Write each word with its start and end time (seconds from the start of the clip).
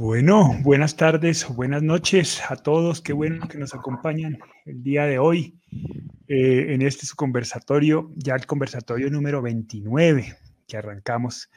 Bueno, 0.00 0.56
buenas 0.62 0.96
tardes 0.96 1.44
o 1.44 1.52
buenas 1.52 1.82
noches 1.82 2.40
a 2.48 2.56
todos. 2.56 3.02
Qué 3.02 3.12
bueno 3.12 3.46
que 3.46 3.58
nos 3.58 3.74
acompañan 3.74 4.38
el 4.64 4.82
día 4.82 5.04
de 5.04 5.18
hoy 5.18 5.60
eh, 6.26 6.72
en 6.72 6.80
este 6.80 7.04
su 7.04 7.14
conversatorio, 7.14 8.10
ya 8.16 8.34
el 8.34 8.46
conversatorio 8.46 9.10
número 9.10 9.42
29 9.42 10.38
que 10.66 10.76
arrancamos 10.78 11.50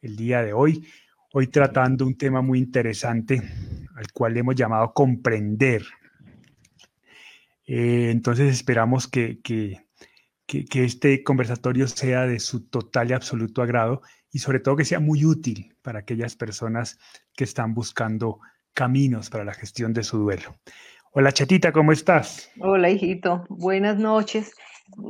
el 0.00 0.14
día 0.14 0.44
de 0.44 0.52
hoy. 0.52 0.86
Hoy 1.32 1.48
tratando 1.48 2.06
un 2.06 2.16
tema 2.16 2.40
muy 2.40 2.60
interesante 2.60 3.42
al 3.96 4.12
cual 4.12 4.36
hemos 4.36 4.54
llamado 4.54 4.92
comprender. 4.94 5.82
Eh, 7.66 8.10
entonces 8.12 8.54
esperamos 8.54 9.08
que, 9.08 9.40
que, 9.40 9.80
que 10.46 10.84
este 10.84 11.24
conversatorio 11.24 11.88
sea 11.88 12.28
de 12.28 12.38
su 12.38 12.68
total 12.68 13.10
y 13.10 13.14
absoluto 13.14 13.60
agrado 13.60 14.02
y 14.32 14.38
sobre 14.38 14.60
todo 14.60 14.76
que 14.76 14.84
sea 14.84 15.00
muy 15.00 15.24
útil 15.24 15.74
para 15.82 16.00
aquellas 16.00 16.36
personas 16.36 16.98
que 17.34 17.44
están 17.44 17.74
buscando 17.74 18.40
caminos 18.74 19.30
para 19.30 19.44
la 19.44 19.54
gestión 19.54 19.92
de 19.92 20.02
su 20.02 20.18
duelo. 20.18 20.54
Hola 21.12 21.32
Chatita, 21.32 21.72
¿cómo 21.72 21.92
estás? 21.92 22.50
Hola 22.60 22.90
hijito, 22.90 23.44
buenas 23.48 23.98
noches. 23.98 24.54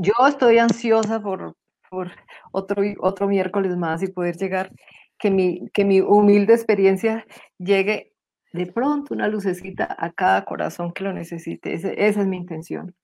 Yo 0.01 0.13
estoy 0.29 0.59
ansiosa 0.59 1.21
por, 1.21 1.57
por 1.91 2.13
otro, 2.53 2.83
otro 3.01 3.29
miércoles 3.29 3.77
más 3.77 4.03
y 4.03 4.09
poder 4.09 4.37
llegar, 4.37 4.73
que 5.19 5.31
mi, 5.31 5.69
que 5.75 5.85
mi 5.85 6.01
humilde 6.01 6.55
experiencia 6.55 7.27
llegue 7.59 8.15
de 8.53 8.67
pronto 8.67 9.13
una 9.13 9.29
lucecita 9.29 9.95
a 9.99 10.11
cada 10.13 10.45
corazón 10.45 10.93
que 10.93 11.05
lo 11.05 11.13
necesite. 11.13 11.75
esa 11.75 11.93
es 11.93 12.27
mi 12.27 12.37
intención. 12.37 12.95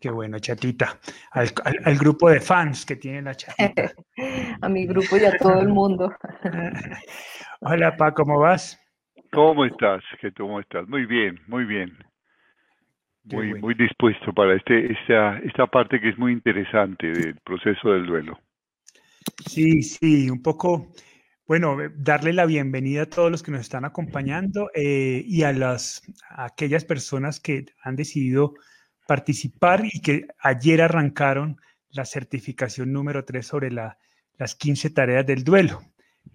Qué, 0.00 0.10
bueno, 0.10 0.38
chatita. 0.38 0.98
Al, 1.32 1.96
grupo 1.96 2.28
de 2.28 2.40
fans 2.40 2.84
que 2.84 2.96
tiene 2.96 3.22
la 3.22 3.34
chatita. 3.34 3.92
a 4.60 4.68
mi 4.68 4.86
grupo 4.86 5.16
y 5.16 5.24
a 5.24 5.36
todo 5.38 5.60
el 5.60 5.68
mundo. 5.68 6.12
Hola, 7.60 7.96
Pa, 7.96 8.12
¿cómo 8.12 8.40
vas? 8.40 8.80
¿Cómo 9.32 9.64
estás? 9.64 10.02
¿Cómo 10.36 10.60
estás? 10.60 10.88
Muy 10.88 11.06
bien, 11.06 11.40
muy 11.46 11.64
bien. 11.64 11.96
Muy, 13.24 13.54
muy 13.54 13.74
dispuesto 13.74 14.34
para 14.34 14.54
este, 14.54 14.92
esta, 14.92 15.38
esta 15.38 15.66
parte 15.66 15.98
que 15.98 16.10
es 16.10 16.18
muy 16.18 16.32
interesante 16.32 17.06
del 17.06 17.36
proceso 17.42 17.90
del 17.90 18.06
duelo. 18.06 18.38
Sí, 19.46 19.82
sí, 19.82 20.28
un 20.28 20.42
poco, 20.42 20.92
bueno, 21.46 21.78
darle 21.96 22.34
la 22.34 22.44
bienvenida 22.44 23.02
a 23.02 23.06
todos 23.06 23.30
los 23.30 23.42
que 23.42 23.50
nos 23.50 23.62
están 23.62 23.86
acompañando 23.86 24.70
eh, 24.74 25.22
y 25.26 25.42
a 25.42 25.52
las 25.52 26.02
a 26.28 26.44
aquellas 26.46 26.84
personas 26.84 27.40
que 27.40 27.64
han 27.82 27.96
decidido 27.96 28.54
participar 29.06 29.84
y 29.84 30.00
que 30.00 30.26
ayer 30.38 30.82
arrancaron 30.82 31.60
la 31.90 32.04
certificación 32.04 32.92
número 32.92 33.24
3 33.24 33.46
sobre 33.46 33.70
la, 33.70 33.98
las 34.38 34.54
15 34.54 34.90
tareas 34.90 35.26
del 35.26 35.44
duelo. 35.44 35.82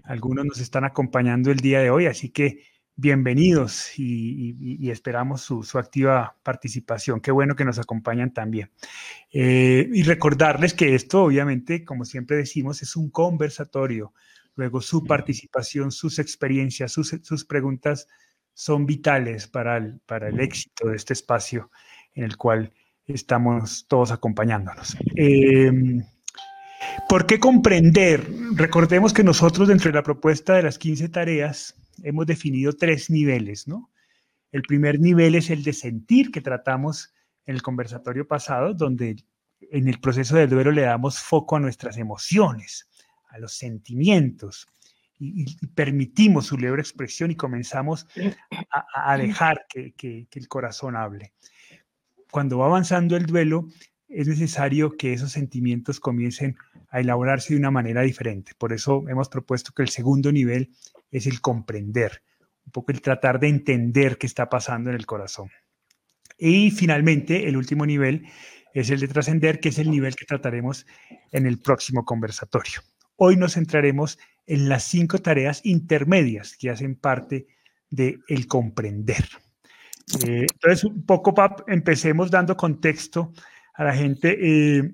Algunos 0.03 0.45
nos 0.45 0.59
están 0.59 0.85
acompañando 0.85 1.51
el 1.51 1.57
día 1.57 1.81
de 1.81 1.89
hoy, 1.89 2.05
así 2.05 2.29
que 2.29 2.63
bienvenidos 2.95 3.97
y, 3.97 4.89
esperamos 4.89 5.41
su, 5.41 5.77
activa 5.77 6.35
participación. 6.43 7.21
Qué 7.21 7.31
bueno 7.31 7.55
que 7.55 7.65
nos 7.65 7.79
acompañan 7.79 8.33
también. 8.33 8.71
Eh, 9.31 9.89
y 9.91 10.03
recordarles 10.03 10.73
que 10.73 10.95
esto, 10.95 11.23
obviamente, 11.23 11.85
como 11.85 12.05
siempre 12.05 12.37
decimos, 12.37 12.81
es 12.81 12.95
un 12.95 13.09
conversatorio. 13.09 14.13
Luego 14.55 14.81
su 14.81 15.05
participación, 15.05 15.91
sus 15.91 16.19
experiencias, 16.19 16.91
sus, 16.91 17.15
sus 17.21 17.45
preguntas 17.45 18.07
son 18.53 18.85
vitales 18.85 19.47
para 19.47 19.77
el, 19.77 19.99
para 20.01 20.27
el 20.27 20.39
éxito 20.41 20.89
de 20.89 20.97
este 20.97 21.13
espacio 21.13 21.71
en 22.19 22.25
el 22.25 22.35
cual 22.35 22.73
estamos 23.07 23.87
todos 23.87 24.11
acompañándonos. 24.11 24.97
Em, 25.15 26.03
¿Por 27.07 27.25
qué 27.25 27.39
comprender? 27.39 28.27
Recordemos 28.55 29.13
que 29.13 29.23
nosotros 29.23 29.69
dentro 29.69 29.89
de 29.89 29.95
la 29.95 30.03
propuesta 30.03 30.53
de 30.53 30.63
las 30.63 30.77
15 30.77 31.07
tareas 31.09 31.75
hemos 32.03 32.25
definido 32.25 32.73
tres 32.73 33.09
niveles, 33.09 33.67
¿no? 33.67 33.89
El 34.51 34.63
primer 34.63 34.99
nivel 34.99 35.35
es 35.35 35.49
el 35.49 35.63
de 35.63 35.71
sentir 35.71 36.29
que 36.31 36.41
tratamos 36.41 37.13
en 37.45 37.55
el 37.55 37.61
conversatorio 37.61 38.27
pasado, 38.27 38.73
donde 38.73 39.15
en 39.71 39.87
el 39.87 39.99
proceso 39.99 40.35
del 40.35 40.49
duelo 40.49 40.71
le 40.71 40.81
damos 40.81 41.19
foco 41.19 41.55
a 41.55 41.59
nuestras 41.59 41.97
emociones, 41.97 42.89
a 43.29 43.39
los 43.39 43.53
sentimientos, 43.53 44.67
y, 45.19 45.55
permitimos 45.67 46.47
su 46.47 46.57
libre 46.57 46.81
expresión 46.81 47.31
y 47.31 47.35
comenzamos 47.35 48.07
a, 48.93 49.17
dejar 49.17 49.65
que 49.69 50.27
el 50.31 50.47
corazón 50.47 50.95
hable 50.97 51.33
cuando 52.31 52.57
va 52.57 52.67
avanzando 52.67 53.15
el 53.15 53.25
duelo, 53.25 53.67
es 54.07 54.27
necesario 54.27 54.97
que 54.97 55.13
esos 55.13 55.31
sentimientos 55.31 55.99
comiencen 55.99 56.57
a 56.89 56.99
elaborarse 56.99 57.53
de 57.53 57.59
una 57.59 57.71
manera 57.71 58.01
diferente. 58.01 58.53
Por 58.57 58.73
eso 58.73 59.05
hemos 59.07 59.29
propuesto 59.29 59.71
que 59.71 59.83
el 59.83 59.89
segundo 59.89 60.31
nivel 60.31 60.71
es 61.11 61.27
el 61.27 61.41
comprender, 61.41 62.23
un 62.65 62.71
poco 62.71 62.91
el 62.91 63.01
tratar 63.01 63.39
de 63.39 63.47
entender 63.47 64.17
qué 64.17 64.27
está 64.27 64.49
pasando 64.49 64.89
en 64.89 64.95
el 64.95 65.05
corazón. 65.05 65.49
Y 66.37 66.71
finalmente, 66.71 67.47
el 67.47 67.57
último 67.57 67.85
nivel 67.85 68.25
es 68.73 68.89
el 68.89 68.99
de 68.99 69.07
trascender, 69.07 69.59
que 69.59 69.69
es 69.69 69.79
el 69.79 69.91
nivel 69.91 70.15
que 70.15 70.25
trataremos 70.25 70.85
en 71.31 71.45
el 71.45 71.59
próximo 71.59 72.05
conversatorio. 72.05 72.81
Hoy 73.15 73.35
nos 73.35 73.53
centraremos 73.53 74.17
en 74.47 74.69
las 74.69 74.83
cinco 74.85 75.19
tareas 75.19 75.61
intermedias 75.65 76.55
que 76.57 76.69
hacen 76.69 76.95
parte 76.95 77.47
del 77.89 78.21
el 78.27 78.47
comprender. 78.47 79.25
Eh, 80.27 80.45
entonces, 80.51 80.83
un 80.83 81.05
poco, 81.05 81.33
Pap, 81.33 81.61
empecemos 81.67 82.31
dando 82.31 82.55
contexto 82.55 83.31
a 83.75 83.83
la 83.83 83.93
gente. 83.93 84.37
Eh, 84.39 84.91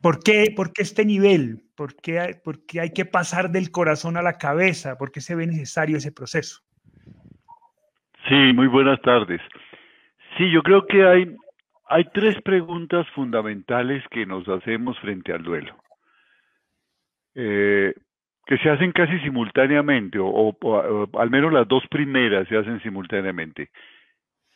¿por, 0.00 0.22
qué, 0.22 0.52
¿Por 0.54 0.72
qué 0.72 0.82
este 0.82 1.04
nivel? 1.04 1.64
¿Por 1.76 1.96
qué, 1.96 2.20
hay, 2.20 2.34
¿Por 2.44 2.64
qué 2.66 2.80
hay 2.80 2.90
que 2.92 3.04
pasar 3.04 3.50
del 3.50 3.70
corazón 3.70 4.16
a 4.16 4.22
la 4.22 4.38
cabeza? 4.38 4.96
¿Por 4.96 5.10
qué 5.10 5.20
se 5.20 5.34
ve 5.34 5.46
necesario 5.46 5.96
ese 5.96 6.12
proceso? 6.12 6.60
Sí, 8.28 8.52
muy 8.54 8.68
buenas 8.68 9.00
tardes. 9.02 9.40
Sí, 10.36 10.50
yo 10.50 10.62
creo 10.62 10.86
que 10.86 11.04
hay, 11.04 11.36
hay 11.88 12.04
tres 12.14 12.40
preguntas 12.42 13.06
fundamentales 13.14 14.02
que 14.10 14.24
nos 14.24 14.48
hacemos 14.48 14.98
frente 15.00 15.32
al 15.32 15.42
duelo, 15.42 15.76
eh, 17.34 17.94
que 18.46 18.58
se 18.58 18.70
hacen 18.70 18.92
casi 18.92 19.18
simultáneamente, 19.20 20.18
o, 20.20 20.56
al 21.18 21.30
menos 21.30 21.52
las 21.52 21.68
dos 21.68 21.86
primeras 21.90 22.48
se 22.48 22.56
hacen 22.56 22.80
simultáneamente. 22.82 23.70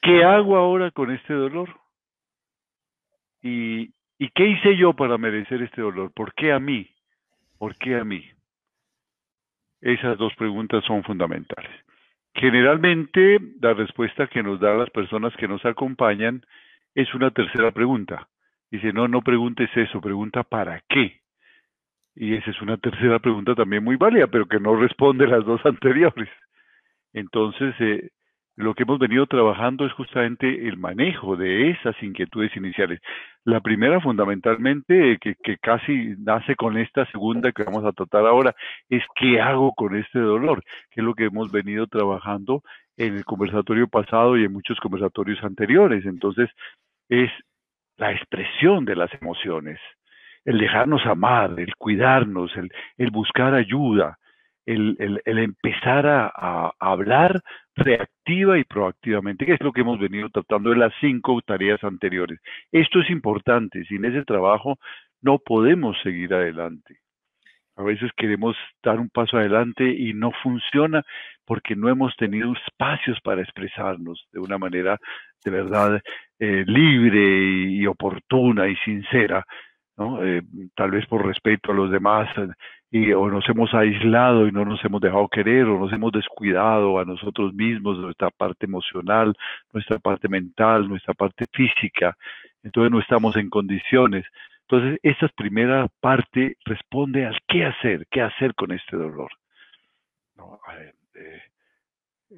¿Qué 0.06 0.24
hago 0.24 0.56
ahora 0.56 0.90
con 0.92 1.10
este 1.10 1.34
dolor? 1.34 1.68
¿Y, 3.42 3.90
¿Y 4.18 4.28
qué 4.34 4.46
hice 4.46 4.76
yo 4.76 4.92
para 4.94 5.18
merecer 5.18 5.62
este 5.62 5.82
dolor? 5.82 6.12
¿Por 6.12 6.32
qué 6.34 6.52
a 6.52 6.60
mí? 6.60 6.88
¿Por 7.58 7.76
qué 7.76 7.96
a 7.96 8.04
mí? 8.04 8.24
Esas 9.80 10.16
dos 10.16 10.32
preguntas 10.36 10.84
son 10.84 11.02
fundamentales. 11.02 11.70
Generalmente 12.34 13.38
la 13.60 13.74
respuesta 13.74 14.26
que 14.26 14.42
nos 14.42 14.60
dan 14.60 14.78
las 14.78 14.90
personas 14.90 15.34
que 15.36 15.48
nos 15.48 15.64
acompañan 15.64 16.44
es 16.94 17.12
una 17.14 17.30
tercera 17.30 17.72
pregunta. 17.72 18.28
Dice, 18.70 18.92
no, 18.92 19.08
no 19.08 19.22
preguntes 19.22 19.70
eso, 19.76 20.00
pregunta 20.00 20.42
para 20.42 20.82
qué. 20.88 21.20
Y 22.14 22.34
esa 22.34 22.50
es 22.50 22.60
una 22.62 22.76
tercera 22.78 23.18
pregunta 23.18 23.54
también 23.54 23.84
muy 23.84 23.96
válida, 23.96 24.26
pero 24.26 24.46
que 24.46 24.60
no 24.60 24.76
responde 24.76 25.26
las 25.26 25.44
dos 25.44 25.60
anteriores. 25.66 26.28
Entonces, 27.12 27.74
eh, 27.80 28.10
lo 28.56 28.74
que 28.74 28.84
hemos 28.84 28.98
venido 28.98 29.26
trabajando 29.26 29.84
es 29.84 29.92
justamente 29.92 30.66
el 30.66 30.78
manejo 30.78 31.36
de 31.36 31.70
esas 31.70 31.94
inquietudes 32.02 32.56
iniciales. 32.56 33.00
La 33.44 33.60
primera, 33.60 34.00
fundamentalmente, 34.00 35.18
que, 35.20 35.36
casi 35.58 36.14
nace 36.18 36.56
con 36.56 36.78
esta 36.78 37.04
segunda 37.10 37.52
que 37.52 37.64
vamos 37.64 37.84
a 37.84 37.92
tratar 37.92 38.26
ahora, 38.26 38.54
es 38.88 39.02
qué 39.14 39.40
hago 39.42 39.74
con 39.74 39.94
este 39.94 40.18
dolor, 40.18 40.62
que 40.90 41.02
es 41.02 41.04
lo 41.04 41.14
que 41.14 41.26
hemos 41.26 41.52
venido 41.52 41.86
trabajando 41.86 42.62
en 42.96 43.16
el 43.16 43.24
conversatorio 43.26 43.88
pasado 43.88 44.38
y 44.38 44.44
en 44.44 44.52
muchos 44.52 44.80
conversatorios 44.80 45.44
anteriores. 45.44 46.06
Entonces, 46.06 46.48
es 47.10 47.30
la 47.98 48.12
expresión 48.12 48.86
de 48.86 48.96
las 48.96 49.12
emociones, 49.20 49.78
el 50.44 50.58
dejarnos 50.58 51.04
amar, 51.04 51.54
el 51.58 51.74
cuidarnos, 51.76 52.52
el, 52.56 53.10
buscar 53.10 53.54
ayuda, 53.54 54.18
el, 54.66 55.22
empezar 55.24 56.06
a 56.06 56.72
hablar 56.78 57.40
reactiva 57.76 58.58
y 58.58 58.64
proactivamente, 58.64 59.46
que 59.46 59.54
es 59.54 59.60
lo 59.60 59.72
que 59.72 59.82
hemos 59.82 59.98
venido 59.98 60.28
tratando 60.30 60.72
en 60.72 60.80
las 60.80 60.92
cinco 61.00 61.40
tareas 61.42 61.82
anteriores. 61.84 62.40
Esto 62.72 63.00
es 63.00 63.10
importante, 63.10 63.84
sin 63.84 64.04
ese 64.04 64.24
trabajo 64.24 64.78
no 65.20 65.38
podemos 65.38 65.96
seguir 66.02 66.34
adelante. 66.34 66.98
A 67.76 67.82
veces 67.82 68.10
queremos 68.16 68.56
dar 68.82 68.98
un 68.98 69.10
paso 69.10 69.36
adelante 69.36 69.84
y 69.84 70.14
no 70.14 70.32
funciona 70.42 71.02
porque 71.44 71.76
no 71.76 71.90
hemos 71.90 72.16
tenido 72.16 72.52
espacios 72.54 73.20
para 73.20 73.42
expresarnos 73.42 74.26
de 74.32 74.40
una 74.40 74.56
manera 74.56 74.98
de 75.44 75.50
verdad 75.50 76.00
eh, 76.38 76.64
libre 76.66 77.70
y, 77.70 77.86
oportuna 77.86 78.66
y 78.66 78.76
sincera. 78.76 79.44
Eh, 80.22 80.42
tal 80.74 80.90
vez 80.90 81.06
por 81.06 81.26
respeto 81.26 81.72
a 81.72 81.74
los 81.74 81.90
demás, 81.90 82.28
y 82.90 83.12
o 83.12 83.28
nos 83.28 83.48
hemos 83.48 83.74
aislado 83.74 84.46
y 84.46 84.52
no 84.52 84.64
nos 84.64 84.84
hemos 84.84 85.00
dejado 85.00 85.28
querer 85.28 85.64
o 85.64 85.78
nos 85.78 85.92
hemos 85.92 86.12
descuidado 86.12 86.98
a 86.98 87.04
nosotros 87.04 87.52
mismos, 87.52 87.98
nuestra 87.98 88.30
parte 88.30 88.66
emocional, 88.66 89.34
nuestra 89.72 89.98
parte 89.98 90.28
mental, 90.28 90.88
nuestra 90.88 91.14
parte 91.14 91.46
física, 91.52 92.16
entonces 92.62 92.90
no 92.90 93.00
estamos 93.00 93.36
en 93.36 93.48
condiciones. 93.48 94.26
Entonces, 94.68 94.98
esta 95.04 95.28
primera 95.28 95.86
parte 96.00 96.56
responde 96.64 97.24
al 97.24 97.38
qué 97.46 97.64
hacer, 97.64 98.06
qué 98.10 98.22
hacer 98.22 98.54
con 98.54 98.72
este 98.72 98.96
dolor. 98.96 99.30
Eh, 101.14 101.42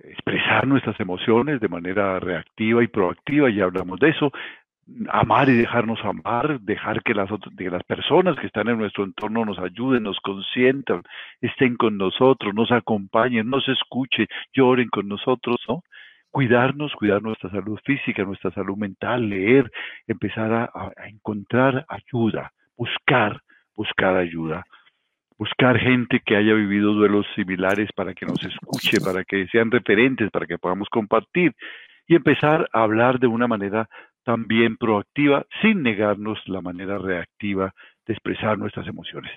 expresar 0.05 0.67
nuestras 0.67 1.01
emociones 1.01 1.61
de 1.61 1.69
manera 1.69 2.21
reactiva 2.21 2.85
y 2.85 2.89
proactiva, 2.89 3.49
ya 3.49 3.65
hablamos 3.65 3.99
de 3.99 4.11
eso, 4.11 4.31
amar 5.11 5.49
y 5.49 5.55
dejarnos 5.55 6.03
amar, 6.05 6.61
dejar 6.61 7.03
que 7.03 7.15
las, 7.15 7.29
las 7.31 7.85
personas 7.85 8.37
que 8.39 8.47
están 8.47 8.69
en 8.69 8.79
nuestro 8.79 9.05
entorno 9.05 9.45
nos 9.45 9.59
ayuden, 9.59 10.03
nos 10.03 10.19
consientan, 10.21 11.03
estén 11.41 11.77
con 11.77 11.99
nosotros, 11.99 12.55
nos 12.55 12.73
acompañen, 12.73 13.49
nos 13.49 13.69
escuchen, 13.69 14.27
lloren 14.53 14.89
con 14.89 15.09
nosotros, 15.09 15.57
¿no? 15.69 15.83
Cuidarnos, 16.31 16.93
cuidar 16.93 17.23
nuestra 17.23 17.51
salud 17.51 17.79
física, 17.85 18.23
nuestra 18.23 18.51
salud 18.51 18.77
mental, 18.77 19.29
leer, 19.29 19.71
empezar 20.07 20.53
a 20.53 20.93
encontrar 21.07 21.87
ayuda, 21.89 22.53
buscar, 22.77 23.41
buscar 23.75 24.17
ayuda 24.17 24.65
buscar 25.39 25.79
gente 25.79 26.21
que 26.21 26.37
haya 26.37 26.53
vivido 26.53 26.93
duelos 26.93 27.25
similares 27.37 27.89
para 27.95 28.13
que 28.13 28.27
nos 28.27 28.43
escuche, 28.43 29.01
para 29.01 29.25
que 29.25 29.47
sean 29.47 29.71
referentes, 29.71 30.31
para 30.31 30.47
que 30.47 30.59
podamos 30.59 30.89
compartir 30.89 31.55
y 32.09 32.17
empezar 32.17 32.69
a 32.73 32.83
hablar 32.83 33.21
de 33.21 33.29
una 33.29 33.47
manera 33.47 33.89
también 34.29 34.77
proactiva, 34.77 35.47
sin 35.63 35.83
negarnos 35.83 36.39
la 36.49 36.61
manera 36.61 36.99
reactiva 36.99 37.73
de 38.07 38.13
expresar 38.13 38.59
nuestras 38.59 38.87
emociones. 38.87 39.33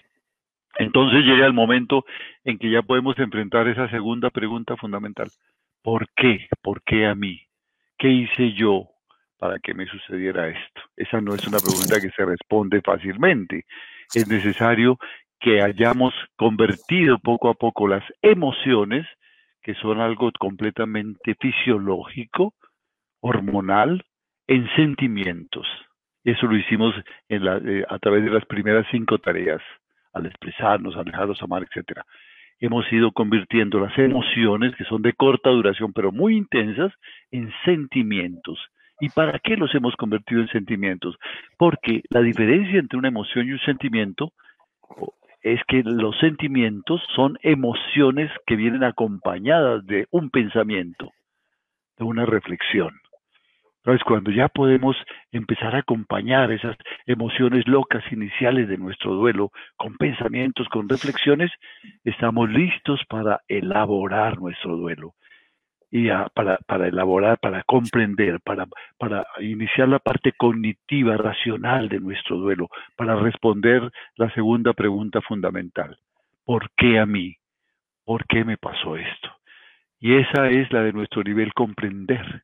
Entonces 0.79 1.23
llega 1.23 1.45
el 1.45 1.53
momento 1.53 2.03
en 2.43 2.57
que 2.57 2.69
ya 2.69 2.81
podemos 2.81 3.17
enfrentar 3.17 3.69
esa 3.69 3.89
segunda 3.89 4.31
pregunta 4.31 4.75
fundamental. 4.75 5.29
¿Por 5.81 6.09
qué? 6.13 6.45
¿Por 6.61 6.83
qué 6.83 7.05
a 7.05 7.15
mí? 7.15 7.39
¿Qué 7.97 8.09
hice 8.09 8.51
yo 8.51 8.89
para 9.37 9.59
que 9.59 9.73
me 9.73 9.85
sucediera 9.85 10.49
esto? 10.49 10.81
Esa 10.97 11.21
no 11.21 11.35
es 11.35 11.47
una 11.47 11.59
pregunta 11.59 12.01
que 12.01 12.09
se 12.09 12.25
responde 12.25 12.81
fácilmente. 12.81 13.63
Es 14.13 14.27
necesario 14.27 14.99
que 15.39 15.61
hayamos 15.61 16.13
convertido 16.35 17.17
poco 17.19 17.47
a 17.47 17.53
poco 17.53 17.87
las 17.87 18.03
emociones, 18.21 19.07
que 19.61 19.73
son 19.75 20.01
algo 20.01 20.29
completamente 20.37 21.33
fisiológico, 21.39 22.53
hormonal, 23.21 24.03
en 24.51 24.67
sentimientos. 24.75 25.65
Eso 26.25 26.45
lo 26.45 26.57
hicimos 26.57 26.93
eh, 27.29 27.85
a 27.87 27.99
través 27.99 28.25
de 28.25 28.31
las 28.31 28.45
primeras 28.45 28.85
cinco 28.91 29.17
tareas, 29.17 29.61
al 30.11 30.25
expresarnos, 30.25 30.97
al 30.97 31.05
dejarnos 31.05 31.41
amar, 31.41 31.63
etc. 31.63 32.01
Hemos 32.59 32.85
ido 32.91 33.13
convirtiendo 33.13 33.79
las 33.79 33.97
emociones, 33.97 34.75
que 34.75 34.83
son 34.83 35.01
de 35.03 35.13
corta 35.13 35.49
duración 35.51 35.93
pero 35.93 36.11
muy 36.11 36.35
intensas, 36.35 36.91
en 37.31 37.49
sentimientos. 37.63 38.59
¿Y 38.99 39.07
para 39.09 39.39
qué 39.39 39.55
los 39.55 39.73
hemos 39.73 39.95
convertido 39.95 40.41
en 40.41 40.49
sentimientos? 40.49 41.15
Porque 41.57 42.01
la 42.09 42.19
diferencia 42.19 42.77
entre 42.77 42.99
una 42.99 43.07
emoción 43.07 43.47
y 43.47 43.53
un 43.53 43.59
sentimiento 43.59 44.33
es 45.41 45.61
que 45.65 45.81
los 45.83 46.19
sentimientos 46.19 47.01
son 47.15 47.37
emociones 47.41 48.29
que 48.45 48.57
vienen 48.57 48.83
acompañadas 48.83 49.85
de 49.85 50.07
un 50.11 50.29
pensamiento, 50.29 51.09
de 51.97 52.03
una 52.03 52.25
reflexión. 52.25 53.00
Entonces, 53.83 54.03
cuando 54.03 54.29
ya 54.29 54.47
podemos 54.47 54.95
empezar 55.31 55.75
a 55.75 55.79
acompañar 55.79 56.51
esas 56.51 56.77
emociones 57.07 57.67
locas 57.67 58.03
iniciales 58.11 58.67
de 58.67 58.77
nuestro 58.77 59.15
duelo 59.15 59.51
con 59.75 59.95
pensamientos, 59.97 60.67
con 60.69 60.87
reflexiones, 60.87 61.51
estamos 62.03 62.49
listos 62.49 63.01
para 63.09 63.41
elaborar 63.47 64.39
nuestro 64.39 64.77
duelo 64.77 65.15
y 65.89 66.09
para, 66.33 66.57
para, 66.67 66.87
elaborar, 66.87 67.39
para 67.39 67.63
comprender, 67.63 68.39
para, 68.41 68.67
para 68.99 69.25
iniciar 69.39 69.89
la 69.89 69.99
parte 69.99 70.31
cognitiva, 70.31 71.17
racional 71.17 71.89
de 71.89 71.99
nuestro 71.99 72.37
duelo, 72.37 72.69
para 72.95 73.15
responder 73.15 73.91
la 74.15 74.31
segunda 74.33 74.73
pregunta 74.73 75.21
fundamental. 75.21 75.97
¿Por 76.45 76.69
qué 76.77 76.99
a 76.99 77.07
mí? 77.07 77.35
¿Por 78.05 78.25
qué 78.27 78.45
me 78.45 78.57
pasó 78.57 78.95
esto? 78.95 79.29
Y 79.99 80.15
esa 80.15 80.49
es 80.49 80.71
la 80.71 80.81
de 80.83 80.93
nuestro 80.93 81.23
nivel 81.23 81.53
comprender. 81.53 82.43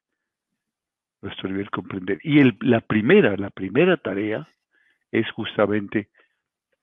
Nuestro 1.22 1.50
nivel 1.50 1.70
comprender. 1.70 2.20
Y 2.24 2.44
la 2.66 2.82
primera, 2.82 3.36
la 3.38 3.50
primera 3.50 3.98
tarea 3.98 4.48
es 5.12 5.30
justamente 5.32 6.10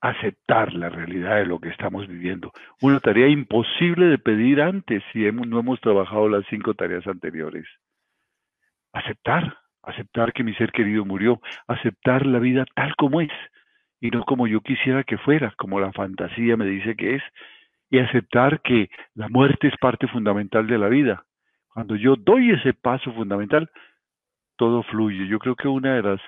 aceptar 0.01 0.73
la 0.73 0.89
realidad 0.89 1.37
de 1.37 1.45
lo 1.45 1.59
que 1.59 1.69
estamos 1.69 2.07
viviendo. 2.07 2.51
Una 2.81 2.99
tarea 2.99 3.27
imposible 3.27 4.05
de 4.07 4.17
pedir 4.17 4.61
antes 4.61 5.03
si 5.11 5.19
no 5.31 5.59
hemos 5.59 5.79
trabajado 5.81 6.29
las 6.29 6.45
cinco 6.49 6.73
tareas 6.73 7.07
anteriores. 7.07 7.65
Aceptar, 8.93 9.57
aceptar 9.81 10.33
que 10.33 10.43
mi 10.43 10.53
ser 10.55 10.71
querido 10.71 11.05
murió, 11.05 11.41
aceptar 11.67 12.25
la 12.25 12.39
vida 12.39 12.65
tal 12.75 12.95
como 12.95 13.21
es 13.21 13.31
y 13.99 14.09
no 14.09 14.23
como 14.23 14.47
yo 14.47 14.61
quisiera 14.61 15.03
que 15.03 15.17
fuera, 15.17 15.53
como 15.57 15.79
la 15.79 15.91
fantasía 15.91 16.57
me 16.57 16.65
dice 16.65 16.95
que 16.95 17.15
es, 17.15 17.23
y 17.89 17.99
aceptar 17.99 18.61
que 18.61 18.89
la 19.13 19.29
muerte 19.29 19.67
es 19.67 19.77
parte 19.77 20.07
fundamental 20.07 20.67
de 20.67 20.77
la 20.77 20.89
vida. 20.89 21.25
Cuando 21.73 21.95
yo 21.95 22.15
doy 22.15 22.51
ese 22.51 22.73
paso 22.73 23.11
fundamental, 23.13 23.69
todo 24.57 24.83
fluye. 24.83 25.27
Yo 25.27 25.39
creo 25.39 25.55
que 25.55 25.67
una 25.67 25.95
de 25.95 26.03
las 26.03 26.21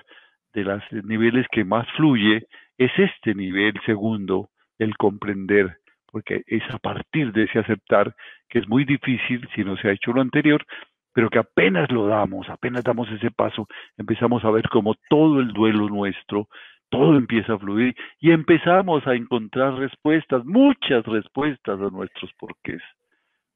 de 0.54 0.64
los 0.64 0.82
niveles 1.04 1.46
que 1.50 1.64
más 1.64 1.86
fluye 1.96 2.46
es 2.78 2.90
este 2.96 3.34
nivel 3.34 3.74
segundo, 3.84 4.50
el 4.78 4.96
comprender, 4.96 5.78
porque 6.06 6.42
es 6.46 6.62
a 6.70 6.78
partir 6.78 7.32
de 7.32 7.44
ese 7.44 7.58
aceptar 7.58 8.14
que 8.48 8.60
es 8.60 8.68
muy 8.68 8.84
difícil 8.84 9.46
si 9.54 9.64
no 9.64 9.76
se 9.76 9.88
ha 9.88 9.92
hecho 9.92 10.12
lo 10.12 10.20
anterior, 10.20 10.64
pero 11.12 11.28
que 11.30 11.38
apenas 11.38 11.90
lo 11.90 12.06
damos, 12.06 12.48
apenas 12.48 12.84
damos 12.84 13.10
ese 13.10 13.30
paso, 13.30 13.66
empezamos 13.96 14.44
a 14.44 14.50
ver 14.50 14.68
como 14.68 14.94
todo 15.10 15.40
el 15.40 15.48
duelo 15.52 15.88
nuestro, 15.88 16.48
todo 16.90 17.16
empieza 17.16 17.54
a 17.54 17.58
fluir 17.58 17.94
y 18.20 18.30
empezamos 18.30 19.06
a 19.06 19.14
encontrar 19.14 19.74
respuestas, 19.74 20.44
muchas 20.44 21.04
respuestas 21.04 21.80
a 21.80 21.90
nuestros 21.90 22.32
porqués, 22.34 22.82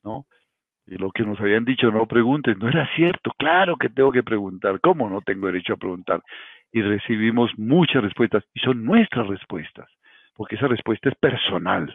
¿no? 0.03 0.27
Y 0.93 0.99
lo 0.99 1.11
que 1.11 1.25
nos 1.25 1.41
habían 1.41 1.65
dicho, 1.65 1.91
no 1.91 2.07
preguntes, 2.07 2.59
no 2.59 2.69
era 2.69 2.87
cierto, 2.95 3.33
claro 3.39 3.77
que 3.77 3.89
tengo 3.89 4.13
que 4.13 4.23
preguntar, 4.23 4.79
¿cómo 4.81 5.09
no 5.09 5.23
tengo 5.23 5.47
derecho 5.47 5.73
a 5.73 5.77
preguntar? 5.77 6.23
y 6.73 6.81
recibimos 6.81 7.51
muchas 7.59 8.03
respuestas 8.03 8.45
y 8.55 8.61
son 8.61 8.85
nuestras 8.85 9.27
respuestas, 9.27 9.89
porque 10.35 10.57
esa 10.57 10.67
respuesta 10.67 11.11
es 11.11 11.15
personal, 11.17 11.93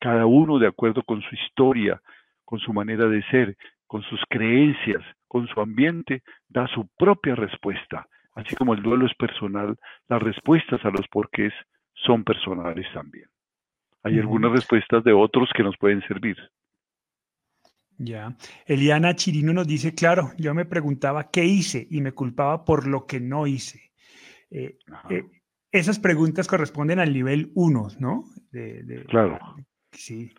cada 0.00 0.26
uno 0.26 0.58
de 0.58 0.66
acuerdo 0.66 1.02
con 1.04 1.22
su 1.22 1.34
historia, 1.36 2.00
con 2.44 2.58
su 2.58 2.72
manera 2.72 3.06
de 3.06 3.22
ser, 3.30 3.56
con 3.86 4.02
sus 4.02 4.20
creencias, 4.28 5.02
con 5.28 5.46
su 5.46 5.60
ambiente, 5.60 6.22
da 6.48 6.66
su 6.68 6.88
propia 6.98 7.36
respuesta. 7.36 8.06
Así 8.34 8.54
como 8.56 8.74
el 8.74 8.82
duelo 8.82 9.06
es 9.06 9.14
personal, 9.14 9.76
las 10.08 10.22
respuestas 10.22 10.84
a 10.84 10.90
los 10.90 11.06
porqués 11.08 11.54
son 11.94 12.24
personales 12.24 12.86
también. 12.92 13.26
Hay 14.02 14.18
algunas 14.18 14.52
respuestas 14.52 15.02
de 15.04 15.12
otros 15.12 15.50
que 15.54 15.62
nos 15.62 15.76
pueden 15.78 16.02
servir. 16.06 16.36
Ya. 17.98 18.36
Eliana 18.66 19.14
Chirino 19.14 19.52
nos 19.52 19.66
dice, 19.66 19.94
claro, 19.94 20.32
yo 20.36 20.54
me 20.54 20.64
preguntaba 20.64 21.30
qué 21.30 21.44
hice 21.44 21.86
y 21.90 22.00
me 22.00 22.12
culpaba 22.12 22.64
por 22.64 22.86
lo 22.86 23.06
que 23.06 23.20
no 23.20 23.46
hice. 23.46 23.92
Eh, 24.50 24.78
eh, 25.10 25.24
esas 25.72 25.98
preguntas 25.98 26.46
corresponden 26.46 26.98
al 26.98 27.12
nivel 27.12 27.50
1, 27.54 27.88
¿no? 27.98 28.24
claro. 29.08 29.38
Sí, 29.92 30.30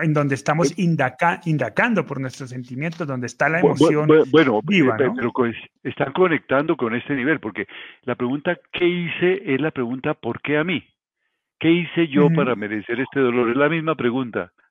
en 0.00 0.14
donde 0.14 0.34
estamos 0.34 0.72
indagando 0.78 2.06
por 2.06 2.18
nuestros 2.18 2.48
sentimientos, 2.48 3.06
donde 3.06 3.26
está 3.26 3.48
la 3.50 3.60
emoción 3.60 4.08
bueno, 4.30 4.60
viva, 4.62 4.96
pero 4.96 5.30
están 5.82 6.12
conectando 6.14 6.76
con 6.76 6.94
este 6.94 7.14
nivel, 7.14 7.38
porque 7.38 7.66
la 8.04 8.14
pregunta 8.14 8.58
¿qué 8.72 8.86
hice? 8.86 9.54
es 9.54 9.60
la 9.60 9.70
pregunta 9.70 10.14
¿por 10.14 10.40
qué 10.40 10.56
a 10.56 10.64
mí? 10.64 10.82
¿Qué 11.58 11.70
hice 11.70 12.08
yo 12.08 12.30
para 12.30 12.56
merecer 12.56 13.00
este 13.00 13.20
dolor? 13.20 13.50
Es 13.50 13.56
la 13.56 13.68
misma 13.68 13.94
pregunta, 13.96 14.50
¿no? 14.50 14.61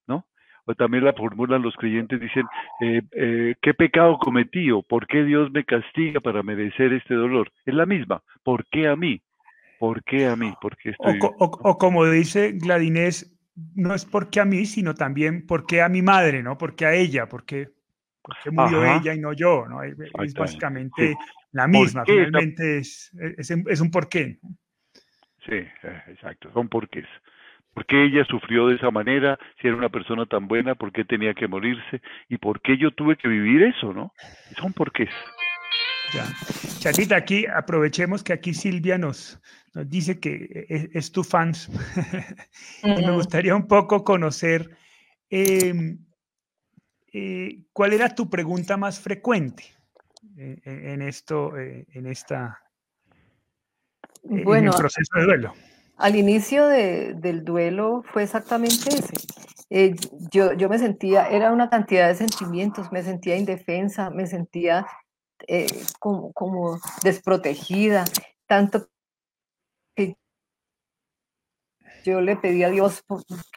O 0.65 0.75
también 0.75 1.03
la 1.03 1.13
formulan 1.13 1.61
los 1.61 1.75
creyentes, 1.75 2.19
dicen, 2.19 2.45
eh, 2.81 3.55
¿qué 3.61 3.73
pecado 3.73 4.17
cometí 4.19 4.71
o 4.71 4.81
por 4.83 5.07
qué 5.07 5.23
Dios 5.23 5.51
me 5.51 5.65
castiga 5.65 6.19
para 6.19 6.43
merecer 6.43 6.93
este 6.93 7.15
dolor? 7.15 7.51
Es 7.65 7.73
la 7.73 7.85
misma, 7.85 8.21
¿Por 8.43 8.65
qué 8.67 8.87
a 8.87 8.95
mí? 8.95 9.21
¿Por 9.79 10.03
qué 10.03 10.27
a 10.27 10.35
mí? 10.35 10.53
¿Por 10.61 10.77
qué 10.77 10.91
estoy... 10.91 11.19
o, 11.21 11.77
como 11.77 12.05
dice 12.05 12.51
Gladinés, 12.53 13.35
no 13.75 13.93
es 13.93 14.05
porque 14.05 14.39
a 14.39 14.45
mí, 14.45 14.65
sino 14.65 14.93
también 14.93 15.45
porque 15.45 15.81
a 15.81 15.89
mi 15.89 16.01
madre, 16.01 16.43
¿no? 16.43 16.57
Porque 16.57 16.85
a 16.85 16.93
ella, 16.93 17.27
porque, 17.27 17.69
porque 18.21 18.51
murió 18.51 18.85
ella 18.85 19.13
y 19.13 19.19
no 19.19 19.33
yo, 19.33 19.65
¿no? 19.67 19.83
Es 19.83 20.33
básicamente 20.35 21.15
la 21.51 21.67
misma, 21.67 22.03
finalmente 22.05 22.77
es, 22.77 23.11
es, 23.37 23.51
es, 23.51 23.81
un 23.81 23.91
porqué. 23.91 24.39
Sí, 25.45 25.55
eh, 25.55 26.03
exacto, 26.07 26.51
son 26.53 26.69
porqués. 26.69 27.07
¿Por 27.73 27.85
qué 27.85 28.03
ella 28.03 28.25
sufrió 28.25 28.67
de 28.67 28.75
esa 28.75 28.91
manera? 28.91 29.39
Si 29.61 29.67
era 29.67 29.77
una 29.77 29.89
persona 29.89 30.25
tan 30.25 30.47
buena, 30.47 30.75
¿por 30.75 30.91
qué 30.91 31.05
tenía 31.05 31.33
que 31.33 31.47
morirse? 31.47 32.01
¿Y 32.27 32.37
por 32.37 32.61
qué 32.61 32.77
yo 32.77 32.91
tuve 32.91 33.15
que 33.15 33.27
vivir 33.27 33.63
eso, 33.63 33.93
no? 33.93 34.13
Son 34.57 34.73
porqués. 34.73 35.09
Ya. 36.13 36.25
Chatita, 36.79 37.15
aquí 37.15 37.45
aprovechemos 37.45 38.23
que 38.23 38.33
aquí 38.33 38.53
Silvia 38.53 38.97
nos, 38.97 39.39
nos 39.73 39.89
dice 39.89 40.19
que 40.19 40.67
es, 40.91 41.11
tu 41.13 41.23
fans. 41.23 41.69
y 42.83 43.05
me 43.05 43.11
gustaría 43.11 43.55
un 43.55 43.67
poco 43.67 44.03
conocer 44.03 44.69
em, 45.29 45.97
eh, 47.13 47.63
cuál 47.71 47.93
era 47.93 48.13
tu 48.13 48.29
pregunta 48.29 48.75
más 48.75 48.99
frecuente 48.99 49.63
eh, 50.37 50.59
en 50.65 51.01
esto, 51.01 51.57
en 51.57 52.05
esta, 52.07 52.59
bueno, 54.23 54.71
proceso 54.71 55.17
de 55.17 55.23
duelo. 55.23 55.53
Al 56.01 56.15
inicio 56.15 56.67
del 56.67 57.45
duelo 57.45 58.01
fue 58.11 58.23
exactamente 58.23 58.89
ese. 58.89 59.13
eh, 59.69 59.95
yo, 60.31 60.53
yo 60.53 60.67
me 60.67 60.79
sentía, 60.79 61.29
era 61.29 61.51
una 61.51 61.69
cantidad 61.69 62.07
de 62.07 62.15
sentimientos, 62.15 62.91
me 62.91 63.03
sentía 63.03 63.37
indefensa, 63.37 64.09
me 64.09 64.25
sentía 64.25 64.87
eh, 65.47 65.67
como, 65.99 66.33
como 66.33 66.79
desprotegida, 67.03 68.05
tanto 68.47 68.87
que 69.95 70.17
yo 72.03 72.19
le 72.19 72.35
pedí 72.35 72.63
a 72.63 72.69
Dios 72.69 73.03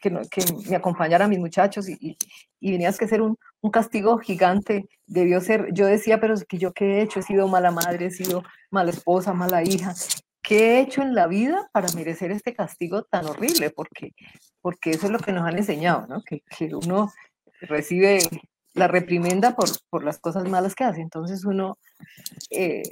que, 0.02 0.10
que, 0.30 0.44
me 0.68 0.76
acompañara 0.76 1.24
a 1.24 1.28
mis 1.28 1.38
muchachos 1.38 1.88
y, 1.88 2.18
y, 2.60 2.72
venías 2.72 2.98
que 2.98 3.08
ser 3.08 3.22
un, 3.22 3.38
un, 3.62 3.70
castigo 3.70 4.18
gigante. 4.18 4.86
Debió 5.06 5.40
ser, 5.40 5.72
yo 5.72 5.86
decía, 5.86 6.20
pero 6.20 6.34
que 6.46 6.58
yo 6.58 6.74
qué 6.74 6.98
he 6.98 7.02
hecho, 7.02 7.20
he 7.20 7.22
sido 7.22 7.48
mala 7.48 7.70
madre, 7.70 8.06
he 8.06 8.10
sido 8.10 8.42
mala 8.70 8.90
esposa, 8.90 9.32
mala 9.32 9.62
hija. 9.62 9.94
¿Qué 10.44 10.58
he 10.58 10.80
hecho 10.80 11.00
en 11.00 11.14
la 11.14 11.26
vida 11.26 11.70
para 11.72 11.90
merecer 11.94 12.30
este 12.30 12.54
castigo 12.54 13.02
tan 13.04 13.24
horrible? 13.24 13.70
Porque, 13.70 14.12
porque 14.60 14.90
eso 14.90 15.06
es 15.06 15.12
lo 15.12 15.18
que 15.18 15.32
nos 15.32 15.46
han 15.46 15.56
enseñado, 15.56 16.06
¿no? 16.06 16.22
Que, 16.22 16.42
que 16.42 16.74
uno 16.74 17.10
recibe 17.62 18.18
la 18.74 18.86
reprimenda 18.86 19.56
por, 19.56 19.70
por, 19.88 20.04
las 20.04 20.18
cosas 20.18 20.46
malas 20.46 20.74
que 20.74 20.84
hace. 20.84 21.00
Entonces 21.00 21.46
uno 21.46 21.78
eh, 22.50 22.82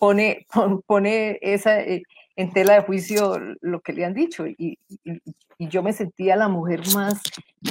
pone, 0.00 0.46
pone 0.86 1.38
esa, 1.42 1.80
eh, 1.80 2.02
en 2.36 2.52
tela 2.52 2.74
de 2.74 2.82
juicio 2.82 3.38
lo 3.62 3.80
que 3.80 3.94
le 3.94 4.04
han 4.04 4.12
dicho 4.14 4.46
y, 4.46 4.54
y, 4.58 4.78
y, 5.58 5.68
yo 5.68 5.82
me 5.82 5.94
sentía 5.94 6.36
la 6.36 6.48
mujer 6.48 6.82
más, 6.94 7.22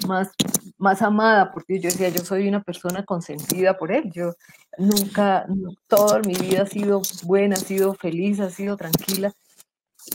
más, 0.08 0.32
más 0.80 1.04
amada 1.04 1.52
porque 1.52 1.80
yo 1.80 1.90
decía, 1.90 2.10
yo 2.10 2.26
soy 2.26 2.48
una 2.48 2.64
persona 2.64 3.06
consentida 3.06 3.78
por 3.78 3.92
él. 3.92 4.12
Yo 4.12 4.34
nunca, 4.80 5.46
toda 5.88 6.20
mi 6.22 6.34
vida 6.34 6.64
ha 6.64 6.66
sido 6.66 7.04
buena, 7.24 7.56
ha 7.56 7.60
sido 7.60 7.94
feliz, 7.94 8.40
ha 8.40 8.50
sido 8.50 8.76
tranquila. 8.76 9.32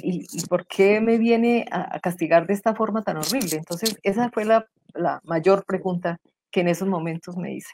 ¿Y, 0.03 0.27
y 0.33 0.47
por 0.47 0.67
qué 0.67 1.01
me 1.01 1.17
viene 1.17 1.67
a, 1.71 1.97
a, 1.97 2.01
castigar 2.01 2.47
de 2.47 2.55
esta 2.55 2.75
forma 2.75 3.03
tan 3.03 3.19
horrible? 3.19 3.57
Entonces, 3.57 3.97
esa 4.03 4.31
fue 4.31 4.45
la, 4.45 4.67
la 4.95 5.21
mayor 5.25 5.65
pregunta 5.65 6.19
que 6.51 6.61
en 6.61 6.69
esos 6.69 6.89
momentos 6.89 7.37
me 7.37 7.55
hice. 7.55 7.73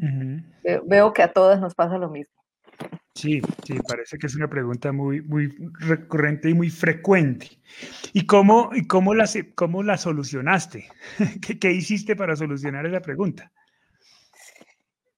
Uh 0.00 0.04
-huh. 0.04 0.44
veo, 0.62 0.82
veo 0.86 1.12
que 1.12 1.22
a 1.22 1.32
todas 1.32 1.60
nos 1.60 1.74
pasa 1.74 1.98
lo 1.98 2.08
mismo. 2.08 2.37
Sí, 3.18 3.42
sí, 3.64 3.74
parece 3.88 4.16
que 4.16 4.28
es 4.28 4.36
una 4.36 4.48
pregunta 4.48 4.92
muy, 4.92 5.20
muy 5.22 5.48
recurrente 5.80 6.48
y 6.48 6.54
muy 6.54 6.70
frecuente. 6.70 7.50
¿Y 8.12 8.26
cómo, 8.26 8.70
y 8.72 8.86
cómo, 8.86 9.12
la, 9.12 9.28
cómo 9.56 9.82
la 9.82 9.98
solucionaste? 9.98 10.88
¿Qué, 11.42 11.58
¿Qué, 11.58 11.72
hiciste 11.72 12.14
para 12.14 12.36
solucionar 12.36 12.86
esa 12.86 13.00
pregunta? 13.00 13.50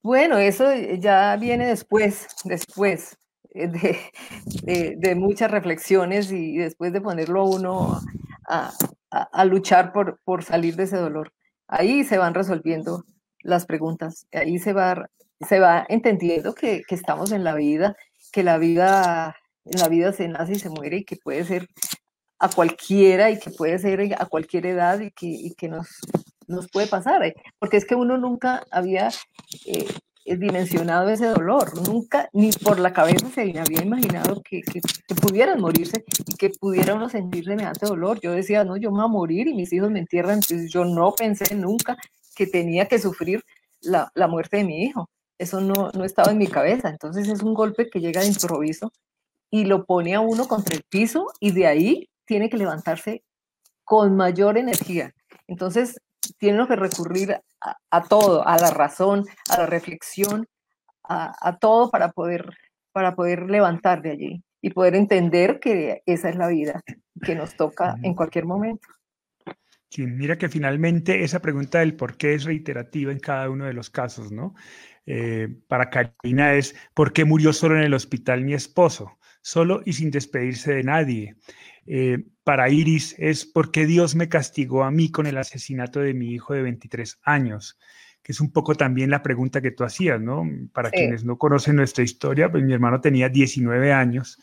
Bueno, 0.02 0.38
eso 0.38 0.74
ya 0.98 1.36
viene 1.36 1.66
después, 1.66 2.26
después 2.44 3.18
de, 3.52 3.98
de, 4.62 4.94
de 4.96 5.14
muchas 5.14 5.50
reflexiones 5.50 6.32
y 6.32 6.56
después 6.56 6.94
de 6.94 7.02
ponerlo 7.02 7.44
uno 7.44 8.00
a, 8.48 8.72
a, 9.10 9.22
a 9.24 9.44
luchar 9.44 9.92
por, 9.92 10.18
por 10.24 10.42
salir 10.42 10.74
de 10.74 10.84
ese 10.84 10.96
dolor. 10.96 11.34
Ahí 11.68 12.04
se 12.04 12.16
van 12.16 12.32
resolviendo 12.32 13.04
las 13.42 13.66
preguntas, 13.66 14.26
ahí 14.32 14.58
se 14.58 14.72
va 14.72 15.06
se 15.46 15.58
va 15.58 15.86
entendiendo 15.88 16.54
que, 16.54 16.82
que, 16.86 16.94
estamos 16.94 17.32
en 17.32 17.44
la 17.44 17.54
vida, 17.54 17.96
que 18.32 18.42
la 18.42 18.58
vida, 18.58 19.36
la 19.64 19.88
vida 19.88 20.12
se 20.12 20.28
nace 20.28 20.52
y 20.52 20.58
se 20.58 20.70
muere 20.70 20.98
y 20.98 21.04
que 21.04 21.16
puede 21.16 21.44
ser 21.44 21.66
a 22.38 22.48
cualquiera 22.48 23.30
y 23.30 23.38
que 23.38 23.50
puede 23.50 23.78
ser 23.78 24.14
a 24.18 24.26
cualquier 24.26 24.66
edad 24.66 25.00
y 25.00 25.10
que, 25.10 25.52
que 25.56 25.68
nos, 25.68 25.88
nos 26.46 26.68
puede 26.70 26.86
pasar. 26.86 27.24
¿eh? 27.24 27.34
Porque 27.58 27.76
es 27.76 27.86
que 27.86 27.94
uno 27.94 28.18
nunca 28.18 28.64
había 28.70 29.10
eh, 29.66 29.86
dimensionado 30.24 31.08
ese 31.08 31.26
dolor, 31.26 31.86
nunca 31.86 32.28
ni 32.32 32.50
por 32.52 32.78
la 32.78 32.92
cabeza 32.92 33.28
se 33.30 33.42
había 33.58 33.82
imaginado 33.82 34.42
que, 34.42 34.60
que, 34.62 34.80
que 34.80 35.14
pudieran 35.14 35.60
morirse 35.60 36.04
y 36.26 36.34
que 36.36 36.50
pudiera 36.50 36.94
uno 36.94 37.08
sentir 37.08 37.44
semejante 37.44 37.86
dolor. 37.86 38.20
Yo 38.22 38.32
decía, 38.32 38.64
no, 38.64 38.76
yo 38.76 38.90
me 38.90 38.98
voy 38.98 39.04
a 39.04 39.08
morir 39.08 39.48
y 39.48 39.54
mis 39.54 39.72
hijos 39.72 39.90
me 39.90 40.00
entierran, 40.00 40.36
entonces 40.36 40.70
yo 40.70 40.84
no 40.84 41.12
pensé 41.12 41.54
nunca 41.54 41.96
que 42.34 42.46
tenía 42.46 42.86
que 42.86 42.98
sufrir 42.98 43.42
la, 43.80 44.10
la 44.14 44.28
muerte 44.28 44.58
de 44.58 44.64
mi 44.64 44.84
hijo 44.84 45.08
eso 45.40 45.60
no, 45.60 45.90
no 45.94 46.04
estaba 46.04 46.30
en 46.30 46.38
mi 46.38 46.46
cabeza. 46.46 46.90
Entonces 46.90 47.28
es 47.28 47.42
un 47.42 47.54
golpe 47.54 47.88
que 47.88 48.00
llega 48.00 48.20
de 48.20 48.28
improviso 48.28 48.92
y 49.50 49.64
lo 49.64 49.84
pone 49.84 50.14
a 50.14 50.20
uno 50.20 50.46
contra 50.46 50.76
el 50.76 50.84
piso 50.88 51.26
y 51.40 51.52
de 51.52 51.66
ahí 51.66 52.10
tiene 52.26 52.50
que 52.50 52.58
levantarse 52.58 53.24
con 53.82 54.14
mayor 54.16 54.58
energía. 54.58 55.12
Entonces 55.48 55.98
tiene 56.38 56.66
que 56.68 56.76
recurrir 56.76 57.40
a, 57.60 57.76
a 57.90 58.02
todo, 58.02 58.46
a 58.46 58.58
la 58.58 58.70
razón, 58.70 59.24
a 59.48 59.58
la 59.58 59.66
reflexión, 59.66 60.46
a, 61.02 61.34
a, 61.40 61.58
todo 61.58 61.90
para 61.90 62.12
poder, 62.12 62.50
para 62.92 63.16
poder 63.16 63.50
levantar 63.50 64.02
de 64.02 64.10
allí 64.10 64.44
y 64.60 64.70
poder 64.70 64.94
entender 64.94 65.58
que 65.58 66.02
esa 66.06 66.28
es 66.28 66.36
la 66.36 66.48
vida 66.48 66.82
que 67.22 67.34
nos 67.34 67.56
toca 67.56 67.96
en 68.02 68.14
cualquier 68.14 68.44
momento. 68.44 68.86
Sí, 69.90 70.06
mira 70.06 70.38
que 70.38 70.48
finalmente 70.48 71.24
esa 71.24 71.40
pregunta 71.40 71.80
del 71.80 71.96
por 71.96 72.16
qué 72.16 72.34
es 72.34 72.44
reiterativa 72.44 73.10
en 73.10 73.18
cada 73.18 73.50
uno 73.50 73.64
de 73.64 73.72
los 73.72 73.90
casos, 73.90 74.30
¿no? 74.30 74.54
Eh, 75.06 75.48
para 75.68 75.90
Karina 75.90 76.54
es, 76.54 76.74
¿por 76.94 77.12
qué 77.12 77.24
murió 77.24 77.52
solo 77.52 77.76
en 77.76 77.82
el 77.82 77.94
hospital 77.94 78.44
mi 78.44 78.54
esposo? 78.54 79.18
Solo 79.42 79.82
y 79.84 79.94
sin 79.94 80.10
despedirse 80.10 80.74
de 80.74 80.84
nadie. 80.84 81.36
Eh, 81.86 82.24
para 82.44 82.68
Iris 82.68 83.14
es, 83.18 83.46
¿por 83.46 83.70
qué 83.70 83.86
Dios 83.86 84.14
me 84.14 84.28
castigó 84.28 84.84
a 84.84 84.90
mí 84.90 85.10
con 85.10 85.26
el 85.26 85.38
asesinato 85.38 86.00
de 86.00 86.14
mi 86.14 86.32
hijo 86.32 86.54
de 86.54 86.62
23 86.62 87.18
años? 87.22 87.78
Que 88.22 88.32
es 88.32 88.40
un 88.40 88.52
poco 88.52 88.74
también 88.74 89.10
la 89.10 89.22
pregunta 89.22 89.62
que 89.62 89.70
tú 89.70 89.84
hacías, 89.84 90.20
¿no? 90.20 90.44
Para 90.72 90.90
sí. 90.90 90.96
quienes 90.96 91.24
no 91.24 91.38
conocen 91.38 91.76
nuestra 91.76 92.04
historia, 92.04 92.50
pues 92.50 92.62
mi 92.62 92.72
hermano 92.72 93.00
tenía 93.00 93.28
19 93.28 93.92
años 93.92 94.38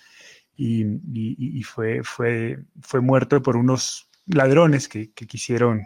y, 0.55 0.83
y, 0.83 1.59
y 1.59 1.63
fue, 1.63 2.01
fue, 2.03 2.57
fue 2.81 3.01
muerto 3.01 3.41
por 3.41 3.55
unos 3.55 4.09
ladrones 4.25 4.89
que, 4.89 5.11
que 5.13 5.27
quisieron 5.27 5.83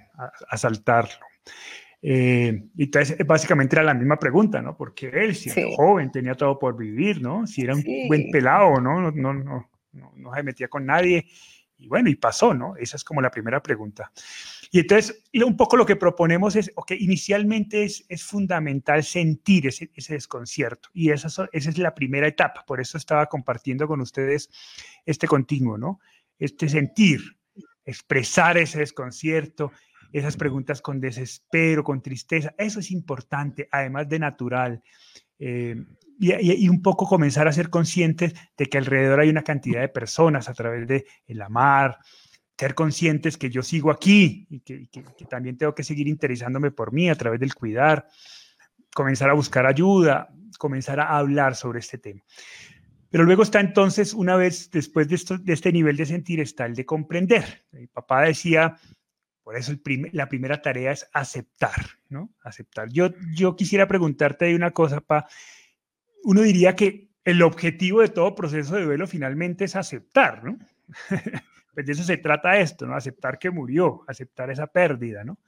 asaltarlo. 0.49 1.25
Eh, 2.01 2.63
entonces, 2.77 3.17
básicamente 3.25 3.75
era 3.75 3.83
la 3.83 3.93
misma 3.93 4.17
pregunta, 4.17 4.61
¿no? 4.61 4.75
Porque 4.75 5.07
él, 5.13 5.35
si 5.35 5.49
era 5.49 5.61
sí. 5.61 5.73
joven, 5.75 6.11
tenía 6.11 6.33
todo 6.33 6.57
por 6.57 6.75
vivir, 6.75 7.21
¿no? 7.21 7.45
Si 7.45 7.61
era 7.61 7.75
un 7.75 7.81
sí. 7.81 8.07
buen 8.07 8.31
pelado, 8.31 8.81
¿no? 8.81 8.99
No, 8.99 9.11
no, 9.11 9.33
no, 9.33 9.69
no, 9.91 10.13
no 10.15 10.35
se 10.35 10.43
metía 10.43 10.67
con 10.67 10.85
nadie. 10.85 11.25
Y 11.77 11.87
bueno, 11.87 12.09
y 12.09 12.15
pasó, 12.15 12.53
¿no? 12.53 12.75
Esa 12.75 12.95
es 12.95 13.03
como 13.03 13.21
la 13.21 13.31
primera 13.31 13.61
pregunta. 13.61 14.11
Y 14.71 14.79
entonces, 14.79 15.23
un 15.33 15.57
poco 15.57 15.75
lo 15.75 15.85
que 15.85 15.95
proponemos 15.95 16.55
es, 16.55 16.71
ok, 16.75 16.91
inicialmente 16.91 17.83
es, 17.83 18.05
es 18.07 18.23
fundamental 18.23 19.03
sentir 19.03 19.67
ese, 19.67 19.91
ese 19.95 20.13
desconcierto. 20.13 20.89
Y 20.93 21.09
esa, 21.09 21.27
esa 21.27 21.69
es 21.69 21.77
la 21.77 21.93
primera 21.93 22.27
etapa. 22.27 22.63
Por 22.65 22.79
eso 22.79 22.97
estaba 22.97 23.25
compartiendo 23.25 23.87
con 23.87 23.99
ustedes 23.99 24.49
este 25.05 25.27
continuo, 25.27 25.77
¿no? 25.77 25.99
Este 26.39 26.69
sentir, 26.69 27.19
expresar 27.83 28.57
ese 28.57 28.79
desconcierto, 28.79 29.71
esas 30.11 30.37
preguntas 30.37 30.81
con 30.81 30.99
desespero, 30.99 31.83
con 31.83 32.01
tristeza, 32.01 32.53
eso 32.57 32.79
es 32.79 32.91
importante, 32.91 33.67
además 33.71 34.09
de 34.09 34.19
natural. 34.19 34.83
Eh, 35.39 35.75
y, 36.19 36.65
y, 36.65 36.69
un 36.69 36.81
poco 36.81 37.07
comenzar 37.07 37.47
a 37.47 37.51
ser 37.51 37.69
conscientes 37.69 38.33
de 38.55 38.65
que 38.67 38.77
alrededor 38.77 39.19
hay 39.19 39.29
una 39.29 39.43
cantidad 39.43 39.81
de 39.81 39.89
personas 39.89 40.49
a 40.49 40.53
través 40.53 40.87
de 40.87 41.05
el 41.25 41.41
amar, 41.41 41.97
ser 42.61 42.75
conscientes 42.75 43.39
que 43.39 43.49
yo 43.49 43.63
sigo 43.63 43.89
aquí 43.89 44.45
y 44.47 44.59
que, 44.59 44.87
que, 44.89 45.03
que 45.17 45.25
también 45.25 45.57
tengo 45.57 45.73
que 45.73 45.83
seguir 45.83 46.07
interesándome 46.07 46.69
por 46.69 46.93
mí 46.93 47.09
a 47.09 47.15
través 47.15 47.39
del 47.39 47.55
cuidar, 47.55 48.05
comenzar 48.93 49.31
a 49.31 49.33
buscar 49.33 49.65
ayuda, 49.65 50.29
comenzar 50.59 50.99
a 50.99 51.17
hablar 51.17 51.55
sobre 51.55 51.79
este 51.79 51.97
tema. 51.97 52.21
Pero 53.09 53.23
luego 53.23 53.41
está 53.41 53.59
entonces, 53.59 54.13
una 54.13 54.35
vez 54.35 54.69
después 54.69 55.07
de, 55.09 55.15
esto, 55.15 55.39
de 55.39 55.53
este 55.53 55.71
nivel 55.71 55.97
de 55.97 56.05
sentir, 56.05 56.39
está 56.39 56.67
el 56.67 56.75
de 56.75 56.85
comprender. 56.85 57.65
Mi 57.71 57.87
papá 57.87 58.21
decía, 58.21 58.77
por 59.43 59.55
eso 59.55 59.73
la 60.11 60.29
primera 60.29 60.61
tarea 60.61 60.91
es 60.91 61.09
aceptar, 61.13 61.75
¿no? 62.09 62.29
Aceptar. 62.43 62.89
Yo, 62.89 63.09
yo 63.33 63.55
quisiera 63.55 63.87
preguntarte 63.87 64.53
una 64.55 64.71
cosa, 64.71 65.01
Pa. 65.01 65.27
Uno 66.23 66.41
diría 66.41 66.75
que 66.75 67.09
el 67.23 67.41
objetivo 67.41 68.01
de 68.01 68.09
todo 68.09 68.35
proceso 68.35 68.75
de 68.75 68.85
duelo 68.85 69.07
finalmente 69.07 69.65
es 69.65 69.75
aceptar, 69.75 70.43
¿no? 70.43 70.57
pues 71.73 71.85
de 71.85 71.91
eso 71.91 72.03
se 72.03 72.17
trata 72.17 72.59
esto, 72.59 72.85
¿no? 72.85 72.95
Aceptar 72.95 73.39
que 73.39 73.49
murió, 73.49 74.03
aceptar 74.07 74.51
esa 74.51 74.67
pérdida, 74.67 75.23
¿no? 75.23 75.39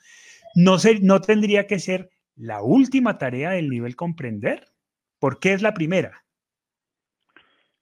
No, 0.55 0.77
no 1.01 1.21
tendría 1.21 1.67
que 1.67 1.79
ser 1.79 2.09
la 2.35 2.61
última 2.61 3.17
tarea 3.17 3.51
del 3.51 3.69
nivel 3.69 3.95
comprender. 3.95 4.65
¿Por 5.19 5.39
qué 5.39 5.53
es 5.53 5.61
la 5.61 5.73
primera? 5.73 6.23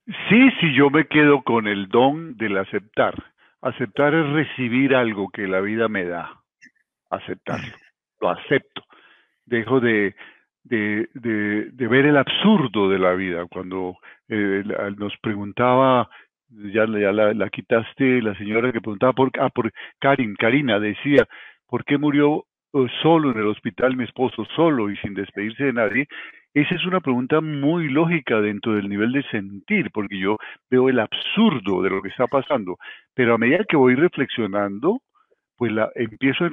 Sí, 0.06 0.50
si 0.60 0.76
yo 0.76 0.90
me 0.90 1.08
quedo 1.08 1.42
con 1.44 1.68
el 1.68 1.88
don 1.88 2.36
del 2.36 2.58
aceptar 2.58 3.31
Aceptar 3.62 4.14
es 4.16 4.28
recibir 4.30 4.96
algo 4.96 5.30
que 5.30 5.48
la 5.48 5.62
vida 5.62 5.88
me 5.88 6.06
da. 6.06 6.42
Aceptarlo. 7.10 7.76
Lo 8.20 8.30
acepto. 8.30 8.84
Dejo 9.46 9.80
de, 9.80 10.16
de, 10.64 11.10
de, 11.14 11.70
de 11.72 11.88
ver 11.88 12.06
el 12.06 12.18
absurdo 12.18 12.90
de 12.90 13.00
la 13.00 13.14
vida. 13.14 13.46
Cuando 13.48 13.98
eh, 14.30 14.64
nos 14.98 15.16
preguntaba, 15.22 16.10
ya, 16.50 16.86
ya 16.86 17.12
la, 17.12 17.34
la, 17.34 17.50
quitaste, 17.50 18.22
la 18.22 18.36
señora 18.36 18.72
que 18.72 18.82
preguntaba 18.82 19.14
por, 19.14 19.32
ah, 19.40 19.50
por 19.50 19.72
Karin, 20.00 20.36
Karina 20.36 20.80
decía, 20.80 21.28
¿por 21.68 21.86
qué 21.86 21.98
murió 21.98 22.46
uh, 22.74 22.88
solo 23.02 23.32
en 23.32 23.40
el 23.40 23.48
hospital 23.48 23.96
mi 23.96 24.04
esposo, 24.06 24.46
solo 24.56 24.90
y 24.90 24.98
sin 24.98 25.14
despedirse 25.14 25.66
de 25.66 25.74
nadie? 25.74 26.08
Esa 26.54 26.76
es 26.76 26.86
una 26.86 27.00
pregunta 27.00 27.40
muy 27.40 27.88
lógica 27.88 28.42
dentro 28.42 28.74
del 28.76 28.90
nivel 28.90 29.14
de 29.14 29.24
sentir, 29.30 29.90
porque 29.92 30.20
yo 30.20 30.38
veo 30.70 30.90
el 30.90 31.00
absurdo 31.00 31.82
de 31.82 31.90
lo 31.90 32.02
que 32.02 32.10
está 32.10 32.28
pasando, 32.28 32.78
pero 33.14 33.36
a 33.36 33.38
medida 33.38 33.64
que 33.64 33.78
voy 33.78 33.96
reflexionando, 33.96 35.02
pues 35.56 35.72
la, 35.72 35.90
empiezo 35.96 36.46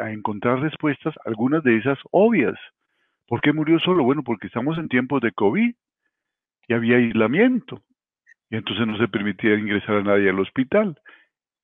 a, 0.00 0.10
encontrar 0.10 0.60
respuestas, 0.60 1.14
algunas 1.24 1.62
de 1.62 1.76
esas 1.76 1.98
obvias. 2.10 2.58
¿Por 3.28 3.40
qué 3.40 3.52
murió 3.52 3.78
solo? 3.78 4.02
Bueno, 4.02 4.24
porque 4.24 4.48
estamos 4.48 4.78
en 4.78 4.88
tiempos 4.88 5.20
de 5.20 5.30
COVID 5.30 5.74
y 6.68 6.72
había 6.72 6.96
aislamiento. 6.96 7.82
Y 8.50 8.56
entonces 8.56 8.86
no 8.86 8.96
se 8.98 9.08
permitía 9.08 9.54
ingresar 9.54 9.96
a 9.96 10.02
nadie 10.02 10.30
al 10.30 10.40
hospital. 10.40 10.98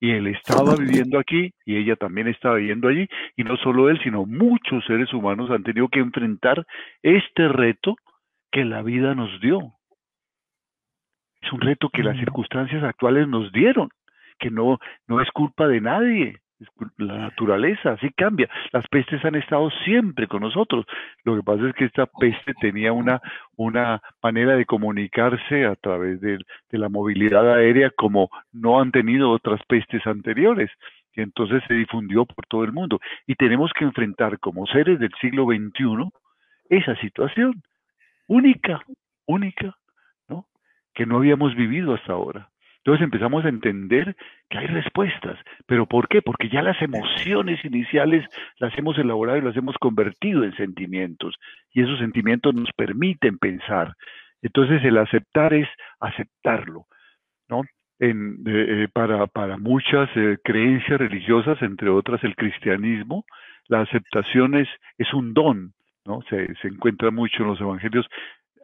Y 0.03 0.11
él 0.11 0.27
estaba 0.27 0.75
viviendo 0.75 1.17
aquí 1.17 1.55
y 1.65 1.77
ella 1.77 1.95
también 1.95 2.27
estaba 2.27 2.57
viviendo 2.57 2.89
allí. 2.89 3.07
Y 3.37 3.45
no 3.45 3.57
solo 3.59 3.89
él, 3.89 4.01
sino 4.03 4.27
muchos 4.27 4.85
seres 4.85 5.13
humanos 5.15 5.49
han 5.53 5.63
tenido 5.63 5.87
que 5.87 6.01
enfrentar 6.01 6.67
este 7.03 7.47
reto 7.47 7.95
que 8.51 8.65
la 8.65 8.83
vida 8.83 9.15
nos 9.15 9.41
dio. 9.41 9.61
Es 11.41 11.53
un 11.53 11.61
reto 11.61 11.89
que 11.89 12.03
las 12.03 12.17
circunstancias 12.17 12.83
actuales 12.83 13.29
nos 13.29 13.53
dieron, 13.53 13.91
que 14.41 14.51
no, 14.51 14.81
no 15.07 15.21
es 15.21 15.31
culpa 15.31 15.69
de 15.69 15.81
nadie, 15.81 16.42
la 16.99 17.19
naturaleza, 17.19 17.93
así 17.93 18.11
cambia. 18.11 18.49
Las 18.73 18.87
pestes 18.89 19.25
han 19.25 19.35
estado 19.35 19.71
siempre 19.85 20.27
con 20.27 20.43
nosotros. 20.43 20.87
Lo 21.25 21.37
que 21.37 21.43
pasa 21.43 21.69
es 21.69 21.75
que 21.75 21.85
esta 21.85 22.07
peste 22.07 22.55
tenía 22.61 22.93
una, 22.93 23.21
una 23.57 24.01
manera 24.23 24.57
de 24.57 24.65
comunicarse 24.65 25.67
a 25.67 25.77
través 25.77 26.21
de, 26.21 26.39
de 26.71 26.79
la 26.79 26.89
movilidad 26.89 27.53
aérea 27.53 27.91
como 27.91 28.31
no 28.53 28.81
han 28.81 28.93
tenido 28.93 29.31
otras 29.31 29.61
pestes 29.67 30.07
anteriores. 30.07 30.71
Y 31.15 31.21
entonces 31.21 31.63
se 31.69 31.75
difundió 31.75 32.25
por 32.25 32.47
todo 32.47 32.65
el 32.65 32.73
mundo. 32.73 33.01
Y 33.27 33.35
tenemos 33.35 33.71
que 33.79 33.85
enfrentar 33.85 34.39
como 34.39 34.67
seres 34.67 34.99
del 34.99 35.13
siglo 35.21 35.47
XXI 35.47 36.11
esa 36.71 36.97
situación 36.97 37.63
única, 38.27 38.81
única, 39.27 39.77
¿no? 40.29 40.47
Que 40.95 41.05
no 41.05 41.17
habíamos 41.19 41.55
vivido 41.55 41.95
hasta 41.95 42.13
ahora. 42.13 42.49
Entonces 42.85 43.05
empezamos 43.05 43.45
a 43.45 43.49
entender 43.49 44.17
que 44.51 44.59
hay 44.59 44.67
respuestas. 44.67 45.39
¿Pero 45.67 45.87
por 45.87 46.09
qué? 46.09 46.21
Porque 46.21 46.49
ya 46.49 46.63
las 46.63 46.81
emociones 46.83 47.65
iniciales 47.65 48.27
las 48.59 48.77
hemos 48.77 48.99
elaborado 48.99 49.39
y 49.39 49.43
las 49.43 49.57
hemos 49.57 49.77
convertido 49.79 50.43
en 50.43 50.55
sentimientos. 50.57 51.37
Y 51.73 51.83
esos 51.83 52.01
sentimientos 52.01 52.53
nos 52.55 52.73
permiten 52.73 53.39
pensar. 53.39 53.95
Entonces 54.43 54.83
el 54.85 54.99
aceptar 54.99 55.55
es 55.55 55.69
aceptarlo. 56.01 56.87
¿no? 57.49 57.63
En, 58.01 58.43
eh, 58.47 58.89
para, 58.93 59.29
para, 59.29 59.59
muchas 59.59 60.11
eh, 60.17 60.39
creencias 60.43 60.99
religiosas, 60.99 61.63
entre 61.63 61.89
otras 61.89 62.25
el 62.25 62.35
cristianismo, 62.35 63.25
la 63.69 63.83
aceptación 63.83 64.57
es, 64.57 64.69
es 64.99 65.15
un 65.15 65.35
don. 65.35 65.73
¿no? 66.05 66.21
Se, 66.29 66.53
se 66.57 66.67
encuentra 66.67 67.13
mucho 67.13 67.45
en 67.45 67.49
los 67.51 67.61
evangelios 67.61 68.09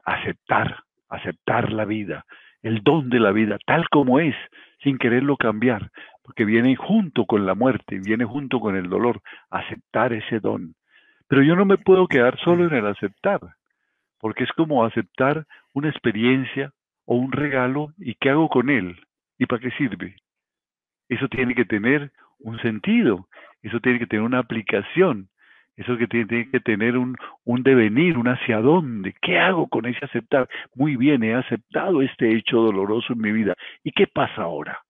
aceptar, 0.04 0.82
aceptar 1.08 1.70
la 1.70 1.84
vida 1.84 2.24
el 2.62 2.82
don 2.82 3.08
de 3.10 3.20
la 3.20 3.32
vida 3.32 3.58
tal 3.66 3.88
como 3.88 4.20
es, 4.20 4.34
sin 4.82 4.98
quererlo 4.98 5.36
cambiar, 5.36 5.90
porque 6.22 6.44
viene 6.44 6.76
junto 6.76 7.26
con 7.26 7.46
la 7.46 7.54
muerte, 7.54 8.00
viene 8.04 8.24
junto 8.24 8.60
con 8.60 8.76
el 8.76 8.88
dolor, 8.88 9.20
aceptar 9.50 10.12
ese 10.12 10.40
don. 10.40 10.74
Pero 11.28 11.42
yo 11.42 11.56
no 11.56 11.64
me 11.64 11.78
puedo 11.78 12.06
quedar 12.06 12.38
solo 12.40 12.66
en 12.66 12.74
el 12.74 12.86
aceptar, 12.86 13.40
porque 14.20 14.44
es 14.44 14.52
como 14.52 14.84
aceptar 14.84 15.46
una 15.74 15.88
experiencia 15.88 16.72
o 17.04 17.16
un 17.16 17.32
regalo 17.32 17.92
y 17.98 18.14
qué 18.14 18.30
hago 18.30 18.48
con 18.48 18.70
él 18.70 19.00
y 19.38 19.46
para 19.46 19.60
qué 19.60 19.70
sirve. 19.72 20.16
Eso 21.08 21.28
tiene 21.28 21.54
que 21.54 21.64
tener 21.64 22.12
un 22.38 22.58
sentido, 22.60 23.28
eso 23.62 23.80
tiene 23.80 23.98
que 23.98 24.06
tener 24.06 24.24
una 24.24 24.38
aplicación, 24.38 25.28
eso 25.78 25.96
que 25.96 26.08
tiene, 26.08 26.50
que 26.50 26.58
tener 26.58 26.96
un, 26.96 27.16
un, 27.44 27.62
devenir, 27.62 28.18
un 28.18 28.26
hacia 28.26 28.60
dónde. 28.60 29.14
¿Qué 29.22 29.38
hago 29.38 29.68
con 29.68 29.86
ese 29.86 30.04
aceptar? 30.04 30.48
Muy 30.74 30.96
bien, 30.96 31.22
he 31.22 31.34
aceptado 31.34 32.02
este 32.02 32.34
hecho 32.34 32.60
doloroso 32.60 33.12
en 33.12 33.20
mi 33.20 33.30
vida. 33.30 33.54
¿Y 33.84 33.92
qué 33.92 34.08
pasa 34.08 34.42
ahora? 34.42 34.82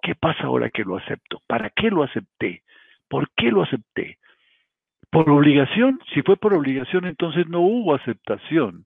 ¿Qué 0.00 0.14
pasa 0.14 0.44
ahora 0.44 0.70
que 0.70 0.84
lo 0.84 0.96
acepto? 0.96 1.42
¿Para 1.48 1.70
qué 1.70 1.90
lo 1.90 2.04
acepté? 2.04 2.62
¿Por 3.08 3.28
qué 3.36 3.50
lo 3.50 3.62
acepté? 3.62 4.18
¿Por 5.10 5.28
obligación? 5.28 5.98
Si 6.14 6.22
fue 6.22 6.36
por 6.36 6.54
obligación, 6.54 7.06
entonces 7.06 7.48
no 7.48 7.60
hubo 7.60 7.96
aceptación, 7.96 8.84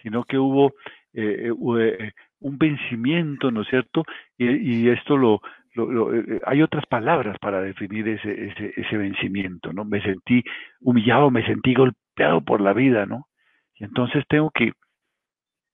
sino 0.00 0.22
que 0.22 0.38
hubo 0.38 0.74
eh, 1.12 1.50
eh, 1.50 1.96
eh, 1.98 2.12
un 2.38 2.56
vencimiento, 2.56 3.50
¿no 3.50 3.62
es 3.62 3.68
cierto? 3.68 4.04
Y, 4.38 4.46
y 4.84 4.88
esto 4.90 5.16
lo, 5.16 5.40
eh, 5.76 6.24
eh, 6.28 6.40
hay 6.46 6.62
otras 6.62 6.84
palabras 6.86 7.36
para 7.38 7.60
definir 7.60 8.08
ese, 8.08 8.46
ese, 8.48 8.72
ese, 8.76 8.96
vencimiento, 8.96 9.72
¿no? 9.72 9.84
Me 9.84 10.02
sentí 10.02 10.42
humillado, 10.80 11.30
me 11.30 11.44
sentí 11.46 11.74
golpeado 11.74 12.40
por 12.42 12.60
la 12.60 12.72
vida, 12.72 13.06
¿no? 13.06 13.26
Y 13.74 13.84
entonces 13.84 14.24
tengo 14.28 14.50
que, 14.50 14.72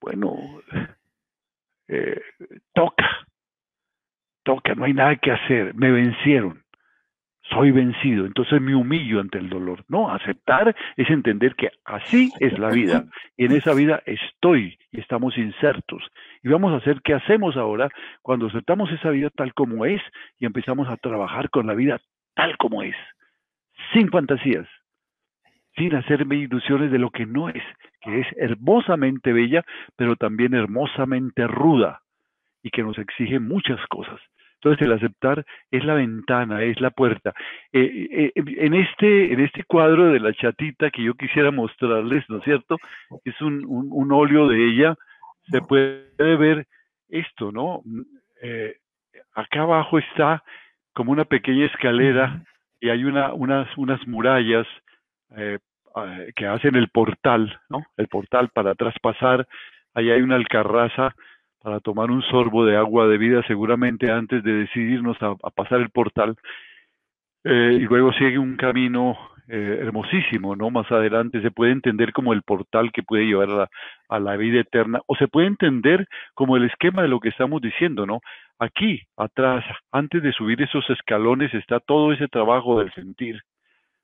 bueno, 0.00 0.36
eh, 1.88 2.20
toca, 2.74 3.26
toca, 4.42 4.74
no 4.74 4.84
hay 4.84 4.94
nada 4.94 5.16
que 5.16 5.30
hacer, 5.30 5.74
me 5.74 5.90
vencieron 5.90 6.61
soy 7.50 7.70
vencido, 7.72 8.24
entonces 8.24 8.60
me 8.60 8.74
humillo 8.74 9.20
ante 9.20 9.38
el 9.38 9.48
dolor. 9.48 9.84
No, 9.88 10.10
aceptar 10.10 10.74
es 10.96 11.10
entender 11.10 11.54
que 11.56 11.70
así 11.84 12.32
es 12.38 12.58
la 12.58 12.70
vida 12.70 13.04
y 13.36 13.46
en 13.46 13.52
esa 13.52 13.74
vida 13.74 14.02
estoy 14.06 14.78
y 14.92 15.00
estamos 15.00 15.36
insertos. 15.36 16.02
Y 16.42 16.48
vamos 16.48 16.72
a 16.72 16.76
hacer 16.76 17.02
qué 17.02 17.14
hacemos 17.14 17.56
ahora 17.56 17.88
cuando 18.22 18.46
aceptamos 18.46 18.90
esa 18.92 19.10
vida 19.10 19.30
tal 19.30 19.54
como 19.54 19.84
es 19.84 20.00
y 20.38 20.46
empezamos 20.46 20.88
a 20.88 20.96
trabajar 20.96 21.50
con 21.50 21.66
la 21.66 21.74
vida 21.74 22.00
tal 22.34 22.56
como 22.58 22.82
es, 22.82 22.96
sin 23.92 24.08
fantasías, 24.10 24.68
sin 25.76 25.94
hacerme 25.94 26.36
ilusiones 26.36 26.90
de 26.90 26.98
lo 26.98 27.10
que 27.10 27.26
no 27.26 27.48
es, 27.48 27.62
que 28.00 28.20
es 28.20 28.26
hermosamente 28.36 29.32
bella, 29.32 29.64
pero 29.96 30.16
también 30.16 30.54
hermosamente 30.54 31.46
ruda 31.46 32.02
y 32.62 32.70
que 32.70 32.82
nos 32.82 32.98
exige 32.98 33.40
muchas 33.40 33.80
cosas. 33.88 34.20
Entonces 34.62 34.86
el 34.86 34.92
aceptar 34.92 35.44
es 35.72 35.84
la 35.84 35.94
ventana, 35.94 36.62
es 36.62 36.80
la 36.80 36.90
puerta. 36.90 37.34
Eh, 37.72 38.08
eh, 38.12 38.32
en, 38.36 38.74
este, 38.74 39.32
en 39.32 39.40
este 39.40 39.64
cuadro 39.64 40.12
de 40.12 40.20
la 40.20 40.32
chatita 40.32 40.88
que 40.92 41.02
yo 41.02 41.14
quisiera 41.14 41.50
mostrarles, 41.50 42.24
¿no 42.28 42.38
es 42.38 42.44
cierto? 42.44 42.76
Es 43.24 43.40
un, 43.40 43.64
un, 43.66 44.12
óleo 44.12 44.46
de 44.46 44.64
ella, 44.64 44.94
se 45.50 45.62
puede 45.62 46.36
ver 46.36 46.68
esto, 47.08 47.50
¿no? 47.50 47.82
Eh, 48.40 48.76
acá 49.34 49.62
abajo 49.62 49.98
está 49.98 50.44
como 50.92 51.10
una 51.10 51.24
pequeña 51.24 51.66
escalera 51.66 52.44
y 52.80 52.90
hay 52.90 53.02
una, 53.02 53.32
unas, 53.32 53.66
unas 53.76 54.06
murallas 54.06 54.66
que 56.36 56.46
hacen 56.46 56.76
el 56.76 56.88
portal, 56.88 57.58
¿no? 57.68 57.84
El 57.96 58.06
portal 58.06 58.50
para 58.54 58.76
traspasar. 58.76 59.48
Ahí 59.94 60.10
hay 60.10 60.22
una 60.22 60.36
alcarraza 60.36 61.16
para 61.62 61.80
tomar 61.80 62.10
un 62.10 62.22
sorbo 62.22 62.66
de 62.66 62.76
agua 62.76 63.06
de 63.06 63.18
vida 63.18 63.42
seguramente 63.46 64.10
antes 64.10 64.42
de 64.42 64.52
decidirnos 64.52 65.16
a, 65.22 65.36
pasar 65.50 65.80
el 65.80 65.90
portal. 65.90 66.36
Eh, 67.44 67.78
y 67.80 67.84
luego 67.84 68.12
sigue 68.12 68.38
un 68.38 68.56
camino 68.56 69.16
eh, 69.48 69.78
hermosísimo, 69.80 70.54
¿no? 70.56 70.70
Más 70.70 70.90
adelante 70.90 71.40
se 71.42 71.50
puede 71.50 71.72
entender 71.72 72.12
como 72.12 72.32
el 72.32 72.42
portal 72.42 72.92
que 72.92 73.02
puede 73.02 73.26
llevar 73.26 73.50
a 73.50 73.54
la, 73.54 73.70
a 74.08 74.20
la, 74.20 74.36
vida 74.36 74.60
eterna, 74.60 75.00
o 75.06 75.16
se 75.16 75.28
puede 75.28 75.48
entender 75.48 76.06
como 76.34 76.56
el 76.56 76.64
esquema 76.64 77.02
de 77.02 77.08
lo 77.08 77.20
que 77.20 77.28
estamos 77.28 77.60
diciendo, 77.60 78.06
¿no? 78.06 78.20
Aquí, 78.58 79.02
atrás, 79.16 79.64
antes 79.90 80.22
de 80.22 80.32
subir 80.32 80.62
esos 80.62 80.88
escalones, 80.90 81.52
está 81.54 81.80
todo 81.80 82.12
ese 82.12 82.28
trabajo 82.28 82.78
del 82.78 82.92
sentir, 82.92 83.40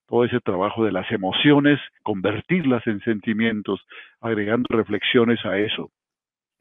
todo 0.08 0.24
ese 0.24 0.40
trabajo 0.40 0.84
de 0.84 0.92
las 0.92 1.10
emociones, 1.12 1.78
convertirlas 2.02 2.84
en 2.86 3.00
sentimientos, 3.00 3.80
agregando 4.20 4.66
reflexiones 4.70 5.44
a 5.44 5.58
eso. 5.58 5.90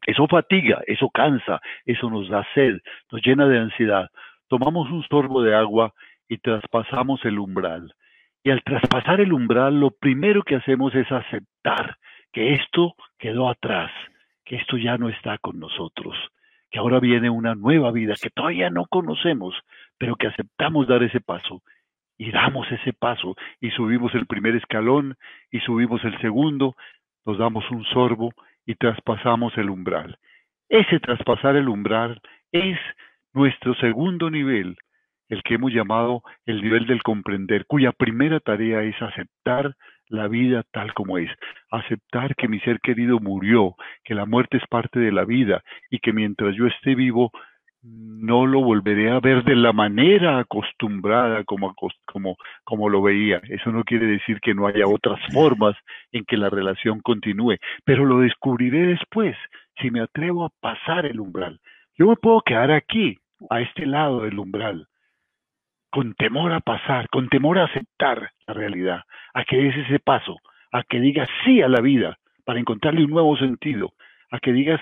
Eso 0.06 0.28
fatiga, 0.28 0.82
eso 0.88 1.10
cansa, 1.10 1.60
eso 1.86 2.10
nos 2.10 2.30
da 2.30 2.46
sed, 2.54 2.78
nos 3.12 3.22
llena 3.22 3.48
de 3.48 3.60
ansiedad. 3.60 4.10
Tomamos 4.48 4.90
un 4.90 5.04
sorbo 5.04 5.42
de 5.42 5.56
agua 5.56 5.94
y 6.30 6.38
traspasamos 6.38 7.24
el 7.26 7.40
umbral. 7.40 7.94
Y 8.44 8.52
al 8.52 8.64
traspasar 8.64 9.20
el 9.20 9.34
umbral, 9.34 9.80
lo 9.80 9.92
primero 9.92 10.44
que 10.44 10.56
hacemos 10.56 10.96
es 10.96 11.12
aceptar 11.12 11.98
que 12.32 12.54
esto 12.54 12.96
quedó 13.18 13.50
atrás, 13.50 13.92
que 14.46 14.56
esto 14.56 14.78
ya 14.78 14.98
no 14.98 15.10
está 15.10 15.38
con 15.40 15.60
nosotros, 15.60 16.16
que 16.72 16.80
ahora 16.80 17.00
viene 17.00 17.30
una 17.30 17.56
nueva 17.56 17.92
vida 17.92 18.14
que 18.22 18.30
todavía 18.30 18.70
no 18.70 18.86
conocemos, 18.86 19.56
pero 19.98 20.16
que 20.16 20.28
aceptamos 20.28 20.88
dar 20.88 21.04
ese 21.04 21.20
paso. 21.20 21.62
Y 22.18 22.32
damos 22.32 22.72
ese 22.72 22.94
paso 22.94 23.36
y 23.60 23.72
subimos 23.72 24.16
el 24.16 24.26
primer 24.26 24.56
escalón 24.56 25.18
y 25.52 25.60
subimos 25.60 26.04
el 26.04 26.18
segundo, 26.20 26.76
nos 27.26 27.38
damos 27.38 27.70
un 27.70 27.84
sorbo 27.86 28.32
y 28.68 28.76
traspasamos 28.76 29.58
el 29.58 29.72
umbral. 29.72 30.20
Ese 30.70 31.00
traspasar 31.00 31.56
el 31.56 31.70
umbral 31.70 32.22
es 32.52 32.78
nuestro 33.34 33.74
segundo 33.76 34.30
nivel, 34.30 34.76
el 35.30 35.42
que 35.42 35.56
hemos 35.56 35.74
llamado 35.74 36.22
el 36.46 36.62
nivel 36.62 36.86
del 36.86 37.02
comprender, 37.02 37.66
cuya 37.66 37.92
primera 37.94 38.40
tarea 38.40 38.84
es 38.84 39.02
aceptar 39.02 39.74
la 40.10 40.28
vida 40.28 40.64
tal 40.72 40.94
como 40.94 41.18
es, 41.18 41.30
aceptar 41.72 42.36
que 42.36 42.48
mi 42.48 42.60
ser 42.60 42.80
querido 42.80 43.20
murió, 43.20 43.76
que 44.04 44.16
la 44.16 44.26
muerte 44.26 44.58
es 44.58 44.68
parte 44.70 45.00
de 45.00 45.12
la 45.12 45.26
vida 45.26 45.64
y 45.90 46.00
que 46.00 46.14
mientras 46.14 46.56
yo 46.56 46.68
esté 46.68 46.96
vivo 46.96 47.32
no 48.20 48.46
lo 48.46 48.62
volveré 48.62 49.12
a 49.12 49.20
ver 49.20 49.44
de 49.44 49.56
la 49.56 49.74
manera 49.74 50.40
acostumbrada 50.40 51.44
como, 51.44 51.74
como, 52.06 52.36
como 52.64 52.90
lo 52.90 53.02
veía. 53.02 53.42
Eso 53.50 53.72
no 53.72 53.84
quiere 53.84 54.08
decir 54.08 54.40
que 54.42 54.54
no 54.54 54.68
haya 54.68 54.88
otras 54.88 55.20
formas 55.32 55.76
en 56.12 56.26
que 56.26 56.38
la 56.38 56.50
relación 56.50 57.00
continúe, 57.00 57.58
pero 57.86 58.06
lo 58.06 58.20
descubriré 58.20 58.88
después, 58.88 59.36
si 59.80 59.92
me 59.92 60.02
atrevo 60.02 60.46
a 60.46 60.52
pasar 60.60 61.06
el 61.06 61.20
umbral. 61.20 61.60
Yo 61.98 62.08
me 62.08 62.16
puedo 62.16 62.42
quedar 62.42 62.72
aquí, 62.72 63.18
a 63.50 63.62
este 63.62 63.86
lado 63.86 64.22
del 64.22 64.40
umbral, 64.40 64.88
con 65.92 66.14
temor 66.16 66.52
a 66.52 66.60
pasar, 66.60 67.08
con 67.10 67.30
temor 67.30 67.60
a 67.60 67.66
aceptar 67.66 68.32
la 68.48 68.54
realidad, 68.54 69.04
a 69.34 69.46
que 69.46 69.58
des 69.58 69.78
ese 69.78 70.00
paso, 70.00 70.38
a 70.72 70.84
que 70.84 71.00
digas 71.00 71.30
sí 71.46 71.62
a 71.62 71.68
la 71.68 71.82
vida 71.82 72.18
para 72.46 72.60
encontrarle 72.60 73.04
un 73.04 73.12
nuevo 73.12 73.38
sentido, 73.38 73.94
a 74.32 74.40
que 74.40 74.52
digas 74.52 74.82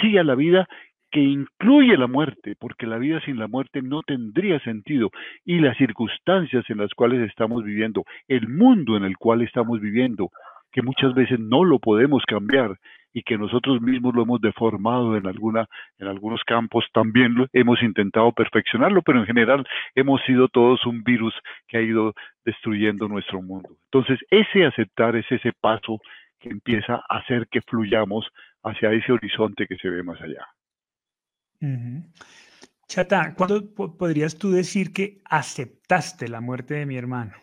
sí 0.00 0.16
a 0.18 0.24
la 0.24 0.34
vida 0.34 0.68
que 1.16 1.22
incluye 1.22 1.96
la 1.96 2.08
muerte, 2.08 2.56
porque 2.60 2.86
la 2.86 2.98
vida 2.98 3.22
sin 3.22 3.38
la 3.38 3.48
muerte 3.48 3.80
no 3.80 4.02
tendría 4.02 4.60
sentido 4.60 5.08
y 5.46 5.60
las 5.60 5.74
circunstancias 5.78 6.68
en 6.68 6.76
las 6.76 6.92
cuales 6.92 7.26
estamos 7.26 7.64
viviendo, 7.64 8.04
el 8.28 8.46
mundo 8.48 8.98
en 8.98 9.04
el 9.04 9.16
cual 9.16 9.40
estamos 9.40 9.80
viviendo, 9.80 10.28
que 10.70 10.82
muchas 10.82 11.14
veces 11.14 11.40
no 11.40 11.64
lo 11.64 11.78
podemos 11.78 12.22
cambiar 12.26 12.76
y 13.14 13.22
que 13.22 13.38
nosotros 13.38 13.80
mismos 13.80 14.14
lo 14.14 14.24
hemos 14.24 14.42
deformado 14.42 15.16
en 15.16 15.26
alguna 15.26 15.64
en 15.98 16.08
algunos 16.08 16.44
campos 16.44 16.84
también 16.92 17.32
lo 17.32 17.46
hemos 17.54 17.82
intentado 17.82 18.30
perfeccionarlo 18.32 19.00
pero 19.00 19.20
en 19.20 19.24
general 19.24 19.66
hemos 19.94 20.20
sido 20.26 20.48
todos 20.48 20.84
un 20.84 21.02
virus 21.02 21.32
que 21.66 21.78
ha 21.78 21.80
ido 21.80 22.12
destruyendo 22.44 23.08
nuestro 23.08 23.40
mundo. 23.40 23.70
Entonces 23.90 24.18
ese 24.30 24.66
aceptar 24.66 25.16
es 25.16 25.24
ese 25.32 25.54
paso 25.62 25.98
que 26.38 26.50
empieza 26.50 26.96
a 27.08 27.16
hacer 27.20 27.46
que 27.50 27.62
fluyamos 27.62 28.28
hacia 28.62 28.92
ese 28.92 29.12
horizonte 29.12 29.66
que 29.66 29.78
se 29.78 29.88
ve 29.88 30.02
más 30.02 30.20
allá 30.20 30.46
Chata, 32.88 33.34
¿cuándo 33.36 33.74
podrías 33.74 34.36
tú 34.36 34.50
decir 34.50 34.92
que 34.92 35.20
aceptaste 35.24 36.28
la 36.28 36.40
muerte 36.40 36.74
de 36.74 36.86
mi 36.86 36.96
hermano? 36.96 37.34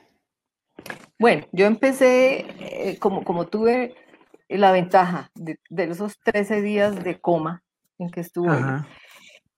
Bueno, 1.19 1.45
yo 1.51 1.65
empecé, 1.65 2.45
eh, 2.59 2.97
como, 2.99 3.23
como 3.23 3.47
tuve 3.47 3.95
la 4.49 4.71
ventaja 4.71 5.31
de, 5.35 5.57
esos 5.69 6.19
13 6.19 6.61
días 6.61 7.03
de 7.03 7.19
coma 7.19 7.63
en 7.97 8.09
que 8.09 8.21
estuve, 8.21 8.57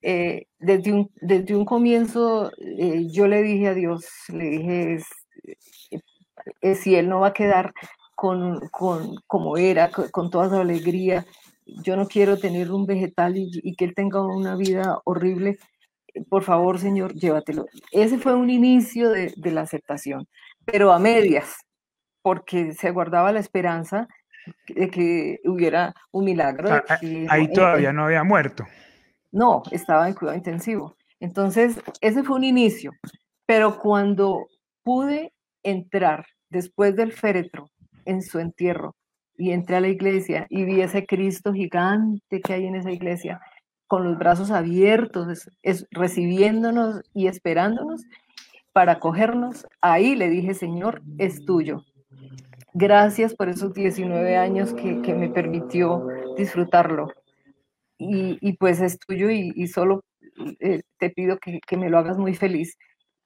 eh, 0.01 0.47
desde, 0.59 0.91
un, 0.91 1.11
desde 1.21 1.55
un 1.55 1.65
comienzo 1.65 2.51
eh, 2.59 3.07
yo 3.09 3.27
le 3.27 3.41
dije 3.41 3.69
a 3.69 3.73
Dios, 3.73 4.05
le 4.29 4.49
dije, 4.49 4.99
si 6.75 6.95
Él 6.95 7.09
no 7.09 7.21
va 7.21 7.27
a 7.27 7.33
quedar 7.33 7.73
con, 8.15 8.59
con 8.69 9.15
como 9.27 9.57
era, 9.57 9.89
con, 9.89 10.29
toda 10.29 10.49
su 10.49 10.55
alegría, 10.55 11.25
yo 11.65 11.95
no 11.95 12.07
quiero 12.07 12.37
tener 12.37 12.71
un 12.71 12.85
vegetal 12.85 13.35
y, 13.37 13.75
que 13.75 13.85
Él 13.85 13.93
tenga 13.95 14.21
una 14.23 14.55
vida 14.55 14.99
horrible, 15.05 15.57
por 16.29 16.43
favor, 16.43 16.79
Señor, 16.79 17.13
llévatelo. 17.13 17.65
Ese 17.91 18.17
fue 18.17 18.35
un 18.35 18.49
inicio 18.49 19.09
de, 19.09 19.33
de 19.35 19.51
la 19.51 19.61
aceptación 19.61 20.27
pero 20.65 20.91
a 20.91 20.99
medias, 20.99 21.55
porque 22.21 22.73
se 22.73 22.91
guardaba 22.91 23.31
la 23.31 23.39
esperanza 23.39 24.07
de 24.67 24.89
que 24.89 25.39
hubiera 25.45 25.93
un 26.11 26.25
milagro. 26.25 26.69
ahí 27.29 27.51
todavía 27.51 27.93
no 27.93 28.05
había 28.05 28.23
muerto. 28.23 28.65
No, 29.31 29.63
estaba 29.71 30.07
en 30.07 30.15
cuidado 30.15 30.37
intensivo. 30.37 30.95
Entonces, 31.19 31.79
ese 32.01 32.23
fue 32.23 32.35
un 32.35 32.43
inicio, 32.43 32.91
pero 33.45 33.79
cuando 33.79 34.47
pude 34.83 35.33
entrar 35.63 36.25
después 36.49 36.95
del 36.95 37.11
féretro 37.11 37.69
en 38.05 38.21
su 38.21 38.39
entierro 38.39 38.95
y 39.37 39.51
entré 39.51 39.77
a 39.77 39.81
la 39.81 39.89
iglesia 39.89 40.47
y 40.49 40.63
vi 40.63 40.81
ese 40.81 41.05
Cristo 41.05 41.53
gigante 41.53 42.41
que 42.41 42.53
hay 42.53 42.65
en 42.65 42.75
esa 42.75 42.91
iglesia, 42.91 43.41
con 43.87 44.03
los 44.03 44.17
brazos 44.17 44.51
abiertos, 44.51 45.49
recibiéndonos 45.91 47.01
y 47.13 47.27
esperándonos, 47.27 48.03
para 48.75 48.93
acogernos, 48.93 49.65
ahí 49.79 50.15
le 50.15 50.29
dije, 50.29 50.53
Señor, 50.53 51.01
es 51.17 51.45
tuyo. 51.45 51.85
Gracias 52.73 53.33
por 53.33 53.47
esos 53.47 53.73
19 53.73 54.35
años 54.35 54.73
que, 54.73 55.15
me 55.15 55.29
permitió 55.29 56.05
disfrutarlo. 56.35 57.07
Y, 57.97 58.51
pues 58.57 58.81
es 58.81 58.99
tuyo 58.99 59.29
y, 59.29 59.67
solo 59.67 60.03
eh, 60.59 60.81
te 60.97 61.09
pido 61.09 61.37
que, 61.37 61.77
me 61.77 61.89
lo 61.89 61.97
hagas 61.97 62.17
muy 62.17 62.35
feliz. 62.35 62.77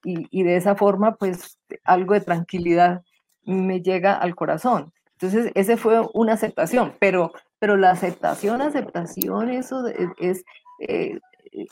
Y, 0.04 0.44
de 0.44 0.56
esa 0.56 0.76
forma, 0.76 1.16
pues 1.16 1.58
algo 1.84 2.14
de 2.14 2.22
tranquilidad 2.22 3.02
me 3.44 3.82
llega 3.82 4.14
al 4.14 4.36
corazón. 4.36 4.94
Entonces, 5.22 5.52
ese 5.54 5.76
fue 5.76 6.02
una 6.14 6.34
aceptación, 6.34 6.94
pero, 6.98 7.34
pero 7.60 7.76
la 7.76 7.92
aceptación, 7.92 8.62
aceptación, 8.62 9.50
eso 9.50 9.86
es, 9.88 10.46
eh, 10.80 11.20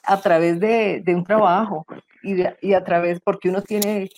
a 0.03 0.19
través 0.19 0.59
de, 0.59 1.01
un 1.07 1.23
trabajo 1.23 1.85
y, 2.23 2.73
a 2.73 2.83
través, 2.83 3.21
porque 3.21 3.47
uno 3.47 3.61
tiene 3.61 4.09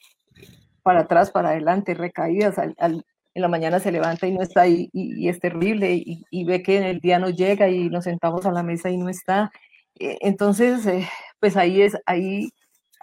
para 0.81 1.01
atrás, 1.01 1.29
para 1.29 1.49
adelante, 1.49 1.93
recaídas, 1.93 2.57
en 2.57 3.03
la 3.41 3.47
mañana 3.47 3.79
se 3.79 3.91
levanta 3.91 4.25
y 4.25 4.31
no 4.31 4.41
está 4.41 4.61
ahí 4.61 4.89
y, 4.93 5.29
es 5.29 5.39
terrible 5.39 5.93
y, 5.93 6.43
ve 6.45 6.63
que 6.63 6.77
en 6.77 6.83
el 6.83 6.99
día 6.99 7.19
no 7.19 7.29
llega 7.29 7.69
y 7.69 7.87
nos 7.89 8.05
sentamos 8.05 8.47
a 8.47 8.51
la 8.51 8.63
mesa 8.63 8.89
y 8.89 8.97
no 8.97 9.09
está. 9.09 9.51
E, 9.99 10.17
entonces, 10.21 10.87
eh, 10.87 11.07
pues 11.39 11.55
ahí 11.55 11.83
es, 11.83 11.95
ahí, 12.07 12.49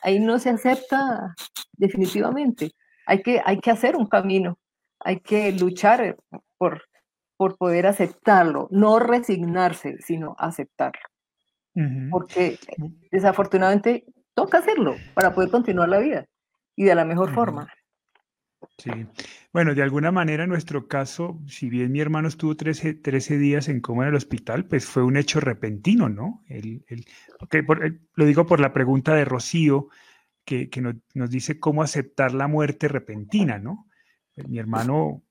ahí 0.02 0.18
no 0.18 0.40
se 0.40 0.50
acepta 0.50 1.36
definitivamente. 1.74 2.72
Hay 3.06 3.22
que, 3.22 3.40
hay 3.44 3.60
que 3.60 3.70
hacer 3.70 3.94
un 3.94 4.06
camino, 4.06 4.58
hay 5.06 5.20
que 5.20 5.52
luchar 5.52 6.16
por, 6.58 6.82
por 7.36 7.56
poder 7.56 7.86
aceptarlo, 7.86 8.68
no 8.70 8.98
resignarse, 8.98 9.96
sino 10.00 10.34
aceptarlo 10.38 11.00
porque 12.10 12.58
desafortunadamente 13.10 14.04
toca 14.34 14.58
hacerlo 14.58 14.96
para 15.14 15.34
poder 15.34 15.50
continuar 15.50 15.88
la 15.88 15.98
vida 15.98 16.26
y 16.74 16.84
de 16.84 16.94
la 16.94 17.04
mejor 17.04 17.34
forma. 17.34 17.68
Sí, 18.78 18.90
bueno, 19.52 19.74
de 19.74 19.82
alguna 19.82 20.10
manera 20.10 20.44
en 20.44 20.50
nuestro 20.50 20.88
caso, 20.88 21.38
si 21.46 21.68
bien 21.68 21.92
mi 21.92 22.00
hermano 22.00 22.28
estuvo 22.28 22.56
13, 22.56 22.94
13 22.94 23.38
días 23.38 23.68
en 23.68 23.80
coma 23.80 24.04
en 24.04 24.10
el 24.10 24.14
hospital, 24.14 24.66
pues 24.66 24.86
fue 24.86 25.02
un 25.02 25.16
hecho 25.16 25.40
repentino, 25.40 26.08
¿no? 26.08 26.42
El, 26.48 26.84
el, 26.88 27.04
eh, 27.52 27.98
lo 28.14 28.24
digo 28.24 28.46
por 28.46 28.60
la 28.60 28.72
pregunta 28.72 29.14
de 29.14 29.24
Rocío, 29.24 29.88
que, 30.44 30.70
que 30.70 30.80
nos, 30.80 30.96
nos, 31.14 31.30
dice 31.30 31.60
cómo 31.60 31.82
aceptar 31.82 32.32
la 32.32 32.48
muerte 32.48 32.88
repentina, 32.88 33.58
¿no? 33.58 33.88
Mi 34.48 34.58
hermano 34.58 35.22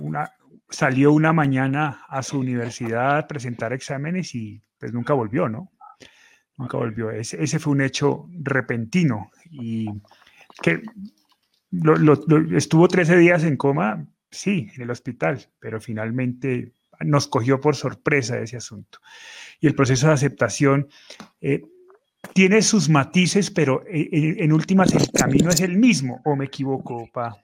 una, 0.00 0.32
salió 0.68 1.12
una 1.12 1.32
mañana 1.32 2.04
a 2.08 2.22
su 2.22 2.38
universidad 2.38 3.18
a 3.18 3.26
presentar 3.28 3.72
exámenes 3.72 4.34
y 4.34 4.60
pues 4.78 4.92
nunca 4.92 5.14
volvió, 5.14 5.48
¿no? 5.48 5.72
Nunca 6.56 6.76
volvió. 6.76 7.10
Ese, 7.10 7.42
ese 7.42 7.58
fue 7.58 7.72
un 7.72 7.82
hecho 7.82 8.28
repentino 8.42 9.30
y 9.50 9.88
que 10.60 10.82
estuvo 12.56 12.88
13 12.88 13.16
días 13.16 13.44
en 13.44 13.56
coma, 13.56 14.04
sí, 14.30 14.68
en 14.74 14.82
el 14.82 14.90
hospital, 14.90 15.46
pero 15.60 15.80
finalmente 15.80 16.72
nos 17.00 17.28
cogió 17.28 17.60
por 17.60 17.76
sorpresa 17.76 18.38
ese 18.38 18.56
asunto. 18.56 18.98
Y 19.60 19.66
el 19.66 19.74
proceso 19.74 20.08
de 20.08 20.14
aceptación 20.14 20.88
eh, 21.40 21.62
tiene 22.34 22.62
sus 22.62 22.88
matices, 22.88 23.50
pero 23.50 23.84
eh, 23.86 24.08
en, 24.10 24.42
en, 24.42 24.52
últimas 24.52 24.92
el 24.92 25.10
camino 25.12 25.50
es 25.50 25.60
el 25.60 25.78
mismo, 25.78 26.20
¿o 26.24 26.34
me 26.34 26.46
equivoco, 26.46 27.08
Pa? 27.12 27.36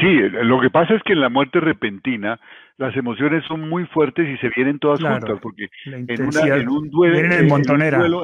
Sí, 0.00 0.18
lo 0.42 0.60
que 0.60 0.70
pasa 0.70 0.94
es 0.94 1.02
que 1.02 1.12
en 1.12 1.20
la 1.20 1.28
muerte 1.28 1.60
repentina 1.60 2.40
las 2.76 2.96
emociones 2.96 3.44
son 3.46 3.68
muy 3.68 3.84
fuertes 3.86 4.26
y 4.28 4.36
se 4.38 4.50
vienen 4.56 4.78
todas 4.78 5.00
juntas, 5.00 5.38
porque 5.42 5.68
en, 5.84 6.22
un 6.22 6.90
duelo, 6.90 8.22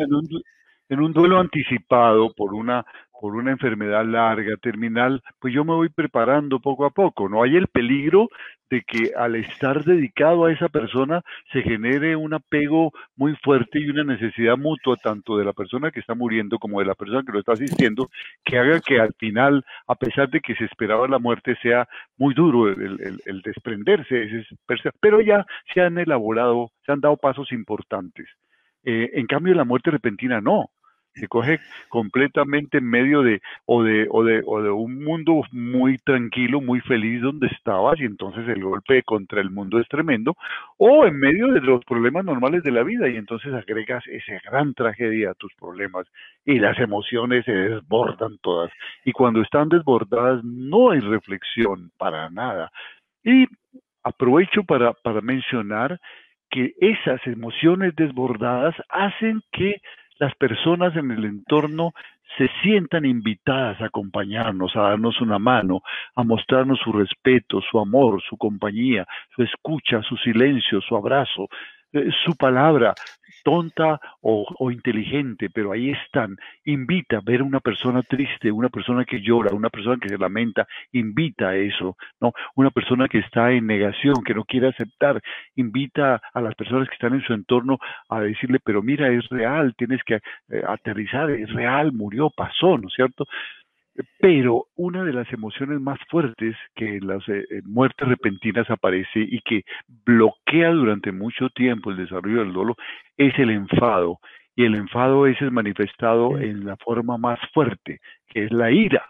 en 0.89 1.01
un 1.01 1.13
duelo 1.13 1.39
anticipado 1.39 2.33
por 2.35 2.55
una 2.55 2.85
por 3.21 3.35
una 3.35 3.51
enfermedad 3.51 4.05
larga, 4.05 4.57
terminal, 4.61 5.23
pues 5.41 5.55
yo 5.55 5.65
me 5.65 5.73
voy 5.73 5.89
preparando 5.89 6.61
poco 6.61 6.85
a 6.85 6.91
poco, 6.91 7.29
¿no? 7.29 7.43
Hay 7.43 7.57
el 7.57 7.67
peligro 7.67 8.29
de 8.71 8.83
que 8.83 9.13
al 9.17 9.37
estar 9.37 9.85
dedicado 9.85 10.45
a 10.45 10.53
esa 10.53 10.69
persona 10.69 11.23
se 11.53 11.63
genere 11.63 12.17
un 12.17 12.35
apego 12.35 12.93
muy 13.17 13.37
fuerte 13.37 13.79
y 13.79 13.91
una 13.91 14.05
necesidad 14.05 14.57
mutua 14.57 14.97
tanto 14.97 15.37
de 15.37 15.45
la 15.45 15.53
persona 15.53 15.91
que 15.91 16.01
está 16.01 16.15
muriendo 16.15 16.59
como 16.59 16.81
de 16.81 16.87
la 16.87 16.95
persona 16.95 17.23
que 17.25 17.33
lo 17.33 17.39
está 17.39 17.53
asistiendo, 17.53 18.11
que 18.45 18.59
haga 18.59 18.81
que 18.81 19.01
al 19.01 19.15
final, 19.15 19.65
a 19.87 19.95
pesar 19.95 20.29
de 20.31 20.41
que 20.41 20.55
se 20.55 20.65
esperaba 20.65 21.07
la 21.09 21.19
muerte, 21.19 21.57
sea 21.63 21.89
muy 22.17 22.35
duro 22.35 22.69
el, 22.69 23.43
desprenderse, 23.43 24.29
pero 25.01 25.21
ya 25.21 25.47
se 25.73 25.81
han 25.81 25.99
elaborado, 25.99 26.71
se 26.85 26.93
han 26.93 27.01
dado 27.01 27.17
pasos 27.17 27.53
importantes. 27.53 28.27
Eh, 28.85 29.11
en 29.15 29.27
cambio, 29.27 29.55
la 29.55 29.65
muerte 29.65 29.91
repentina 29.91 30.41
no 30.41 30.71
se 31.17 31.29
coge 31.29 31.61
completamente 31.89 32.79
en 32.79 32.89
medio 32.89 33.23
de 33.23 33.41
o 33.65 33.83
de, 33.83 34.07
o 34.11 34.23
de 34.23 34.43
o 34.47 34.63
de 34.63 34.71
un 34.71 35.03
mundo 35.03 35.43
muy 35.53 35.97
tranquilo, 35.99 36.61
muy 36.61 36.81
feliz 36.81 37.23
donde 37.23 37.47
estabas 37.49 37.99
y 37.99 38.05
entonces 38.05 38.47
el 38.49 38.63
golpe 38.63 39.03
contra 39.03 39.41
el 39.41 39.51
mundo 39.51 39.81
es 39.81 39.89
tremendo, 39.89 40.37
o 40.77 41.07
en 41.07 41.19
medio 41.19 41.49
de 41.49 41.61
los 41.61 41.85
problemas 41.85 42.25
normales 42.25 42.63
de 42.63 42.71
la 42.71 42.83
vida 42.83 43.09
y 43.09 43.17
entonces 43.17 43.53
agregas 43.55 44.07
esa 44.07 44.39
gran 44.45 44.75
tragedia 44.75 45.31
a 45.31 45.35
tus 45.35 45.55
problemas 45.55 46.07
y 46.45 46.59
las 46.59 46.79
emociones 46.79 47.45
se 47.45 47.53
desbordan 47.53 48.39
todas 48.43 48.71
y 49.05 49.13
cuando 49.13 49.41
están 49.41 49.69
desbordadas 49.69 50.45
no 50.45 50.91
hay 50.91 51.01
reflexión 51.01 51.91
para 51.99 52.29
nada. 52.31 52.71
Y 53.25 53.47
aprovecho 54.03 54.63
para, 54.63 54.93
para 54.93 55.21
mencionar 55.21 55.99
que 56.51 56.75
esas 56.81 57.21
emociones 57.27 57.95
desbordadas 57.97 58.75
hacen 58.89 59.43
que 59.53 59.81
las 60.19 60.35
personas 60.37 60.97
en 60.97 61.11
el 61.11 61.25
entorno 61.25 61.93
se 62.37 62.51
sientan 62.63 63.05
invitadas 63.05 63.81
a 63.81 63.87
acompañarnos, 63.87 64.77
a 64.77 64.83
darnos 64.83 65.21
una 65.21 65.39
mano, 65.39 65.81
a 66.15 66.23
mostrarnos 66.23 66.79
su 66.81 66.93
respeto, 66.93 67.61
su 67.63 67.79
amor, 67.79 68.23
su 68.29 68.37
compañía, 68.37 69.07
su 69.35 69.43
escucha, 69.43 70.03
su 70.03 70.17
silencio, 70.19 70.81
su 70.83 70.97
abrazo, 70.97 71.49
eh, 71.97 72.11
su 72.25 72.37
palabra, 72.37 72.95
tonta 73.47 74.01
o, 74.23 74.73
inteligente, 74.73 75.49
pero 75.51 75.71
ahí 75.71 75.91
están. 75.91 76.37
Invita 76.65 77.19
a 77.19 77.21
ver 77.25 77.43
una 77.43 77.61
persona 77.61 78.03
triste, 78.03 78.51
una 78.51 78.69
persona 78.69 79.05
que 79.05 79.21
llora, 79.21 79.55
una 79.55 79.71
persona 79.71 79.99
que 80.03 80.09
se 80.09 80.19
lamenta, 80.19 80.67
invita 80.91 81.51
a 81.51 81.57
eso, 81.57 81.97
¿no? 82.21 82.33
Una 82.57 82.71
persona 82.71 83.07
que 83.07 83.19
está 83.19 83.53
en 83.53 83.69
negación, 83.69 84.25
que 84.25 84.35
no 84.35 84.43
quiere 84.45 84.67
aceptar, 84.67 85.23
invita 85.55 86.21
a 86.35 86.41
las 86.41 86.57
personas 86.57 86.89
que 86.89 86.95
están 86.95 87.15
en 87.15 87.23
su 87.23 87.35
entorno 87.35 87.79
a 88.09 88.21
decirle, 88.21 88.59
pero 88.65 88.83
mira, 88.83 89.09
es 89.13 89.29
real, 89.29 89.75
tienes 89.77 90.03
que 90.03 90.17
eh, 90.17 90.63
aterrizar, 90.67 91.31
es 91.31 91.49
real, 91.53 91.93
murió, 91.93 92.31
pasó, 92.31 92.79
¿no 92.79 92.89
es 92.89 92.95
cierto? 92.95 93.27
Pero 94.21 94.67
una 94.77 95.05
de 95.05 95.13
las 95.13 95.31
emociones 95.33 95.81
más 95.81 95.99
fuertes 96.11 96.57
que 96.75 96.97
en 96.97 97.07
las 97.07 97.27
eh, 97.29 97.45
muertes 97.65 98.09
repentinas 98.09 98.69
aparece 98.71 99.21
y 99.21 99.41
que 99.41 99.63
bloquea 100.05 100.71
durante 100.71 101.13
mucho 101.13 101.49
tiempo 101.51 101.91
el 101.91 101.97
desarrollo 101.97 102.41
del 102.41 102.53
dolor 102.53 102.77
es 103.17 103.39
el 103.39 103.51
enfado. 103.51 104.19
Y 104.55 104.65
el 104.65 104.75
enfado 104.75 105.27
es 105.27 105.41
manifestado 105.53 106.39
en 106.39 106.65
la 106.65 106.77
forma 106.77 107.19
más 107.19 107.39
fuerte, 107.53 108.01
que 108.29 108.45
es 108.45 108.53
la 108.53 108.71
ira, 108.71 109.05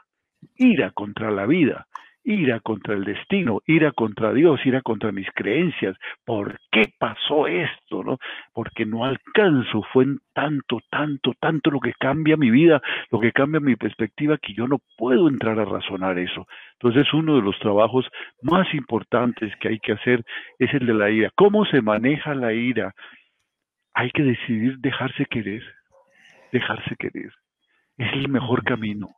ira 0.57 0.90
contra 0.90 1.31
la 1.31 1.46
vida 1.46 1.87
ira 2.26 2.58
contra 2.58 2.94
el 2.94 3.04
destino, 3.04 3.60
ira 3.66 3.92
contra 3.92 4.32
Dios, 4.32 4.60
ira 4.66 4.82
contra 4.82 5.12
mis 5.12 5.28
creencias. 5.32 5.96
¿Por 6.24 6.58
qué 6.72 6.92
pasó 6.98 7.46
esto? 7.46 8.02
¿no? 8.02 8.18
Porque 8.52 8.84
no 8.84 9.04
alcanzo, 9.04 9.82
fue 9.92 10.04
en 10.04 10.18
tanto, 10.34 10.80
tanto, 10.90 11.34
tanto 11.40 11.70
lo 11.70 11.78
que 11.78 11.92
cambia 11.92 12.36
mi 12.36 12.50
vida, 12.50 12.82
lo 13.12 13.20
que 13.20 13.30
cambia 13.30 13.60
mi 13.60 13.76
perspectiva, 13.76 14.38
que 14.38 14.54
yo 14.54 14.66
no 14.66 14.80
puedo 14.98 15.28
entrar 15.28 15.58
a 15.60 15.64
razonar 15.64 16.18
eso. 16.18 16.46
Entonces, 16.80 17.12
uno 17.14 17.36
de 17.36 17.42
los 17.42 17.58
trabajos 17.60 18.06
más 18.42 18.74
importantes 18.74 19.54
que 19.60 19.68
hay 19.68 19.78
que 19.78 19.92
hacer 19.92 20.24
es 20.58 20.74
el 20.74 20.84
de 20.84 20.94
la 20.94 21.10
ira. 21.10 21.30
¿Cómo 21.36 21.64
se 21.64 21.80
maneja 21.80 22.34
la 22.34 22.52
ira? 22.52 22.92
Hay 23.94 24.10
que 24.10 24.24
decidir 24.24 24.78
dejarse 24.78 25.26
querer, 25.26 25.62
dejarse 26.50 26.96
querer. 26.96 27.30
Es 27.96 28.12
el 28.12 28.28
mejor 28.28 28.64
camino 28.64 29.10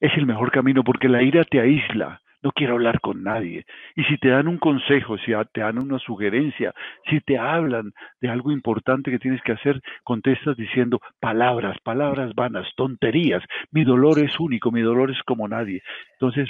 es 0.00 0.16
el 0.16 0.26
mejor 0.26 0.50
camino 0.50 0.84
porque 0.84 1.08
la 1.08 1.22
ira 1.22 1.44
te 1.44 1.60
aísla, 1.60 2.20
no 2.42 2.52
quiero 2.52 2.74
hablar 2.74 3.00
con 3.00 3.22
nadie. 3.22 3.64
Y 3.96 4.04
si 4.04 4.18
te 4.18 4.28
dan 4.28 4.48
un 4.48 4.58
consejo, 4.58 5.18
si 5.18 5.32
te 5.52 5.60
dan 5.60 5.78
una 5.78 5.98
sugerencia, 5.98 6.72
si 7.08 7.20
te 7.20 7.38
hablan 7.38 7.92
de 8.20 8.28
algo 8.28 8.52
importante 8.52 9.10
que 9.10 9.18
tienes 9.18 9.42
que 9.42 9.52
hacer, 9.52 9.80
contestas 10.04 10.56
diciendo 10.56 11.00
palabras, 11.20 11.76
palabras 11.82 12.34
vanas, 12.34 12.68
tonterías. 12.76 13.42
Mi 13.70 13.84
dolor 13.84 14.18
es 14.18 14.38
único, 14.38 14.70
mi 14.70 14.82
dolor 14.82 15.10
es 15.10 15.22
como 15.24 15.48
nadie. 15.48 15.82
Entonces, 16.12 16.48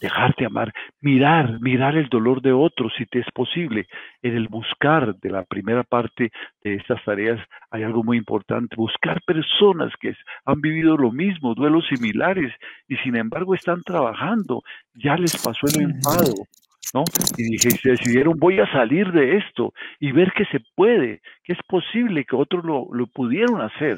dejarte 0.00 0.44
amar, 0.44 0.72
mirar, 1.00 1.60
mirar 1.60 1.96
el 1.96 2.08
dolor 2.08 2.42
de 2.42 2.52
otros 2.52 2.92
si 2.98 3.06
te 3.06 3.20
es 3.20 3.30
posible. 3.32 3.86
En 4.22 4.36
el 4.36 4.48
buscar 4.48 5.14
de 5.16 5.30
la 5.30 5.44
primera 5.44 5.84
parte 5.84 6.30
de 6.62 6.74
estas 6.74 7.02
tareas 7.04 7.40
hay 7.70 7.84
algo 7.84 8.02
muy 8.02 8.18
importante, 8.18 8.76
buscar 8.76 9.22
personas 9.22 9.92
que 10.00 10.14
han 10.44 10.60
vivido 10.60 10.96
lo 10.96 11.12
mismo, 11.12 11.54
duelos 11.54 11.86
similares 11.88 12.52
y 12.88 12.96
sin 12.96 13.16
embargo 13.16 13.54
están 13.54 13.82
trabajando, 13.82 14.62
ya 14.94 15.16
les 15.16 15.36
pasó 15.42 15.66
el 15.74 15.82
enfado. 15.82 16.34
¿No? 16.94 17.04
Y 17.38 17.44
dije, 17.44 17.70
se 17.70 17.92
decidieron, 17.92 18.38
voy 18.38 18.60
a 18.60 18.70
salir 18.70 19.12
de 19.12 19.38
esto 19.38 19.72
y 19.98 20.12
ver 20.12 20.30
que 20.32 20.44
se 20.46 20.60
puede, 20.74 21.22
que 21.42 21.54
es 21.54 21.58
posible 21.66 22.26
que 22.26 22.36
otros 22.36 22.62
lo, 22.64 22.88
lo 22.92 23.06
pudieron 23.06 23.62
hacer 23.62 23.96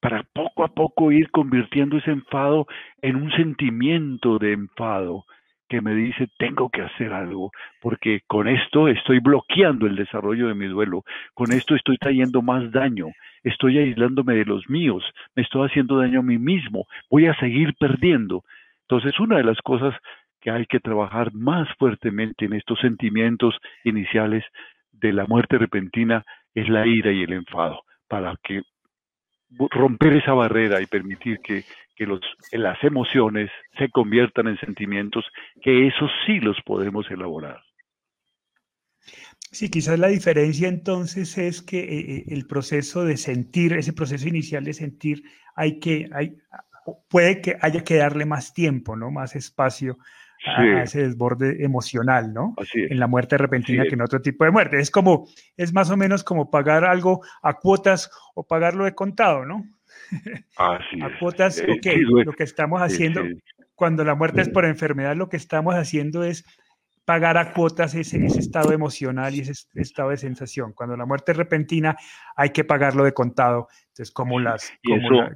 para 0.00 0.22
poco 0.32 0.64
a 0.64 0.68
poco 0.68 1.12
ir 1.12 1.30
convirtiendo 1.30 1.98
ese 1.98 2.10
enfado 2.10 2.66
en 3.02 3.16
un 3.16 3.30
sentimiento 3.32 4.38
de 4.38 4.52
enfado 4.52 5.24
que 5.68 5.80
me 5.80 5.94
dice 5.94 6.28
tengo 6.36 6.68
que 6.68 6.82
hacer 6.82 7.12
algo, 7.12 7.52
porque 7.80 8.22
con 8.26 8.48
esto 8.48 8.88
estoy 8.88 9.20
bloqueando 9.20 9.86
el 9.86 9.94
desarrollo 9.94 10.48
de 10.48 10.54
mi 10.54 10.66
duelo, 10.66 11.04
con 11.32 11.52
esto 11.52 11.76
estoy 11.76 11.96
trayendo 11.96 12.42
más 12.42 12.72
daño, 12.72 13.06
estoy 13.44 13.78
aislándome 13.78 14.34
de 14.34 14.44
los 14.44 14.68
míos, 14.68 15.04
me 15.36 15.44
estoy 15.44 15.68
haciendo 15.68 15.98
daño 15.98 16.20
a 16.20 16.24
mí 16.24 16.38
mismo, 16.38 16.86
voy 17.08 17.26
a 17.26 17.38
seguir 17.38 17.74
perdiendo. 17.78 18.42
Entonces, 18.82 19.18
una 19.20 19.36
de 19.36 19.44
las 19.44 19.58
cosas 19.58 19.94
que 20.40 20.50
hay 20.50 20.66
que 20.66 20.80
trabajar 20.80 21.32
más 21.34 21.68
fuertemente 21.78 22.46
en 22.46 22.54
estos 22.54 22.80
sentimientos 22.80 23.56
iniciales 23.84 24.44
de 24.90 25.12
la 25.12 25.26
muerte 25.26 25.56
repentina 25.56 26.24
es 26.52 26.68
la 26.68 26.84
ira 26.84 27.12
y 27.12 27.22
el 27.22 27.32
enfado, 27.32 27.82
para 28.08 28.34
que 28.42 28.62
romper 29.58 30.14
esa 30.14 30.32
barrera 30.32 30.80
y 30.80 30.86
permitir 30.86 31.40
que, 31.40 31.64
los, 31.98 32.20
las 32.52 32.82
emociones 32.82 33.50
se 33.76 33.90
conviertan 33.90 34.48
en 34.48 34.58
sentimientos, 34.58 35.24
que 35.60 35.86
esos 35.86 36.10
sí 36.24 36.40
los 36.40 36.56
podemos 36.62 37.10
elaborar. 37.10 37.60
Sí, 39.52 39.68
quizás 39.68 39.98
la 39.98 40.08
diferencia 40.08 40.68
entonces 40.68 41.36
es 41.36 41.60
que 41.60 41.80
eh, 41.80 42.00
eh, 42.00 42.24
el 42.28 42.46
proceso 42.46 43.04
de 43.04 43.18
sentir, 43.18 43.74
ese 43.74 43.92
proceso 43.92 44.26
inicial 44.28 44.64
de 44.64 44.72
sentir, 44.72 45.24
hay 45.54 45.78
que, 45.78 46.08
hay, 46.12 46.38
puede 47.08 47.42
que 47.42 47.56
haya 47.60 47.84
que 47.84 47.96
darle 47.96 48.24
más 48.24 48.54
tiempo, 48.54 48.96
¿no? 48.96 49.10
Más 49.10 49.36
espacio 49.36 49.98
a, 50.46 50.82
ese 50.82 51.02
desborde 51.02 51.64
emocional, 51.64 52.32
¿no? 52.32 52.54
En 52.74 52.98
la 52.98 53.06
muerte 53.06 53.36
repentina 53.36 53.84
que 53.84 53.94
en 53.94 54.02
otro 54.02 54.20
tipo 54.20 54.44
de 54.44 54.50
muerte. 54.50 54.78
Es 54.78 54.90
como, 54.90 55.28
es 55.56 55.72
más 55.72 55.90
o 55.90 55.96
menos 55.96 56.24
como 56.24 56.50
pagar 56.50 56.84
algo 56.84 57.22
a 57.42 57.54
cuotas 57.54 58.10
o 58.34 58.46
pagarlo 58.46 58.84
de 58.84 58.94
contado, 58.94 59.44
¿no? 59.44 59.64
Así 60.56 61.00
a 61.02 61.18
cuotas, 61.18 61.62
ok, 61.62 61.86
lo 62.24 62.32
que 62.32 62.44
estamos 62.44 62.80
haciendo, 62.80 63.22
cuando 63.74 64.04
la 64.04 64.14
muerte 64.14 64.40
es 64.40 64.48
por 64.48 64.64
enfermedad, 64.64 65.16
lo 65.16 65.28
que 65.28 65.36
estamos 65.36 65.74
haciendo 65.74 66.24
es 66.24 66.44
pagar 67.04 67.38
a 67.38 67.52
cuotas 67.52 67.94
ese, 67.94 68.24
ese, 68.24 68.38
estado 68.38 68.72
emocional 68.72 69.34
y 69.34 69.40
ese 69.40 69.52
estado 69.74 70.10
de 70.10 70.16
sensación. 70.16 70.72
Cuando 70.72 70.96
la 70.96 71.06
muerte 71.06 71.32
es 71.32 71.38
repentina, 71.38 71.96
hay 72.36 72.50
que 72.50 72.62
pagarlo 72.62 73.04
de 73.04 73.12
contado. 73.12 73.68
Entonces, 73.88 74.12
como 74.12 74.38
las, 74.38 74.72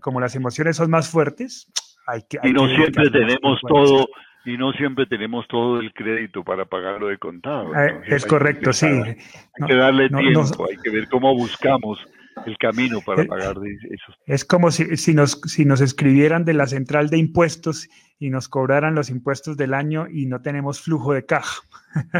como, 0.00 0.20
las 0.20 0.36
emociones 0.36 0.76
son 0.76 0.90
más 0.90 1.08
fuertes, 1.08 1.72
hay 2.06 2.22
que... 2.28 2.38
y 2.44 2.52
no 2.52 2.68
siempre 2.68 3.10
tenemos 3.10 3.60
todo 3.66 4.06
y 4.44 4.56
no 4.56 4.72
siempre 4.72 5.06
tenemos 5.06 5.46
todo 5.48 5.80
el 5.80 5.92
crédito 5.92 6.44
para 6.44 6.66
pagarlo 6.66 7.08
de 7.08 7.18
contado. 7.18 7.74
Eh, 7.74 8.00
es 8.06 8.26
correcto, 8.26 8.72
sí. 8.72 8.86
Hay 8.86 9.66
que 9.66 9.74
darle 9.74 10.08
tiempo, 10.08 10.66
hay 10.68 10.76
que 10.82 10.90
ver 10.90 11.08
cómo 11.08 11.34
buscamos 11.34 11.98
el 12.46 12.58
camino 12.58 13.00
para 13.00 13.22
eh, 13.22 13.26
pagar 13.26 13.56
eso. 13.90 14.12
Es 14.26 14.44
como 14.44 14.70
si, 14.70 14.96
si, 14.96 15.14
nos, 15.14 15.40
si 15.46 15.64
nos 15.64 15.80
escribieran 15.80 16.44
de 16.44 16.54
la 16.54 16.66
central 16.66 17.08
de 17.08 17.18
impuestos 17.18 17.88
y 18.18 18.30
nos 18.30 18.48
cobraran 18.48 18.94
los 18.94 19.10
impuestos 19.10 19.56
del 19.56 19.74
año 19.74 20.06
y 20.10 20.26
no 20.26 20.42
tenemos 20.42 20.80
flujo 20.80 21.12
de 21.12 21.24
caja. 21.24 21.62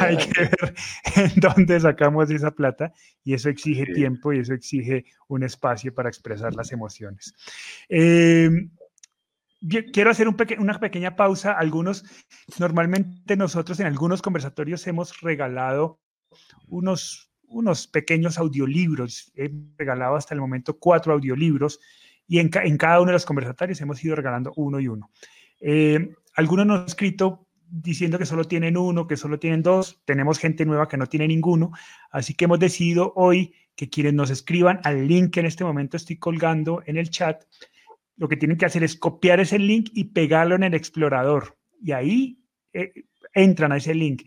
hay 0.00 0.16
que 0.16 0.40
ver 0.40 0.74
en 1.16 1.40
dónde 1.40 1.80
sacamos 1.80 2.30
esa 2.30 2.52
plata 2.52 2.92
y 3.24 3.34
eso 3.34 3.48
exige 3.48 3.86
tiempo 3.86 4.32
y 4.32 4.38
eso 4.38 4.54
exige 4.54 5.04
un 5.28 5.42
espacio 5.42 5.92
para 5.92 6.08
expresar 6.08 6.54
las 6.54 6.72
emociones. 6.72 7.34
Eh, 7.88 8.48
quiero 9.92 10.10
hacer 10.10 10.28
una 10.28 10.78
pequeña 10.78 11.16
pausa. 11.16 11.52
Algunos, 11.52 12.04
normalmente 12.58 13.36
nosotros 13.36 13.80
en 13.80 13.86
algunos 13.86 14.22
conversatorios 14.22 14.86
hemos 14.86 15.20
regalado 15.20 16.00
unos, 16.68 17.30
unos 17.48 17.86
pequeños 17.86 18.38
audiolibros. 18.38 19.32
He 19.34 19.50
regalado 19.78 20.16
hasta 20.16 20.34
el 20.34 20.40
momento 20.40 20.78
cuatro 20.78 21.12
audiolibros 21.12 21.80
y 22.26 22.38
en, 22.38 22.48
cada 22.48 23.00
uno 23.00 23.08
de 23.08 23.14
los 23.14 23.26
conversatorios 23.26 23.80
hemos 23.80 24.02
ido 24.04 24.16
regalando 24.16 24.52
uno 24.56 24.80
y 24.80 24.88
uno. 24.88 25.10
Eh, 25.60 26.14
algunos 26.34 26.66
nos 26.66 26.80
han 26.80 26.86
escrito 26.86 27.46
diciendo 27.66 28.18
que 28.18 28.26
solo 28.26 28.44
tienen 28.44 28.76
uno, 28.76 29.06
que 29.06 29.16
solo 29.16 29.38
tienen 29.38 29.62
dos. 29.62 30.02
Tenemos 30.04 30.38
gente 30.38 30.64
nueva 30.64 30.88
que 30.88 30.96
no 30.96 31.06
tiene 31.06 31.28
ninguno. 31.28 31.72
Así 32.10 32.34
que 32.34 32.44
hemos 32.44 32.58
decidido 32.58 33.12
hoy 33.16 33.54
que 33.76 33.90
quienes 33.90 34.14
nos 34.14 34.30
escriban 34.30 34.80
al 34.84 35.06
link 35.06 35.32
que 35.32 35.40
en 35.40 35.46
este 35.46 35.64
momento 35.64 35.96
estoy 35.96 36.16
colgando 36.16 36.82
en 36.86 36.96
el 36.96 37.10
chat, 37.10 37.42
lo 38.16 38.28
que 38.28 38.36
tienen 38.36 38.56
que 38.56 38.66
hacer 38.66 38.84
es 38.84 38.96
copiar 38.96 39.40
ese 39.40 39.58
link 39.58 39.90
y 39.92 40.04
pegarlo 40.04 40.54
en 40.54 40.64
el 40.64 40.74
explorador. 40.74 41.56
Y 41.82 41.92
ahí 41.92 42.38
eh, 42.72 42.92
entran 43.32 43.72
a 43.72 43.76
ese 43.76 43.94
link. 43.94 44.22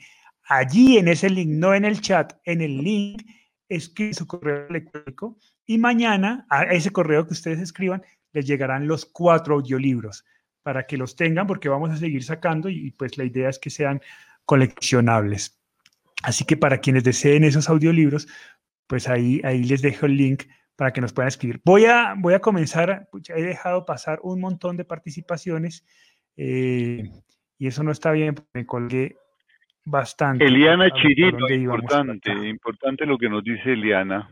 Allí 0.49 0.97
en 0.97 1.07
ese 1.07 1.29
link, 1.29 1.49
no 1.49 1.73
en 1.73 1.85
el 1.85 2.01
chat, 2.01 2.33
en 2.43 2.61
el 2.61 2.77
link, 2.77 3.21
escriben 3.69 4.13
su 4.13 4.27
correo 4.27 4.67
electrónico 4.67 5.37
y 5.65 5.77
mañana 5.77 6.45
a 6.49 6.63
ese 6.63 6.91
correo 6.91 7.27
que 7.27 7.33
ustedes 7.33 7.59
escriban 7.59 8.01
les 8.31 8.45
llegarán 8.45 8.87
los 8.87 9.05
cuatro 9.05 9.55
audiolibros 9.55 10.25
para 10.63 10.85
que 10.85 10.97
los 10.97 11.15
tengan 11.15 11.47
porque 11.47 11.69
vamos 11.69 11.91
a 11.91 11.97
seguir 11.97 12.23
sacando 12.23 12.69
y, 12.69 12.91
pues 12.91 13.17
la 13.17 13.25
idea 13.25 13.49
es 13.49 13.59
que 13.59 13.69
sean 13.69 14.01
coleccionables. 14.45 15.59
Así 16.23 16.45
que 16.45 16.57
para 16.57 16.79
quienes 16.79 17.03
deseen 17.03 17.43
esos 17.43 17.69
audiolibros, 17.69 18.27
pues 18.87 19.07
ahí, 19.07 19.41
ahí 19.43 19.63
les 19.63 19.81
dejo 19.81 20.05
el 20.05 20.17
link 20.17 20.43
para 20.77 20.93
que 20.93 21.01
nos 21.01 21.11
puedan 21.11 21.27
escribir. 21.27 21.59
Voy 21.65 21.85
a, 21.85 22.13
voy 22.17 22.35
a 22.35 22.39
comenzar, 22.39 23.09
he 23.35 23.41
dejado 23.41 23.85
pasar 23.85 24.19
un 24.21 24.39
montón 24.39 24.77
de 24.77 24.85
participaciones 24.85 25.85
eh, 26.37 27.09
y 27.57 27.67
eso 27.67 27.83
no 27.83 27.91
está 27.91 28.11
bien, 28.11 28.35
porque 28.35 28.49
me 28.53 28.65
colgué 28.65 29.15
bastante. 29.83 30.45
Eliana 30.45 30.91
Chirito, 30.91 31.49
importante, 31.49 32.31
importante 32.47 33.05
lo 33.07 33.17
que 33.17 33.27
nos 33.27 33.43
dice 33.43 33.73
Eliana. 33.73 34.29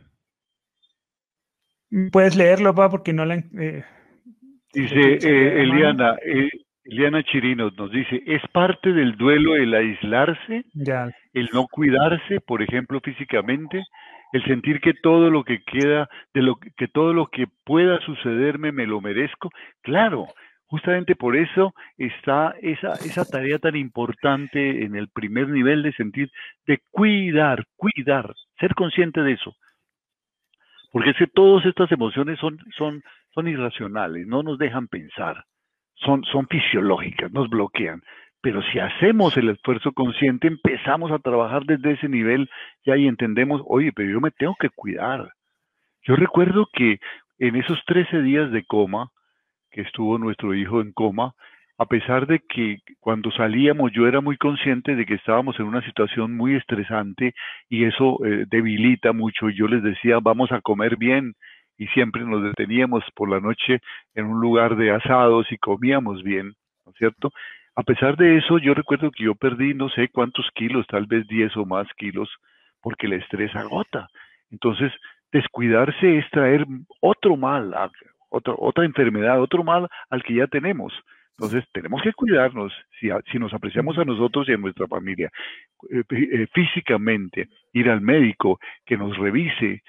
Puedes 2.12 2.36
leerlo, 2.36 2.76
papá, 2.76 2.92
porque 2.92 3.12
no 3.12 3.26
la... 3.26 3.36
Eh, 3.36 3.84
dice 4.72 5.18
eh, 5.24 5.62
Eliana, 5.64 6.16
Eliana 6.84 7.24
Chirino 7.24 7.72
nos 7.72 7.92
dice, 7.92 8.22
¿es 8.28 8.44
parte 8.54 8.94
del 8.94 9.18
duelo 9.18 9.56
el 9.56 9.74
aislarse, 9.74 10.66
el 11.34 11.50
no 11.52 11.66
cuidarse, 11.68 12.40
por 12.42 12.62
ejemplo, 12.62 13.02
físicamente, 13.02 13.82
el 14.36 14.43
sentir 14.43 14.82
que 14.82 14.93
todo 14.93 15.30
lo 15.30 15.45
que 15.45 15.63
queda, 15.63 16.10
de 16.34 16.41
lo 16.41 16.58
que 16.58 16.89
todo 16.89 17.13
lo 17.13 17.28
que 17.28 17.48
pueda 17.63 18.00
sucederme 18.02 18.74
me 18.74 18.86
lo 18.86 19.00
merezco? 19.00 19.50
Claro, 19.82 20.28
justamente 20.65 21.15
por 21.15 21.38
eso 21.38 21.74
está 21.98 22.54
esa, 22.62 22.93
esa 22.93 23.24
tarea 23.24 23.60
tan 23.60 23.78
importante 23.78 24.84
en 24.84 24.98
el 24.98 25.08
primer 25.08 25.48
nivel 25.48 25.84
de 25.84 25.93
sentir, 25.93 26.30
de 26.67 26.80
cuidar, 26.91 27.63
cuidar, 27.78 28.36
ser 28.60 28.76
consciente 28.76 29.21
de 29.21 29.34
eso. 29.34 29.56
Porque 30.91 31.12
es 31.12 31.17
que 31.17 31.28
todas 31.28 31.65
estas 31.65 31.89
emociones 31.93 32.38
son, 32.38 32.58
son, 32.78 33.04
son 33.34 33.48
irracionales, 33.48 34.28
no 34.28 34.43
nos 34.43 34.58
dejan 34.58 34.89
pensar 34.89 35.45
son, 35.95 36.24
son 36.26 36.48
fisiológicas, 36.48 37.32
nos 37.32 37.50
bloquean. 37.50 38.02
Pero 38.46 38.62
si 38.62 38.78
hacemos 38.78 39.36
el 39.38 39.50
esfuerzo 39.50 39.92
consciente, 39.92 40.46
empezamos 40.46 41.12
a 41.12 41.18
trabajar 41.18 41.64
desde 41.66 41.94
ese 41.94 42.08
nivel 42.08 42.48
y 42.84 43.08
entendemos, 43.08 43.64
oye, 43.66 43.92
pero 43.92 44.08
yo 44.08 44.22
me 44.22 44.30
tengo 44.30 44.56
que 44.60 44.70
cuidar. 44.70 45.32
Yo 46.04 46.16
recuerdo 46.16 46.68
que 46.72 47.00
en 47.40 47.56
esos 47.56 47.84
13 47.88 48.22
días 48.22 48.52
de 48.52 48.64
coma, 48.64 49.10
que 49.72 49.82
estuvo 49.82 50.20
nuestro 50.20 50.54
hijo 50.54 50.80
en 50.80 50.92
coma, 50.92 51.34
a 51.80 51.88
pesar 51.88 52.28
de 52.28 52.40
que 52.48 52.82
cuando 53.00 53.32
salíamos 53.32 53.92
yo 53.94 54.08
era 54.08 54.22
muy 54.22 54.38
consciente 54.38 54.96
de 54.96 55.08
que 55.08 55.16
estábamos 55.16 55.60
en 55.60 55.66
una 55.66 55.84
situación 55.84 56.38
muy 56.38 56.54
estresante 56.54 57.34
y 57.68 57.86
eso 57.86 58.24
eh, 58.24 58.46
debilita 58.48 59.12
mucho, 59.12 59.50
yo 59.50 59.68
les 59.68 59.82
decía, 59.82 60.20
vamos 60.22 60.52
a 60.52 60.62
comer 60.62 60.98
bien, 60.98 61.34
y 61.80 61.88
siempre 61.88 62.24
nos 62.24 62.44
deteníamos 62.44 63.04
por 63.16 63.28
la 63.28 63.40
noche 63.40 63.80
en 64.14 64.26
un 64.26 64.40
lugar 64.40 64.76
de 64.76 64.92
asados 64.92 65.52
y 65.52 65.58
comíamos 65.58 66.22
bien, 66.22 66.54
¿no 66.86 66.92
es 66.92 66.98
cierto? 67.00 67.32
A 67.76 67.84
pesar 67.84 68.16
de 68.16 68.38
eso, 68.38 68.58
yo 68.58 68.74
recuerdo 68.74 69.12
que 69.12 69.26
yo 69.26 69.36
perdí 69.36 69.74
no 69.74 69.90
sé 69.90 70.08
cuántos 70.08 70.50
kilos, 70.56 70.88
tal 70.88 71.06
vez 71.08 71.28
10 71.28 71.58
o 71.58 71.66
más 71.66 71.88
kilos, 71.98 72.30
porque 72.82 73.08
el 73.08 73.14
estrés 73.14 73.54
agota. 73.56 74.08
Entonces, 74.50 74.94
descuidarse 75.32 76.20
es 76.20 76.30
traer 76.32 76.66
otro 77.02 77.36
mal, 77.36 77.74
otra, 78.30 78.54
otra 78.58 78.86
enfermedad, 78.86 79.42
otro 79.42 79.64
mal 79.64 79.90
al 80.10 80.24
que 80.24 80.36
ya 80.36 80.48
tenemos. 80.48 80.94
Entonces, 81.38 81.66
tenemos 81.74 82.02
que 82.02 82.14
cuidarnos, 82.14 82.72
si, 82.98 83.10
si 83.30 83.40
nos 83.40 83.54
apreciamos 83.54 83.98
a 83.98 84.06
nosotros 84.06 84.48
y 84.48 84.54
a 84.54 84.58
nuestra 84.58 84.88
familia, 84.88 85.30
eh, 85.90 86.04
eh, 86.10 86.48
físicamente, 86.54 87.50
ir 87.74 87.90
al 87.90 88.00
médico, 88.00 88.58
que 88.86 88.96
nos 88.96 89.18
revise, 89.18 89.84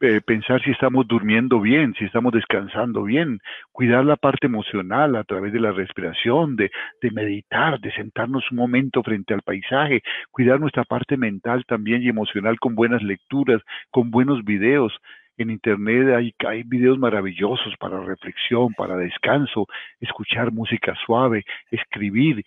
eh, 0.00 0.20
pensar 0.20 0.62
si 0.62 0.70
estamos 0.70 1.06
durmiendo 1.08 1.60
bien, 1.60 1.94
si 1.98 2.04
estamos 2.04 2.32
descansando 2.32 3.04
bien, 3.04 3.40
cuidar 3.72 4.04
la 4.04 4.16
parte 4.16 4.46
emocional 4.46 5.16
a 5.16 5.24
través 5.24 5.52
de 5.52 5.60
la 5.60 5.72
respiración, 5.72 6.56
de, 6.56 6.70
meditar, 7.12 7.80
de 7.80 7.92
sentarnos 7.92 8.50
un 8.50 8.58
momento 8.58 9.02
frente 9.02 9.32
al 9.32 9.42
paisaje, 9.42 10.02
cuidar 10.30 10.60
nuestra 10.60 10.84
parte 10.84 11.16
mental 11.16 11.64
también 11.66 12.02
y 12.02 12.08
emocional 12.08 12.58
con 12.58 12.74
buenas 12.74 13.02
lecturas, 13.02 13.62
con 13.90 14.10
buenos 14.10 14.44
videos. 14.44 14.92
En 15.36 15.50
internet 15.50 16.14
hay, 16.14 16.34
hay 16.46 16.62
videos 16.64 16.98
maravillosos 16.98 17.74
para 17.78 18.00
reflexión, 18.00 18.74
para 18.74 18.96
descanso, 18.96 19.66
escuchar 20.00 20.52
música 20.52 20.94
suave, 21.06 21.44
escribir, 21.70 22.44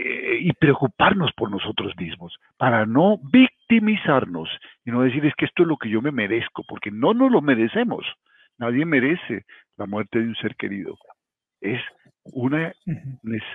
eh, 0.00 0.38
y 0.42 0.52
preocuparnos 0.52 1.32
por 1.32 1.50
nosotros 1.50 1.92
mismos, 1.96 2.38
para 2.56 2.86
no 2.86 3.18
victimizarnos 3.68 4.48
y 4.84 4.90
no 4.90 5.02
decir 5.02 5.24
es 5.26 5.34
que 5.34 5.44
esto 5.44 5.62
es 5.62 5.68
lo 5.68 5.76
que 5.76 5.90
yo 5.90 6.00
me 6.00 6.10
merezco, 6.10 6.64
porque 6.66 6.90
no 6.90 7.14
nos 7.14 7.30
lo 7.30 7.40
merecemos. 7.40 8.04
Nadie 8.58 8.84
merece 8.84 9.44
la 9.76 9.86
muerte 9.86 10.18
de 10.18 10.28
un 10.28 10.36
ser 10.36 10.56
querido. 10.56 10.96
Es 11.60 11.80
una, 12.24 12.72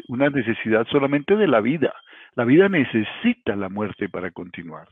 una 0.08 0.30
necesidad 0.30 0.88
solamente 0.88 1.36
de 1.36 1.48
la 1.48 1.62
vida. 1.62 1.94
La 2.36 2.46
vida 2.46 2.70
necesita 2.70 3.56
la 3.56 3.70
muerte 3.70 4.08
para 4.10 4.32
continuar. 4.32 4.88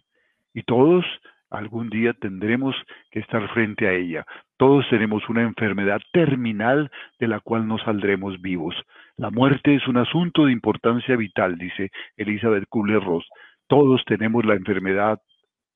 Y 0.54 0.64
todos 0.64 1.06
algún 1.50 1.90
día 1.90 2.14
tendremos 2.14 2.76
que 3.12 3.20
estar 3.20 3.48
frente 3.54 3.88
a 3.88 3.94
ella. 3.94 4.26
Todos 4.58 4.88
tenemos 4.90 5.28
una 5.30 5.42
enfermedad 5.42 6.00
terminal 6.14 6.90
de 7.20 7.28
la 7.28 7.40
cual 7.42 7.68
no 7.68 7.78
saldremos 7.78 8.42
vivos. 8.42 8.76
La 9.18 9.30
muerte 9.30 9.76
es 9.76 9.88
un 9.88 9.98
asunto 9.98 10.46
de 10.46 10.54
importancia 10.54 11.16
vital, 11.16 11.58
dice 11.58 11.92
Elizabeth 12.16 12.68
Kubler-Ross. 12.70 13.28
Todos 13.72 14.04
tenemos 14.06 14.44
la 14.44 14.56
enfermedad 14.56 15.22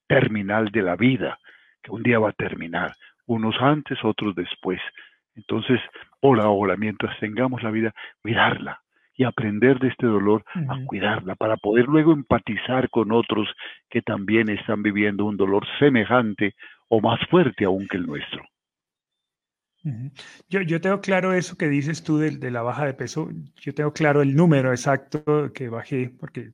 terminal 0.05 0.69
de 0.69 0.81
la 0.81 0.97
vida, 0.97 1.39
que 1.81 1.91
un 1.91 2.03
día 2.03 2.19
va 2.19 2.31
a 2.31 2.33
terminar, 2.33 2.91
unos 3.25 3.55
antes, 3.61 3.97
otros 4.03 4.35
después. 4.35 4.81
Entonces, 5.33 5.79
por 6.19 6.41
ahora, 6.41 6.75
mientras 6.75 7.17
tengamos 7.21 7.63
la 7.63 7.71
vida, 7.71 7.93
cuidarla, 8.21 8.81
y 9.15 9.23
aprender 9.23 9.79
de 9.79 9.87
este 9.87 10.07
dolor 10.07 10.43
a 10.67 10.77
cuidarla 10.85 11.35
para 11.35 11.55
poder 11.55 11.85
luego 11.85 12.11
empatizar 12.11 12.89
con 12.89 13.13
otros 13.13 13.47
que 13.89 14.01
también 14.01 14.49
están 14.49 14.83
viviendo 14.83 15.23
un 15.23 15.37
dolor 15.37 15.65
semejante 15.79 16.53
o 16.89 16.99
más 16.99 17.21
fuerte 17.29 17.63
aún 17.63 17.87
que 17.87 17.95
el 17.95 18.07
nuestro. 18.07 18.43
Yo, 20.49 20.59
yo 20.59 20.81
tengo 20.81 20.99
claro 20.99 21.31
eso 21.31 21.55
que 21.55 21.69
dices 21.69 22.03
tú 22.03 22.17
de, 22.17 22.31
de, 22.31 22.51
la 22.51 22.61
baja 22.61 22.87
de 22.87 22.93
peso, 22.93 23.29
yo 23.55 23.73
tengo 23.73 23.93
claro 23.93 24.21
el 24.21 24.35
número 24.35 24.71
exacto 24.71 25.53
que 25.53 25.69
bajé, 25.69 26.11
porque 26.19 26.51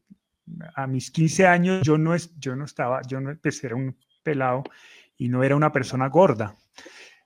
a 0.76 0.88
mis 0.88 1.12
15 1.12 1.48
años 1.48 1.82
yo 1.84 1.98
no, 1.98 2.16
es, 2.16 2.34
yo 2.38 2.56
no 2.56 2.66
estaba, 2.66 3.02
yo 3.04 3.20
no, 3.22 3.38
pues 3.42 3.64
era 3.64 3.76
un 3.76 3.98
pelado 4.24 4.64
y 5.18 5.30
no 5.30 5.44
era 5.44 5.56
una 5.56 5.72
persona 5.72 6.08
gorda, 6.08 6.56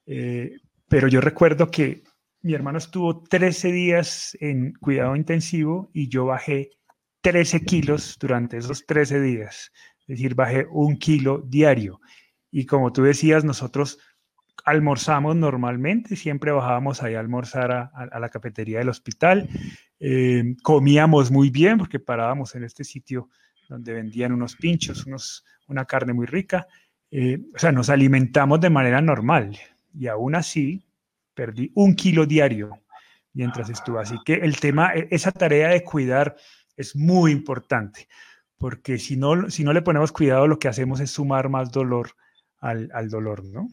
eh, 0.05 0.57
pero 0.87 1.07
yo 1.07 1.21
recuerdo 1.21 1.69
que 1.69 2.03
mi 2.41 2.53
hermano 2.53 2.77
estuvo 2.77 3.23
13 3.23 3.71
días 3.71 4.37
en 4.39 4.73
cuidado 4.73 5.15
intensivo 5.15 5.89
y 5.93 6.09
yo 6.09 6.25
bajé 6.25 6.69
13 7.21 7.61
kilos 7.61 8.17
durante 8.19 8.57
esos 8.57 8.85
13 8.85 9.19
días. 9.19 9.71
Es 10.01 10.07
decir, 10.07 10.35
bajé 10.35 10.67
un 10.69 10.97
kilo 10.97 11.41
diario. 11.43 11.99
Y 12.51 12.67
como 12.67 12.93
tú 12.93 13.01
decías, 13.01 13.43
nosotros 13.43 13.97
almorzamos 14.63 15.35
normalmente, 15.35 16.15
siempre 16.15 16.51
bajábamos 16.51 17.01
ahí 17.01 17.15
a 17.15 17.19
almorzar 17.19 17.71
a, 17.71 18.19
la 18.19 18.29
cafetería 18.29 18.77
del 18.77 18.89
hospital. 18.89 19.49
Eh, 19.99 20.55
comíamos 20.61 21.31
muy 21.31 21.49
bien 21.49 21.77
porque 21.77 21.99
parábamos 21.99 22.55
en 22.55 22.63
este 22.63 22.83
sitio 22.83 23.29
donde 23.69 23.93
vendían 23.93 24.31
unos 24.31 24.55
pinchos, 24.55 25.05
unos, 25.05 25.45
una 25.67 25.85
carne 25.85 26.13
muy 26.13 26.25
rica. 26.25 26.67
Eh, 27.11 27.39
o 27.53 27.59
sea, 27.59 27.71
nos 27.71 27.89
alimentamos 27.89 28.59
de 28.59 28.69
manera 28.69 29.01
normal 29.01 29.57
y 29.93 30.07
aún 30.07 30.35
así 30.35 30.83
perdí 31.33 31.71
un 31.75 31.95
kilo 31.95 32.25
diario 32.25 32.81
mientras 33.33 33.69
estuve. 33.69 34.01
Así 34.01 34.15
que 34.25 34.33
el 34.35 34.59
tema, 34.59 34.93
e, 34.93 35.07
esa 35.11 35.31
tarea 35.31 35.69
de 35.69 35.83
cuidar 35.83 36.35
es 36.75 36.95
muy 36.95 37.31
importante, 37.31 38.07
porque 38.57 38.97
si 38.97 39.17
no, 39.17 39.49
si 39.49 39.63
no 39.63 39.73
le 39.73 39.81
ponemos 39.81 40.11
cuidado, 40.11 40.47
lo 40.47 40.59
que 40.59 40.67
hacemos 40.67 40.99
es 40.99 41.11
sumar 41.11 41.49
más 41.49 41.71
dolor 41.71 42.11
al, 42.59 43.09
dolor, 43.09 43.43
¿no? 43.43 43.67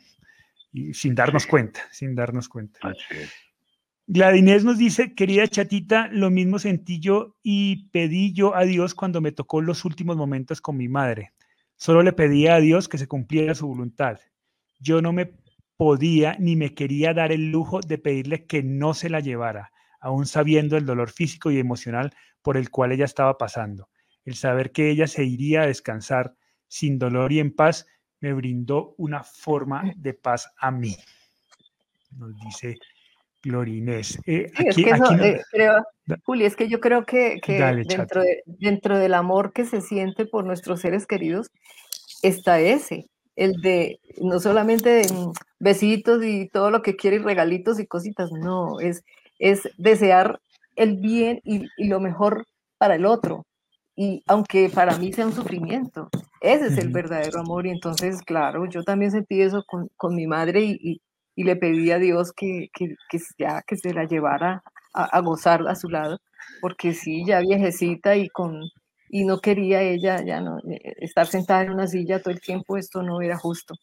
Y 0.71 0.93
sin 0.93 1.15
darnos 1.15 1.47
cuenta, 1.47 1.81
sin 1.91 2.15
darnos 2.15 2.49
cuenta. 2.49 2.93
Gladinés 4.15 4.63
nos 4.63 4.77
dice, 4.77 5.15
querida 5.15 5.49
chatita, 5.49 6.09
lo 6.09 6.29
mismo 6.29 6.59
sentí 6.59 7.01
yo 7.01 7.39
y 7.43 7.89
pedí 7.93 8.35
yo 8.35 8.55
a 8.55 8.65
Dios 8.65 8.95
cuando 8.95 9.23
me 9.23 9.33
tocó 9.33 9.63
los 9.63 9.87
últimos 9.87 10.19
momentos 10.19 10.61
con 10.61 10.77
mi 10.77 10.87
madre. 10.87 11.33
Solo 11.77 12.03
le 12.03 12.13
pedía 12.13 12.57
a 12.57 12.61
Dios 12.61 12.91
que 12.91 12.99
se 12.99 13.09
cumpliera 13.09 13.55
su 13.55 13.67
voluntad. 13.67 14.21
Yo 14.79 15.01
no 15.01 15.15
me 15.15 15.33
podía 15.79 16.37
ni 16.39 16.57
me 16.57 16.75
quería 16.75 17.15
dar 17.15 17.33
el 17.33 17.51
lujo 17.51 17.81
de 17.81 17.97
pedirle 17.97 18.45
que 18.45 18.63
no 18.63 18.93
se 18.93 19.09
la 19.09 19.21
llevara, 19.21 19.73
aún 19.99 20.27
sabiendo 20.27 20.77
el 20.77 20.85
dolor 20.85 21.09
físico 21.09 21.51
y 21.51 21.59
emocional 21.59 22.13
por 22.43 22.59
el 22.59 22.69
cual 22.69 22.93
ella 22.93 23.07
estaba 23.07 23.39
pasando. 23.39 23.89
El 24.27 24.35
saber 24.35 24.73
que 24.73 24.91
ella 24.91 25.07
se 25.07 25.25
iría 25.25 25.63
a 25.63 25.67
descansar 25.69 26.35
sin 26.69 26.99
dolor 26.99 27.33
y 27.33 27.39
en 27.39 27.57
paz 27.57 27.87
me 28.21 28.35
brindó 28.35 28.95
una 28.99 29.25
forma 29.25 29.91
de 29.97 30.13
paz 30.13 30.53
a 30.59 30.71
mí. 30.71 30.99
Nos 32.11 32.39
dice 32.41 32.77
Glorinés. 33.43 34.19
Eh, 34.27 34.51
es 34.65 34.77
que 34.77 34.91
eh, 34.91 35.41
Juli, 36.25 36.45
es 36.45 36.57
que 36.57 36.69
yo 36.69 36.81
creo 36.81 37.05
que, 37.05 37.41
dentro, 37.89 38.23
dentro 38.47 38.99
del 38.99 39.15
amor 39.15 39.53
que 39.53 39.65
se 39.65 39.81
siente 39.81 40.27
por 40.27 40.45
nuestros 40.45 40.81
seres 40.81 41.07
queridos 41.07 41.51
está 42.23 42.61
ese, 42.61 43.07
el 43.37 43.61
de 43.63 43.99
no 44.21 44.41
solamente 44.41 45.03
besitos 45.59 46.23
y 46.25 46.49
todo 46.49 46.71
lo 46.71 46.83
que 46.83 46.97
quiere 46.97 47.17
y 47.17 47.21
regalitos 47.21 47.81
y 47.81 47.87
cositas, 47.87 48.31
no, 48.33 48.81
es, 48.81 49.05
es 49.39 49.69
desear 49.77 50.41
el 50.77 50.97
bien 50.97 51.41
y, 51.45 51.67
lo 51.89 52.01
mejor 52.01 52.47
para 52.79 52.95
el 52.95 53.07
otro. 53.07 53.47
Y 53.95 54.23
aunque 54.27 54.71
para 54.71 54.97
mí 54.97 55.13
sea 55.13 55.27
un 55.27 55.35
sufrimiento, 55.35 56.09
ese 56.41 56.69
es 56.69 56.79
el 56.79 56.89
verdadero 56.89 57.41
amor. 57.41 57.67
Y 57.67 57.71
entonces, 57.71 58.23
claro, 58.23 58.67
yo 58.67 58.83
también 58.83 59.11
sentí 59.11 59.43
eso 59.43 59.65
con, 59.67 60.15
mi 60.15 60.27
madre 60.27 60.63
y, 60.63 61.01
le 61.37 61.57
pedí 61.57 61.91
a 61.91 61.99
Dios 61.99 62.33
que, 62.33 62.69
que, 62.73 62.95
ya, 63.39 63.63
que 63.67 63.77
se 63.77 63.93
la 63.93 64.05
llevara 64.05 64.63
a, 64.95 65.05
a, 65.05 65.21
gozar 65.21 65.67
a 65.69 65.75
su 65.75 65.89
lado, 65.89 66.19
porque 66.61 66.93
sí, 66.95 67.25
ya 67.27 67.41
viejecita 67.41 68.17
y 68.17 68.29
con, 68.29 68.61
y 69.13 69.25
no 69.25 69.41
quería 69.41 69.83
ella 69.83 70.25
ya 70.25 70.41
no 70.41 70.59
eh, 70.61 70.95
estar 70.99 71.27
sentada 71.27 71.63
en 71.63 71.71
una 71.71 71.87
silla 71.87 72.21
todo 72.21 72.33
el 72.33 72.41
tiempo, 72.41 72.77
esto 72.77 73.03
no 73.03 73.21
era 73.21 73.37
justo, 73.37 73.75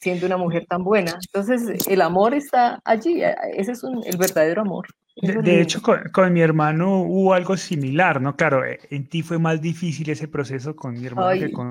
siendo 0.00 0.26
una 0.26 0.36
mujer 0.36 0.66
tan 0.68 0.82
buena. 0.82 1.16
Entonces, 1.32 1.86
el 1.86 2.02
amor 2.02 2.34
está 2.34 2.80
allí, 2.84 3.22
ese 3.56 3.72
es 3.72 3.82
el 3.84 4.18
verdadero 4.18 4.62
amor. 4.62 4.86
De, 5.16 5.60
hecho, 5.60 5.80
con, 5.80 6.32
mi 6.32 6.40
hermano 6.40 7.02
hubo 7.02 7.34
algo 7.34 7.56
similar, 7.56 8.20
¿no? 8.20 8.34
Claro, 8.34 8.64
eh, 8.64 8.80
en 8.90 9.08
ti 9.08 9.22
fue 9.22 9.38
más 9.38 9.60
difícil 9.60 10.10
ese 10.10 10.26
proceso 10.26 10.74
con 10.74 10.94
mi 10.94 11.06
hermano 11.06 11.40
que 11.40 11.52
con, 11.52 11.70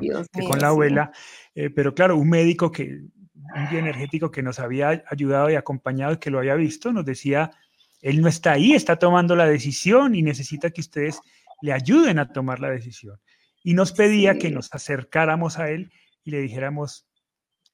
la 0.61 0.69
abuela, 0.69 1.11
eh, 1.53 1.69
pero 1.69 1.93
claro, 1.93 2.15
un 2.15 2.29
médico 2.29 2.71
que, 2.71 3.01
un 3.55 3.69
bioenergético 3.69 4.31
que 4.31 4.41
nos 4.41 4.59
había 4.59 5.03
ayudado 5.07 5.49
y 5.49 5.55
acompañado 5.55 6.13
y 6.13 6.17
que 6.17 6.29
lo 6.29 6.39
había 6.39 6.55
visto, 6.55 6.91
nos 6.91 7.05
decía, 7.05 7.51
él 8.01 8.21
no 8.21 8.27
está 8.27 8.53
ahí, 8.53 8.73
está 8.73 8.97
tomando 8.97 9.35
la 9.35 9.45
decisión 9.45 10.15
y 10.15 10.21
necesita 10.21 10.71
que 10.71 10.81
ustedes 10.81 11.21
le 11.61 11.73
ayuden 11.73 12.19
a 12.19 12.31
tomar 12.31 12.59
la 12.59 12.69
decisión. 12.69 13.19
Y 13.63 13.73
nos 13.73 13.93
pedía 13.93 14.37
que 14.37 14.51
nos 14.51 14.73
acercáramos 14.73 15.57
a 15.59 15.69
él 15.69 15.91
y 16.23 16.31
le 16.31 16.41
dijéramos 16.41 17.07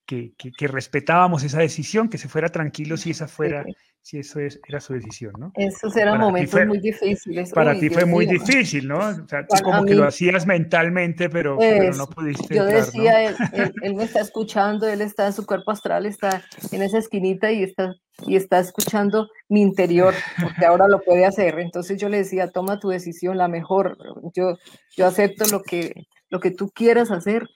que, 0.05 0.33
que, 0.37 0.67
respetábamos 0.67 1.43
esa 1.43 1.59
decisión, 1.59 2.09
que 2.09 2.17
se 2.17 2.27
fuera 2.27 2.49
tranquilo 2.49 2.97
si 2.97 3.11
esa 3.11 3.27
fuera 3.27 3.63
si 4.01 4.19
eso 4.19 4.39
es, 4.39 4.59
era 4.67 4.79
su 4.79 4.93
decisión, 4.93 5.33
¿no? 5.37 5.51
Esos 5.55 5.95
eran 5.95 6.19
momentos 6.19 6.65
muy 6.65 6.79
difíciles. 6.79 7.51
Para 7.51 7.77
ti 7.77 7.89
fue 7.89 8.05
muy 8.05 8.25
difícil, 8.25 8.87
¿no? 8.87 8.97
O 8.97 9.27
sea, 9.27 9.45
tú 9.45 9.61
como 9.63 9.85
que 9.85 9.93
lo 9.93 10.05
hacías 10.05 10.47
mentalmente, 10.47 11.29
pero, 11.29 11.57
pero 11.57 11.93
no 11.93 12.07
pudiste. 12.07 12.55
Yo 12.55 12.65
decía, 12.65 13.29
él, 13.29 13.35
él, 13.81 13.95
me 13.95 14.03
está 14.03 14.21
escuchando, 14.21 14.87
él 14.87 15.01
está 15.01 15.27
en 15.27 15.33
su 15.33 15.45
cuerpo 15.45 15.71
astral, 15.71 16.05
está 16.05 16.43
en 16.71 16.81
esa 16.81 16.97
esquinita 16.97 17.51
y 17.51 17.63
está, 17.63 17.93
y 18.25 18.35
está 18.35 18.59
escuchando 18.59 19.27
mi 19.47 19.61
interior, 19.61 20.13
porque 20.41 20.65
ahora 20.65 20.87
lo 20.87 21.01
puede 21.01 21.25
hacer. 21.25 21.59
Entonces 21.59 21.99
yo 21.99 22.09
le 22.09 22.17
decía, 22.17 22.49
toma 22.51 22.79
tu 22.79 22.89
decisión, 22.89 23.37
la 23.37 23.47
mejor. 23.47 23.97
Yo, 24.33 24.57
yo 24.95 25.05
acepto 25.05 25.45
lo 25.51 25.61
que, 25.61 25.93
lo 26.29 26.39
que 26.39 26.51
tú 26.51 26.69
quieras 26.69 27.11
hacer 27.11 27.47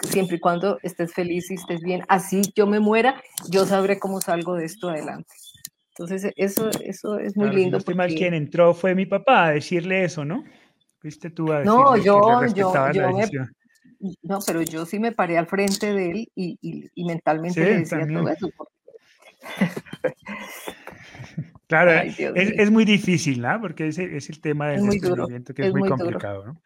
siempre 0.00 0.36
y 0.36 0.40
cuando 0.40 0.78
estés 0.82 1.12
feliz 1.12 1.50
y 1.50 1.54
estés 1.54 1.80
bien. 1.80 2.02
Así 2.08 2.42
yo 2.54 2.66
me 2.66 2.80
muera, 2.80 3.22
yo 3.48 3.66
sabré 3.66 3.98
cómo 3.98 4.20
salgo 4.20 4.54
de 4.54 4.64
esto 4.64 4.88
adelante. 4.88 5.32
Entonces, 5.98 6.32
eso, 6.36 6.68
eso 6.84 7.18
es 7.18 7.36
muy 7.36 7.50
lindo. 7.50 7.80
Si 7.80 7.86
porque... 7.86 8.14
quien 8.14 8.34
entró 8.34 8.74
fue 8.74 8.94
mi 8.94 9.06
papá 9.06 9.46
a 9.46 9.50
decirle 9.52 10.04
eso, 10.04 10.24
¿no? 10.24 10.44
Fuiste 10.98 11.30
tú 11.30 11.50
a 11.52 11.60
decirle 11.60 11.78
no, 11.78 11.96
yo, 11.96 12.40
que 12.40 12.52
yo, 12.52 12.92
yo 12.92 13.10
me, 13.12 13.26
no, 14.22 14.38
pero 14.46 14.60
yo 14.62 14.84
sí 14.84 14.98
me 14.98 15.12
paré 15.12 15.38
al 15.38 15.46
frente 15.46 15.92
de 15.94 16.10
él 16.10 16.28
y, 16.34 16.58
y, 16.60 16.90
y 16.94 17.04
mentalmente 17.04 17.60
le 17.60 17.78
decía 17.78 18.06
todo 18.06 18.28
eso. 18.28 18.50
Claro, 21.66 21.90
es, 21.92 22.18
es, 22.18 22.70
muy 22.70 22.84
difícil, 22.84 23.40
¿no? 23.40 23.60
Porque 23.60 23.88
es, 23.88 23.98
es 23.98 24.30
el 24.30 24.40
tema 24.40 24.68
del 24.68 24.88
descubrimiento 24.88 25.52
que 25.52 25.66
es, 25.66 25.72
muy, 25.72 25.88
complicado, 25.88 26.46
¿no? 26.46 26.62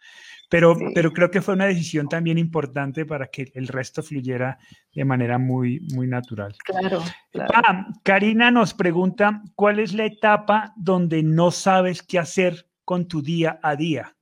Pero, 0.51 0.76
pero 0.94 1.12
creo 1.12 1.30
que 1.30 1.40
fue 1.40 1.55
una 1.55 1.66
decisión 1.66 2.09
también 2.09 2.36
importante 2.36 3.07
para 3.07 3.28
que 3.28 3.53
el 3.55 3.68
resto 3.68 4.03
fluyera 4.03 4.59
de 4.92 5.05
manera 5.05 5.38
muy, 5.38 5.80
muy 5.94 6.09
natural. 6.09 6.57
Claro, 6.64 7.03
claro. 7.30 7.53
Ah, 7.55 7.86
Karina 8.03 8.51
nos 8.51 8.74
pregunta, 8.74 9.42
¿cuál 9.55 9.78
es 9.78 9.94
la 9.94 10.07
etapa 10.07 10.74
donde 10.76 11.22
no 11.22 11.53
sabes 11.53 12.03
qué 12.03 12.18
hacer 12.18 12.66
con 12.84 13.07
tu 13.07 13.22
día 13.22 13.61
a 13.62 13.76
día? 13.76 14.16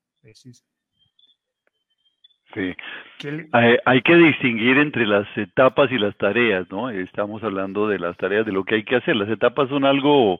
Sí. 2.59 3.31
Hay, 3.53 4.03
que 4.03 4.17
distinguir 4.17 4.79
entre 4.79 5.07
las 5.07 5.27
etapas 5.37 5.91
y 5.91 5.99
las 5.99 6.17
tareas, 6.17 6.71
¿no? 6.71 6.91
Estamos 6.91 7.43
hablando 7.43 7.89
de 7.89 7.99
las 7.99 8.17
tareas, 8.17 8.47
de 8.47 8.53
lo 8.53 8.65
que 8.65 8.77
hay 8.77 8.85
que 8.85 8.97
hacer. 8.97 9.17
Las 9.17 9.29
etapas 9.29 9.69
son 9.69 9.85
algo 9.85 10.39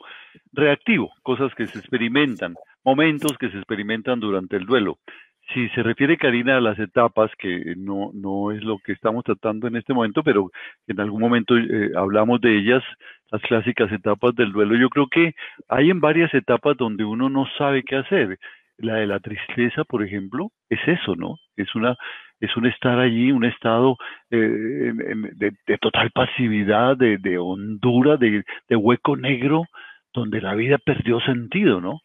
reactivo, 0.53 1.13
cosas 1.23 1.55
que 1.55 1.67
se 1.67 1.79
experimentan, 1.79 2.55
momentos 2.85 3.37
que 3.39 3.51
se 3.51 3.57
experimentan 3.57 4.21
durante 4.21 4.57
el 4.57 4.67
duelo. 4.67 4.99
Si 5.55 5.69
se 5.71 5.83
refiere, 5.83 6.19
Karina, 6.19 6.59
a 6.59 6.61
las 6.61 6.79
etapas, 6.79 7.31
que 7.39 7.75
no, 7.77 8.11
no 8.13 8.53
es 8.53 8.63
lo 8.63 8.79
que 8.79 8.93
estamos 8.93 9.25
tratando 9.25 9.67
en 9.67 9.77
este 9.77 9.95
momento, 9.95 10.23
pero 10.23 10.51
en 10.87 11.01
algún 11.01 11.21
momento 11.21 11.57
eh, 11.57 11.91
hablamos 11.97 12.41
de 12.43 12.59
ellas, 12.59 12.85
las 13.31 13.41
clásicas 13.43 13.91
etapas 13.91 14.35
del 14.35 14.53
duelo, 14.53 14.77
yo 14.77 14.91
creo 14.91 15.07
que 15.07 15.35
hay 15.69 15.91
en 15.91 16.01
varias 16.01 16.33
etapas 16.35 16.77
donde 16.77 17.05
uno 17.05 17.29
no 17.31 17.47
sabe 17.57 17.83
qué 17.83 17.97
hacer. 17.97 18.39
La 18.79 18.95
de 18.95 19.07
la 19.07 19.21
tristeza, 19.21 19.85
por 19.85 20.05
ejemplo, 20.05 20.51
es 20.69 20.81
eso, 20.87 21.17
¿no? 21.17 21.37
Es 21.57 21.75
una, 21.75 21.97
es 22.41 22.57
un 22.57 22.67
estar 22.67 22.99
allí, 22.99 23.33
un 23.33 23.45
estado 23.45 23.97
eh, 24.31 24.37
de, 24.37 25.53
de, 25.67 25.79
total 25.79 26.11
pasividad, 26.11 26.97
de, 26.97 27.19
de 27.19 27.39
hondura, 27.39 28.17
de, 28.17 28.45
de 28.69 28.77
hueco 28.77 29.17
negro, 29.17 29.65
donde 30.15 30.41
la 30.41 30.55
vida 30.55 30.79
perdió 30.79 31.21
sentido, 31.21 31.81
¿no? 31.81 32.01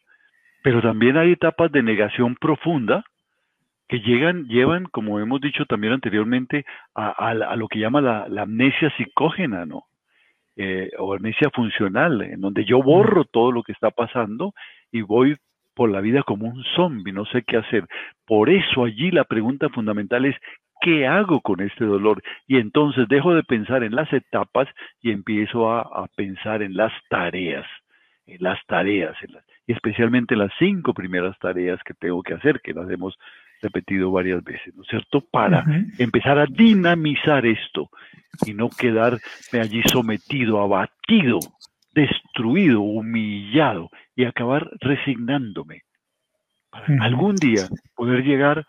Pero 0.62 0.80
también 0.82 1.16
hay 1.16 1.32
etapas 1.32 1.70
de 1.70 1.82
negación 1.82 2.34
profunda, 2.36 3.04
que 3.88 4.00
llegan, 4.00 4.46
llevan, 4.48 4.84
como 4.86 5.20
hemos 5.20 5.40
dicho 5.40 5.66
también 5.66 5.92
anteriormente, 5.92 6.64
a, 6.94 7.34
lo 7.34 7.68
que 7.68 7.78
llama 7.78 8.00
la, 8.00 8.42
amnesia 8.42 8.92
psicógena, 8.96 9.66
¿no? 9.66 9.84
Eh, 10.56 10.90
o 10.98 11.14
amnesia 11.14 11.50
funcional, 11.52 12.22
en 12.22 12.40
donde 12.40 12.64
yo 12.64 12.82
borro 12.82 13.24
todo 13.24 13.52
lo 13.52 13.62
que 13.62 13.72
está 13.72 13.90
pasando 13.90 14.54
y 14.92 15.02
voy 15.02 15.36
por 15.74 15.90
la 15.90 16.00
vida 16.00 16.22
como 16.22 16.46
un 16.46 16.62
zombie, 16.76 17.12
no 17.12 17.24
sé 17.26 17.42
qué 17.42 17.56
hacer. 17.58 17.86
Por 18.26 18.50
eso 18.50 18.84
allí 18.84 19.10
la 19.10 19.24
pregunta 19.24 19.68
fundamental 19.68 20.24
es, 20.24 20.36
¿qué 20.80 21.06
hago 21.06 21.40
con 21.40 21.60
este 21.60 21.84
dolor? 21.84 22.22
Y 22.46 22.58
entonces 22.58 23.08
dejo 23.08 23.34
de 23.34 23.42
pensar 23.42 23.82
en 23.82 23.94
las 23.94 24.12
etapas 24.12 24.68
y 25.00 25.10
empiezo 25.10 25.72
a, 25.72 26.06
pensar 26.16 26.62
en 26.62 26.76
las 26.76 26.92
tareas, 27.08 27.66
en 28.26 28.38
las 28.40 28.58
tareas, 28.66 29.16
y 29.66 29.72
especialmente 29.72 30.36
las 30.36 30.52
cinco 30.58 30.94
primeras 30.94 31.38
tareas 31.38 31.80
que 31.84 31.94
tengo 31.94 32.22
que 32.22 32.34
hacer, 32.34 32.60
que 32.62 32.74
las 32.74 32.88
hemos 32.90 33.16
repetido 33.62 34.10
varias 34.10 34.44
veces, 34.44 34.74
¿no 34.74 34.82
es 34.82 34.88
cierto? 34.88 35.22
Para 35.22 35.64
empezar 35.98 36.38
a 36.38 36.46
dinamizar 36.46 37.46
esto 37.46 37.88
y 38.44 38.52
no 38.52 38.68
quedarme 38.68 39.20
allí 39.60 39.82
sometido, 39.86 40.60
abatido, 40.60 41.38
destruido, 41.94 42.80
humillado 42.80 43.90
y 44.14 44.24
acabar 44.24 44.68
resignándome. 44.80 45.82
Para 46.70 47.04
algún 47.04 47.36
día 47.36 47.68
poder 47.94 48.24
llegar 48.24 48.66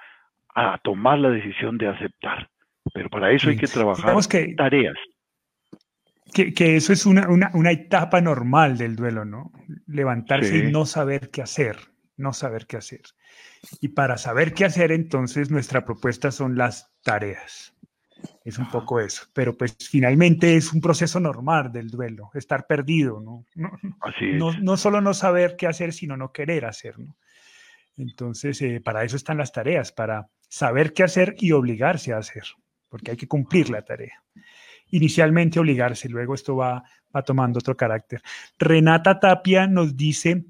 a 0.54 0.78
tomar 0.84 1.20
la 1.20 1.30
decisión 1.30 1.78
de 1.78 1.88
aceptar. 1.88 2.50
Pero 2.94 3.10
para 3.10 3.32
eso 3.32 3.50
hay 3.50 3.58
que 3.58 3.68
trabajar 3.68 4.16
tareas. 4.56 4.96
Que, 6.34 6.54
que, 6.54 6.76
eso 6.76 6.92
es 6.92 7.06
una, 7.06 7.30
una, 7.30 7.52
una, 7.54 7.72
etapa 7.72 8.20
normal 8.20 8.78
del 8.78 8.96
duelo, 8.96 9.26
¿no? 9.26 9.52
Levantarse 9.88 10.58
y 10.58 10.72
no 10.72 10.86
saber 10.86 11.30
qué 11.30 11.42
hacer, 11.42 11.78
no 12.18 12.34
saber 12.34 12.68
qué 12.68 12.78
hacer. 12.78 13.02
Y 13.80 13.90
para 13.90 14.18
saber 14.18 14.54
qué 14.54 14.66
hacer, 14.66 14.92
entonces 14.92 15.50
nuestra 15.50 15.86
propuesta 15.86 16.32
son 16.32 16.58
las 16.58 16.94
tareas. 17.04 17.75
Es 18.44 18.58
un 18.58 18.70
poco 18.70 19.00
eso, 19.00 19.24
pero 19.34 19.58
pues 19.58 19.76
finalmente 19.90 20.56
es 20.56 20.72
un 20.72 20.80
proceso 20.80 21.20
normal 21.20 21.72
del 21.72 21.90
duelo, 21.90 22.30
estar 22.34 22.66
perdido, 22.66 23.20
¿no? 23.20 23.46
No, 23.56 23.72
no, 24.34 24.54
no 24.60 24.78
solo 24.78 25.02
no 25.02 25.14
saber 25.14 25.56
qué 25.58 25.68
hacer, 25.68 25.94
sino 25.94 26.16
no 26.16 26.32
querer 26.32 26.66
hacer, 26.66 26.98
¿no? 27.00 27.16
Entonces, 27.98 28.62
eh, 28.62 28.82
para 28.84 29.04
eso 29.04 29.16
están 29.16 29.38
las 29.38 29.52
tareas, 29.52 29.92
para 29.92 30.28
saber 30.48 30.94
qué 30.94 31.04
hacer 31.04 31.36
y 31.40 31.52
obligarse 31.52 32.14
a 32.14 32.18
hacer, 32.18 32.44
porque 32.90 33.12
hay 33.12 33.18
que 33.18 33.28
cumplir 33.28 33.70
la 33.70 33.84
tarea. 33.84 34.24
Inicialmente 34.90 35.60
obligarse, 35.60 36.10
luego 36.10 36.36
esto 36.36 36.56
va, 36.56 36.84
va 37.16 37.24
tomando 37.24 37.60
otro 37.60 37.76
carácter. 37.76 38.22
Renata 38.60 39.20
Tapia 39.20 39.68
nos 39.68 39.96
dice, 39.96 40.46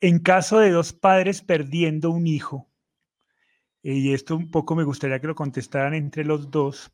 en 0.00 0.18
caso 0.18 0.58
de 0.58 0.70
dos 0.70 0.92
padres 0.92 1.42
perdiendo 1.42 2.10
un 2.10 2.26
hijo, 2.26 2.71
y 3.82 4.12
esto 4.12 4.36
un 4.36 4.50
poco 4.50 4.76
me 4.76 4.84
gustaría 4.84 5.20
que 5.20 5.26
lo 5.26 5.34
contestaran 5.34 5.94
entre 5.94 6.24
los 6.24 6.50
dos, 6.50 6.92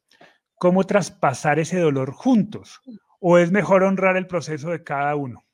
¿cómo 0.55 0.85
traspasar 0.85 1.59
ese 1.59 1.79
dolor 1.79 2.13
juntos? 2.13 2.81
¿O 3.21 3.39
es 3.39 3.51
mejor 3.51 3.83
honrar 3.83 4.17
el 4.17 4.27
proceso 4.27 4.71
de 4.71 4.83
cada 4.83 5.15
uno, 5.15 5.45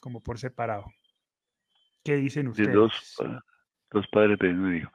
como 0.00 0.22
por 0.22 0.38
separado? 0.38 0.86
¿Qué 2.04 2.16
dicen 2.16 2.48
ustedes? 2.48 2.72
dos, 2.72 3.16
dos 3.90 4.06
padres 4.08 4.38
un 4.40 4.76
hijo. 4.76 4.90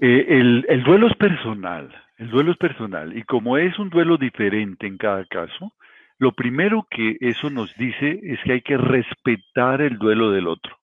Eh, 0.00 0.26
el, 0.28 0.66
el 0.68 0.82
duelo 0.82 1.08
es 1.08 1.16
personal, 1.16 1.94
el 2.16 2.30
duelo 2.30 2.52
es 2.52 2.58
personal, 2.58 3.16
y 3.16 3.22
como 3.22 3.58
es 3.58 3.78
un 3.78 3.90
duelo 3.90 4.16
diferente 4.16 4.86
en 4.86 4.98
cada 4.98 5.24
caso, 5.26 5.72
lo 6.18 6.32
primero 6.32 6.86
que 6.90 7.16
eso 7.20 7.48
nos 7.48 7.74
dice 7.76 8.18
es 8.22 8.40
que 8.44 8.54
hay 8.54 8.62
que 8.62 8.76
respetar 8.76 9.80
el 9.82 9.98
duelo 9.98 10.32
del 10.32 10.48
otro 10.48 10.78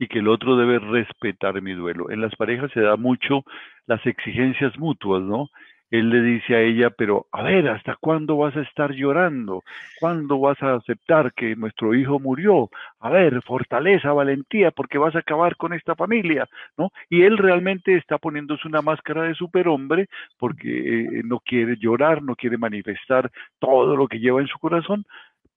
y 0.00 0.08
que 0.08 0.18
el 0.18 0.28
otro 0.28 0.56
debe 0.56 0.80
respetar 0.80 1.60
mi 1.62 1.74
duelo. 1.74 2.10
En 2.10 2.22
las 2.22 2.34
parejas 2.34 2.72
se 2.72 2.80
da 2.80 2.96
mucho 2.96 3.44
las 3.86 4.04
exigencias 4.06 4.76
mutuas, 4.78 5.22
¿no? 5.22 5.50
él 5.90 6.08
le 6.08 6.22
dice 6.22 6.54
a 6.54 6.60
ella, 6.60 6.90
pero 6.90 7.26
a 7.32 7.42
ver, 7.42 7.68
¿hasta 7.68 7.96
cuándo 7.96 8.36
vas 8.36 8.56
a 8.56 8.62
estar 8.62 8.92
llorando? 8.92 9.62
¿Cuándo 9.98 10.38
vas 10.38 10.62
a 10.62 10.74
aceptar 10.74 11.32
que 11.34 11.56
nuestro 11.56 11.94
hijo 11.94 12.20
murió? 12.20 12.70
A 13.00 13.10
ver, 13.10 13.42
fortaleza, 13.42 14.12
valentía, 14.12 14.70
porque 14.70 14.98
vas 14.98 15.16
a 15.16 15.20
acabar 15.20 15.56
con 15.56 15.72
esta 15.72 15.96
familia, 15.96 16.48
¿no? 16.78 16.90
Y 17.08 17.22
él 17.22 17.38
realmente 17.38 17.96
está 17.96 18.18
poniéndose 18.18 18.68
una 18.68 18.82
máscara 18.82 19.24
de 19.24 19.34
superhombre 19.34 20.08
porque 20.38 20.68
eh, 20.68 21.22
no 21.24 21.40
quiere 21.40 21.76
llorar, 21.76 22.22
no 22.22 22.36
quiere 22.36 22.56
manifestar 22.56 23.30
todo 23.58 23.96
lo 23.96 24.06
que 24.06 24.20
lleva 24.20 24.40
en 24.40 24.46
su 24.46 24.58
corazón, 24.58 25.04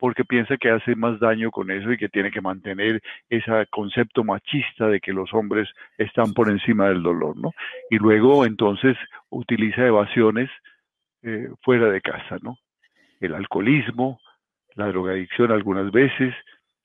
porque 0.03 0.25
piensa 0.25 0.57
que 0.57 0.69
hace 0.69 0.97
más 0.97 1.17
daño 1.17 1.49
con 1.49 1.71
eso 1.71 1.89
y 1.89 1.95
que 1.95 2.09
tiene 2.09 2.29
que 2.29 2.41
mantener 2.41 3.01
ese 3.29 3.65
concepto 3.71 4.25
machista 4.25 4.89
de 4.89 4.99
que 4.99 5.13
los 5.13 5.33
hombres 5.33 5.69
están 5.97 6.33
por 6.33 6.49
encima 6.49 6.89
del 6.89 7.01
dolor, 7.01 7.37
¿no? 7.37 7.53
Y 7.89 7.99
luego 7.99 8.43
entonces 8.43 8.97
utiliza 9.29 9.87
evasiones 9.87 10.49
eh, 11.21 11.47
fuera 11.61 11.89
de 11.89 12.01
casa, 12.01 12.37
¿no? 12.41 12.57
El 13.21 13.33
alcoholismo, 13.33 14.19
la 14.75 14.87
drogadicción 14.87 15.53
algunas 15.53 15.89
veces, 15.93 16.35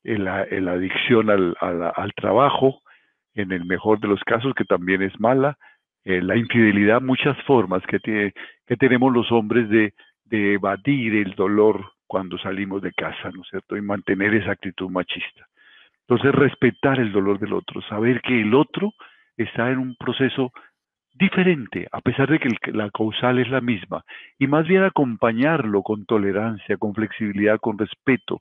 la, 0.05 0.43
adicción 0.43 1.29
al, 1.29 2.13
trabajo, 2.15 2.83
en 3.35 3.51
el 3.51 3.65
mejor 3.65 3.99
de 3.99 4.07
los 4.07 4.23
casos, 4.23 4.55
que 4.55 4.65
también 4.65 5.03
es 5.03 5.19
mala, 5.19 5.59
eh, 6.05 6.23
la 6.23 6.37
infidelidad, 6.37 7.01
muchas 7.01 7.37
formas 7.49 7.83
que, 7.89 7.99
tiene, 7.99 8.33
que 8.65 8.77
tenemos 8.77 9.13
los 9.13 9.33
hombres 9.33 9.69
de 9.69 9.93
evadir 10.55 11.17
el 11.17 11.35
dolor 11.35 11.98
cuando 12.09 12.39
salimos 12.39 12.83
de 12.83 12.93
casa, 12.93 13.31
¿no 13.33 13.43
es 13.43 13.49
cierto? 13.49 13.77
Y 13.77 13.83
mantener 13.83 14.35
esa 14.35 14.53
actitud 14.53 14.91
machista. 14.91 15.47
Entonces, 16.01 16.35
respetar 16.35 16.99
el 16.99 17.13
dolor 17.13 17.39
del 17.39 17.53
otro, 17.53 17.83
saber 17.83 18.23
que 18.23 18.41
el 18.41 18.55
otro 18.55 18.95
está 19.37 19.71
en 19.71 19.79
un 19.79 19.95
proceso 19.95 20.53
diferente, 21.15 21.87
a 21.93 22.01
pesar 22.01 22.31
de 22.31 22.39
que 22.39 22.49
la 22.73 22.91
causal 22.91 23.39
es 23.39 23.49
la 23.51 23.61
misma, 23.61 24.05
y 24.39 24.47
más 24.47 24.67
bien 24.67 24.85
acompañarlo 24.85 25.83
con 25.83 26.07
tolerancia, 26.07 26.77
con 26.77 26.95
flexibilidad, 26.95 27.59
con 27.61 27.77
respeto. 27.77 28.41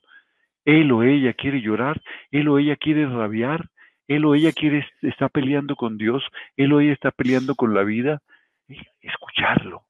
Él 0.64 0.90
o 0.92 1.02
ella 1.02 1.34
quiere 1.34 1.60
llorar, 1.60 2.00
él 2.30 2.48
o 2.48 2.58
ella 2.58 2.76
quiere 2.76 3.06
rabiar, 3.06 3.68
él 4.06 4.24
o 4.24 4.34
ella 4.34 4.52
quiere 4.52 4.86
está 5.02 5.28
peleando 5.28 5.76
con 5.76 5.98
Dios, 5.98 6.24
él 6.56 6.72
o 6.72 6.80
ella 6.80 6.92
está 6.92 7.10
peleando 7.10 7.54
con 7.54 7.74
la 7.74 7.82
vida. 7.82 8.20
Escucharlo. 9.00 9.87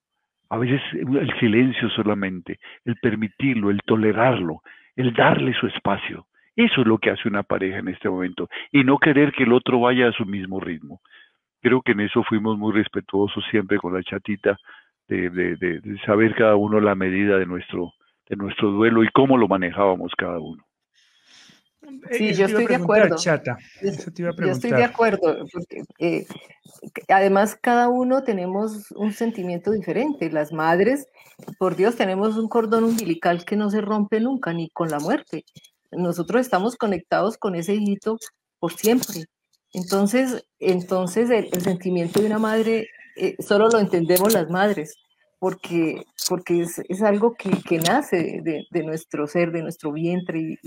A 0.51 0.59
veces 0.59 0.81
el 0.93 1.33
silencio 1.39 1.91
solamente, 1.91 2.59
el 2.85 2.97
permitirlo, 2.97 3.71
el 3.71 3.81
tolerarlo, 3.83 4.63
el 4.97 5.13
darle 5.13 5.53
su 5.55 5.67
espacio. 5.67 6.27
Eso 6.57 6.81
es 6.81 6.87
lo 6.87 6.99
que 6.99 7.11
hace 7.11 7.29
una 7.29 7.43
pareja 7.43 7.79
en 7.79 7.89
este 7.89 8.09
momento 8.09 8.49
y 8.73 8.83
no 8.83 8.99
querer 8.99 9.33
que 9.33 9.45
el 9.45 9.53
otro 9.53 9.81
vaya 9.81 10.09
a 10.09 10.13
su 10.13 10.25
mismo 10.25 10.59
ritmo 10.59 11.01
creo 11.61 11.83
que 11.83 11.93
en 11.93 12.01
eso 12.01 12.23
fuimos 12.25 12.59
muy 12.59 12.73
respetuosos 12.73 13.45
siempre 13.51 13.79
con 13.79 13.95
la 13.95 14.03
chatita, 14.03 14.59
de, 15.09 15.31
de, 15.31 15.99
saber 16.05 16.35
cada 16.35 16.57
uno 16.57 16.81
la 16.81 16.95
medida 16.95 17.39
de 17.39 17.47
nuestro, 17.47 17.95
de 18.29 18.37
nuestro 18.37 18.71
duelo 18.71 19.03
y 19.03 19.09
cómo 19.09 19.39
lo 19.39 19.49
manejábamos 19.49 20.13
cada 20.15 20.39
uno. 20.39 20.63
Sí, 22.11 22.35
yo 22.35 22.47
estoy 22.47 22.67
de 22.67 22.75
acuerdo. 22.75 23.17
Chata. 23.17 23.57
Yo 23.81 23.89
estoy 24.53 24.71
de 24.71 24.85
acuerdo, 24.85 25.45
porque 25.53 25.83
eh, 25.99 26.27
además 27.09 27.57
cada 27.61 27.89
uno 27.89 28.23
tenemos 28.25 28.91
un 28.93 29.13
sentimiento 29.13 29.71
diferente. 29.71 30.31
Las 30.31 30.53
madres, 30.53 31.07
por 31.59 31.77
Dios, 31.77 31.97
tenemos 31.97 32.37
un 32.37 32.49
cordón 32.49 32.85
umbilical 32.85 33.45
que 33.45 33.57
no 33.57 33.71
se 33.71 33.81
rompe 33.81 34.21
nunca, 34.21 34.53
ni 34.53 34.69
con 34.71 34.89
la 34.89 34.99
muerte. 34.99 35.45
Nosotros 35.91 36.41
estamos 36.41 36.77
conectados 36.77 37.39
con 37.39 37.55
ese 37.55 37.75
hijito 37.75 38.19
por 38.59 38.73
siempre. 38.73 39.25
Entonces, 39.73 40.45
entonces 40.59 41.31
el, 41.31 41.49
sentimiento 41.63 42.21
de 42.21 42.27
una 42.27 42.39
madre 42.39 42.89
eh, 43.17 43.37
solo 43.41 43.69
lo 43.69 43.79
entendemos 43.79 44.33
las 44.33 44.49
madres, 44.51 44.95
porque, 45.39 46.03
porque 46.29 46.63
es, 46.63 47.03
algo 47.03 47.35
que, 47.35 47.79
nace 47.79 48.41
de, 48.43 48.83
nuestro 48.83 49.27
ser, 49.27 49.53
de 49.53 49.63
nuestro 49.63 49.93
vientre, 49.93 50.59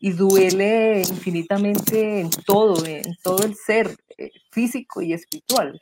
y, 0.00 0.10
duele 0.12 1.00
infinitamente 1.00 2.20
en 2.20 2.30
todo, 2.44 2.84
en 2.84 3.16
todo 3.22 3.44
el 3.44 3.54
ser 3.54 3.96
eh, 4.18 4.30
físico 4.50 5.00
y 5.00 5.12
espiritual. 5.12 5.80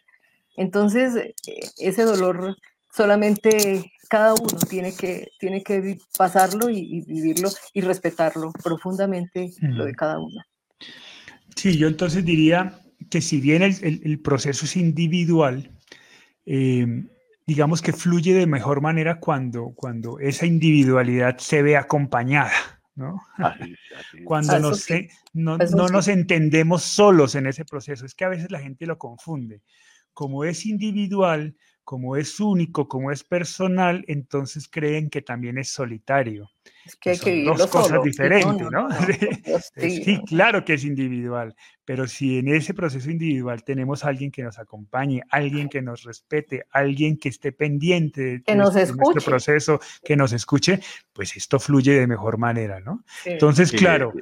Entonces, 0.56 1.16
eh, 1.16 1.34
ese 1.78 2.02
dolor 2.02 2.56
solamente 2.92 3.92
cada 4.08 4.34
uno 4.34 4.58
tiene 4.68 4.94
que, 4.94 5.28
tiene 5.38 5.62
que 5.62 5.98
pasarlo 6.16 6.68
y, 6.68 7.02
vivirlo 7.06 7.48
y 7.72 7.80
respetarlo 7.80 8.52
profundamente 8.62 9.50
lo 9.60 9.86
de 9.86 9.94
cada 9.94 10.18
uno. 10.18 10.42
Sí, 11.56 11.78
yo 11.78 11.88
entonces 11.88 12.24
diría 12.24 12.78
que 13.10 13.20
si 13.20 13.40
bien 13.40 13.62
el, 13.62 14.20
proceso 14.20 14.66
es 14.66 14.76
individual, 14.76 15.70
eh, 16.46 16.86
digamos 17.46 17.82
que 17.82 17.92
fluye 17.92 18.34
de 18.34 18.46
mejor 18.46 18.80
manera 18.80 19.20
cuando, 19.20 19.72
cuando 19.74 20.18
esa 20.18 20.46
individualidad 20.46 21.38
se 21.38 21.62
ve 21.62 21.76
acompañada, 21.76 22.52
¿no? 22.94 23.20
cuando 24.24 24.58
nos, 24.58 24.86
no, 25.32 25.58
no 25.58 25.88
nos 25.88 26.08
entendemos 26.08 26.82
solos 26.82 27.34
en 27.34 27.46
ese 27.46 27.64
proceso. 27.64 28.06
Es 28.06 28.14
que 28.14 28.24
a 28.24 28.30
veces 28.30 28.50
la 28.50 28.60
gente 28.60 28.86
lo 28.86 28.98
confunde. 28.98 29.62
Como 30.12 30.44
es 30.44 30.64
individual, 30.64 31.56
como 31.84 32.16
es 32.16 32.40
único, 32.40 32.88
como 32.88 33.12
es 33.12 33.22
personal, 33.22 34.04
entonces 34.08 34.68
creen 34.68 35.10
que 35.10 35.22
también 35.22 35.58
es 35.58 35.68
solitario. 35.68 36.50
Es 36.84 36.96
que 36.96 37.10
hay 37.10 37.18
que 37.18 37.44
dos 37.44 37.66
cosas 37.66 38.02
diferentes, 38.02 38.70
¿no? 38.70 38.88
sí, 39.76 40.20
claro 40.26 40.64
que 40.64 40.74
es 40.74 40.84
individual, 40.84 41.54
pero 41.84 42.06
si 42.06 42.38
en 42.38 42.48
ese 42.48 42.72
proceso 42.72 43.10
individual 43.10 43.62
tenemos 43.64 44.04
a 44.04 44.08
alguien 44.08 44.30
que 44.30 44.42
nos 44.42 44.58
acompañe, 44.58 45.22
alguien 45.30 45.68
que 45.68 45.82
nos 45.82 46.04
respete, 46.04 46.64
alguien 46.70 47.18
que 47.18 47.28
esté 47.28 47.52
pendiente 47.52 48.22
de, 48.22 48.42
que 48.42 48.54
nos 48.54 48.74
nuestro 48.74 49.22
proceso, 49.22 49.80
que 50.02 50.16
nos 50.16 50.32
escuche, 50.32 50.80
pues 51.12 51.36
esto 51.36 51.60
fluye 51.60 51.92
de 51.92 52.06
mejor 52.06 52.38
manera, 52.38 52.80
¿no? 52.80 53.04
Entonces, 53.26 53.70
claro, 53.70 54.12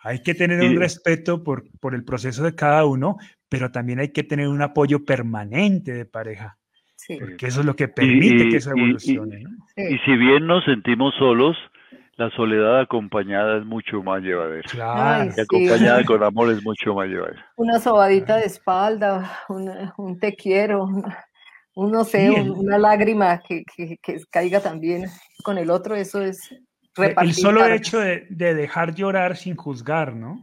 hay 0.00 0.22
que 0.22 0.34
tener 0.34 0.60
un 0.60 0.76
respeto 0.76 1.44
por, 1.44 1.70
por 1.78 1.94
el 1.94 2.04
proceso 2.04 2.42
de 2.42 2.56
cada 2.56 2.84
uno, 2.84 3.16
pero 3.48 3.70
también 3.70 4.00
hay 4.00 4.08
que 4.08 4.24
tener 4.24 4.48
un 4.48 4.62
apoyo 4.62 5.04
permanente 5.04 5.92
de 5.92 6.04
pareja. 6.04 6.58
Porque 7.08 7.46
eso 7.46 7.60
es 7.60 7.66
lo 7.66 7.74
que 7.74 7.88
permite 7.88 8.48
que 8.48 8.56
eso 8.56 8.70
evolucione. 8.70 9.44
Y 9.76 9.98
si 9.98 10.16
bien 10.16 10.46
nos 10.46 10.64
sentimos 10.64 11.14
solos, 11.18 11.56
la 12.16 12.30
soledad 12.30 12.80
acompañada 12.80 13.58
es 13.58 13.64
mucho 13.64 14.02
más 14.02 14.22
llevadera. 14.22 14.68
Claro. 14.70 15.32
y 15.36 15.40
acompañada 15.40 16.04
con 16.04 16.22
amor 16.22 16.50
es 16.50 16.62
mucho 16.62 16.94
más 16.94 17.08
llevadera. 17.08 17.44
Una 17.56 17.80
sobadita 17.80 18.36
de 18.36 18.44
espalda, 18.44 19.40
un 19.48 20.18
te 20.20 20.34
quiero, 20.34 20.84
un, 21.74 21.90
no 21.90 22.04
sé, 22.04 22.30
una 22.30 22.78
lágrima 22.78 23.40
que, 23.40 23.64
que, 23.74 23.98
caiga 24.30 24.60
también 24.60 25.06
con 25.42 25.58
el 25.58 25.70
otro, 25.70 25.94
eso 25.94 26.20
es 26.20 26.54
El 26.96 27.34
solo 27.34 27.66
hecho 27.66 27.98
de, 27.98 28.26
de, 28.28 28.54
dejar 28.54 28.94
llorar 28.94 29.36
sin 29.36 29.56
juzgar, 29.56 30.14
¿no? 30.14 30.42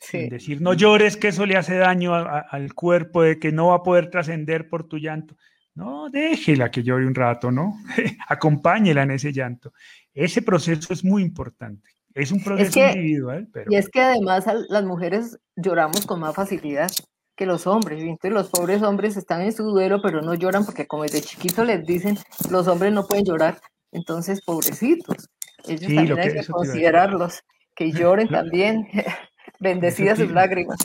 Sin 0.00 0.28
decir, 0.28 0.60
no 0.60 0.74
llores, 0.74 1.16
que 1.16 1.28
eso 1.28 1.46
le 1.46 1.56
hace 1.56 1.76
daño 1.76 2.14
al 2.14 2.74
cuerpo, 2.74 3.22
de 3.22 3.38
que 3.38 3.52
no 3.52 3.68
va 3.68 3.76
a 3.76 3.82
poder 3.82 4.10
trascender 4.10 4.68
por 4.68 4.88
tu 4.88 4.98
llanto. 4.98 5.36
No, 5.74 6.08
déjela 6.08 6.70
que 6.70 6.82
llore 6.82 7.06
un 7.06 7.14
rato, 7.14 7.50
¿no? 7.50 7.74
Acompáñela 8.28 9.02
en 9.02 9.10
ese 9.12 9.32
llanto. 9.32 9.72
Ese 10.12 10.42
proceso 10.42 10.92
es 10.92 11.04
muy 11.04 11.22
importante. 11.22 11.90
Es 12.14 12.30
un 12.30 12.42
proceso 12.44 12.78
individual, 12.78 13.48
pero... 13.52 13.72
Y 13.72 13.76
es 13.76 13.88
que 13.88 14.00
además 14.00 14.44
las 14.68 14.84
mujeres 14.84 15.36
lloramos 15.56 16.06
con 16.06 16.20
más 16.20 16.34
facilidad 16.34 16.88
que 17.34 17.46
los 17.46 17.66
hombres. 17.66 18.00
Entonces 18.02 18.32
los 18.32 18.48
pobres 18.50 18.82
hombres 18.82 19.16
están 19.16 19.40
en 19.42 19.52
su 19.52 19.64
duelo, 19.64 20.00
pero 20.00 20.22
no 20.22 20.34
lloran 20.34 20.64
porque 20.64 20.86
como 20.86 21.02
desde 21.02 21.22
chiquito 21.22 21.64
les 21.64 21.84
dicen, 21.84 22.16
los 22.50 22.68
hombres 22.68 22.92
no 22.92 23.06
pueden 23.06 23.24
llorar. 23.24 23.58
Entonces, 23.90 24.42
pobrecitos. 24.42 25.28
Ellos 25.66 25.92
también 25.94 26.18
hay 26.18 26.32
que 26.34 26.46
considerarlos, 26.46 27.42
que 27.74 27.90
lloren 27.92 28.28
también. 28.28 28.86
Bendecidas 29.60 30.18
sus 30.18 30.30
lágrimas. 30.30 30.78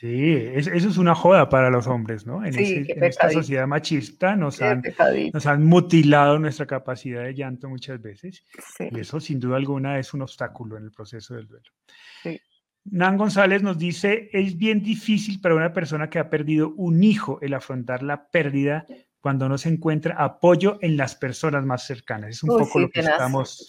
Sí, 0.00 0.34
eso 0.54 0.70
es 0.72 0.96
una 0.98 1.14
joda 1.14 1.48
para 1.48 1.70
los 1.70 1.86
hombres, 1.86 2.26
¿no? 2.26 2.44
En, 2.44 2.54
esta 3.02 3.30
sociedad 3.30 3.66
machista 3.66 4.36
nos 4.36 4.60
han, 4.62 4.82
nos 5.32 5.46
han, 5.46 5.64
mutilado 5.64 6.38
nuestra 6.38 6.66
capacidad 6.66 7.24
de 7.24 7.34
llanto 7.34 7.68
muchas 7.68 8.00
veces 8.00 8.44
y 8.78 9.00
eso 9.00 9.20
sin 9.20 9.40
duda 9.40 9.56
alguna 9.56 9.98
es 9.98 10.14
un 10.14 10.22
obstáculo 10.22 10.76
en 10.76 10.84
el 10.84 10.90
proceso 10.90 11.34
del 11.34 11.46
duelo. 11.46 11.70
Nan 12.84 13.16
González 13.16 13.62
nos 13.62 13.78
dice, 13.78 14.28
es 14.32 14.58
bien 14.58 14.82
difícil 14.82 15.40
para 15.40 15.54
una 15.54 15.72
persona 15.72 16.10
que 16.10 16.18
ha 16.18 16.28
perdido 16.28 16.74
un 16.76 17.02
hijo 17.02 17.38
el 17.40 17.54
afrontar 17.54 18.02
la 18.02 18.28
pérdida 18.28 18.86
cuando 19.20 19.48
no 19.48 19.56
se 19.56 19.70
encuentra 19.70 20.16
apoyo 20.22 20.76
en 20.82 20.98
las 20.98 21.14
personas 21.14 21.64
más 21.64 21.86
cercanas. 21.86 22.30
Es 22.30 22.42
un 22.42 22.58
poco 22.58 22.78
lo 22.78 22.90
que, 22.90 23.00
estamos, 23.00 23.66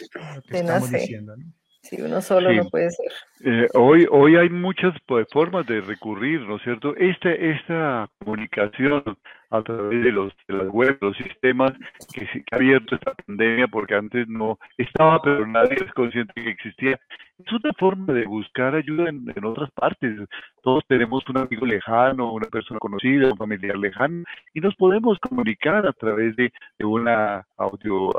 estamos 0.49 0.91
diciendo. 0.91 1.38
¿no? 1.38 1.45
Si 1.86 2.01
uno 2.01 2.19
solo 2.19 2.51
no 2.51 2.65
puede 2.65 2.89
ser. 2.89 3.11
Eh, 3.43 3.67
hoy, 3.75 4.07
hoy 4.09 4.36
hay 4.38 4.49
muchas 4.49 4.95
pues, 5.05 5.27
formas 5.31 5.67
de 5.67 5.81
recurrir, 5.81 6.41
¿no 6.41 6.55
es 6.55 6.63
cierto? 6.63 6.95
Este, 6.95 7.51
esta 7.51 8.09
comunicación 8.17 9.03
a 9.51 9.61
través 9.61 10.03
de 10.03 10.11
los 10.11 10.33
de 10.47 10.55
las 10.55 10.67
web, 10.69 10.97
los 10.99 11.15
sistemas 11.15 11.73
que, 12.11 12.25
se, 12.25 12.43
ha 12.51 12.55
abierto 12.55 12.95
esta 12.95 13.13
pandemia, 13.13 13.67
porque 13.67 13.93
antes 13.93 14.27
no 14.27 14.57
estaba, 14.77 15.21
pero 15.21 15.45
nadie 15.45 15.75
es 15.75 15.93
consciente 15.93 16.33
que 16.33 16.49
existía. 16.49 16.99
Es 17.38 17.51
una 17.51 17.71
forma 17.77 18.13
de 18.13 18.25
buscar 18.25 18.73
ayuda 18.73 19.09
en, 19.09 19.31
en 19.36 19.45
otras 19.45 19.69
partes. 19.71 20.17
Todos 20.63 20.83
tenemos 20.88 21.23
un 21.29 21.38
amigo 21.38 21.67
lejano, 21.67 22.33
una 22.33 22.47
persona 22.47 22.79
conocida, 22.79 23.29
un 23.29 23.38
familiar 23.38 23.77
lejano, 23.77 24.23
y 24.55 24.59
nos 24.59 24.75
podemos 24.75 25.19
comunicar 25.19 25.86
a 25.86 25.93
través 25.93 26.36
de, 26.36 26.51
de 26.79 26.86
una 26.86 27.45
audio, 27.57 28.11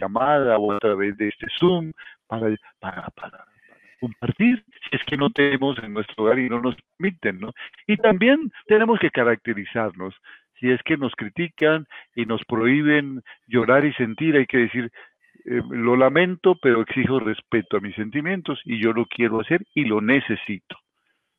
llamada 0.00 0.56
o 0.56 0.72
a 0.72 0.78
través 0.78 1.18
de 1.18 1.28
este 1.28 1.46
Zoom 1.58 1.92
para, 2.30 2.56
para, 2.78 3.08
para 3.10 3.44
compartir 4.00 4.64
si 4.70 4.96
es 4.96 5.02
que 5.04 5.16
no 5.16 5.30
tenemos 5.30 5.76
en 5.82 5.92
nuestro 5.92 6.24
hogar 6.24 6.38
y 6.38 6.48
no 6.48 6.60
nos 6.60 6.76
permiten, 6.96 7.40
¿no? 7.40 7.52
Y 7.86 7.96
también 7.96 8.50
tenemos 8.66 8.98
que 8.98 9.10
caracterizarnos. 9.10 10.14
Si 10.58 10.70
es 10.70 10.80
que 10.84 10.96
nos 10.96 11.12
critican 11.16 11.86
y 12.14 12.26
nos 12.26 12.42
prohíben 12.44 13.22
llorar 13.46 13.84
y 13.84 13.92
sentir, 13.94 14.36
hay 14.36 14.46
que 14.46 14.58
decir, 14.58 14.90
eh, 15.44 15.62
lo 15.70 15.96
lamento, 15.96 16.56
pero 16.62 16.82
exijo 16.82 17.18
respeto 17.18 17.76
a 17.76 17.80
mis 17.80 17.94
sentimientos 17.96 18.60
y 18.64 18.80
yo 18.80 18.92
lo 18.92 19.06
quiero 19.06 19.40
hacer 19.40 19.62
y 19.74 19.84
lo 19.84 20.00
necesito. 20.00 20.76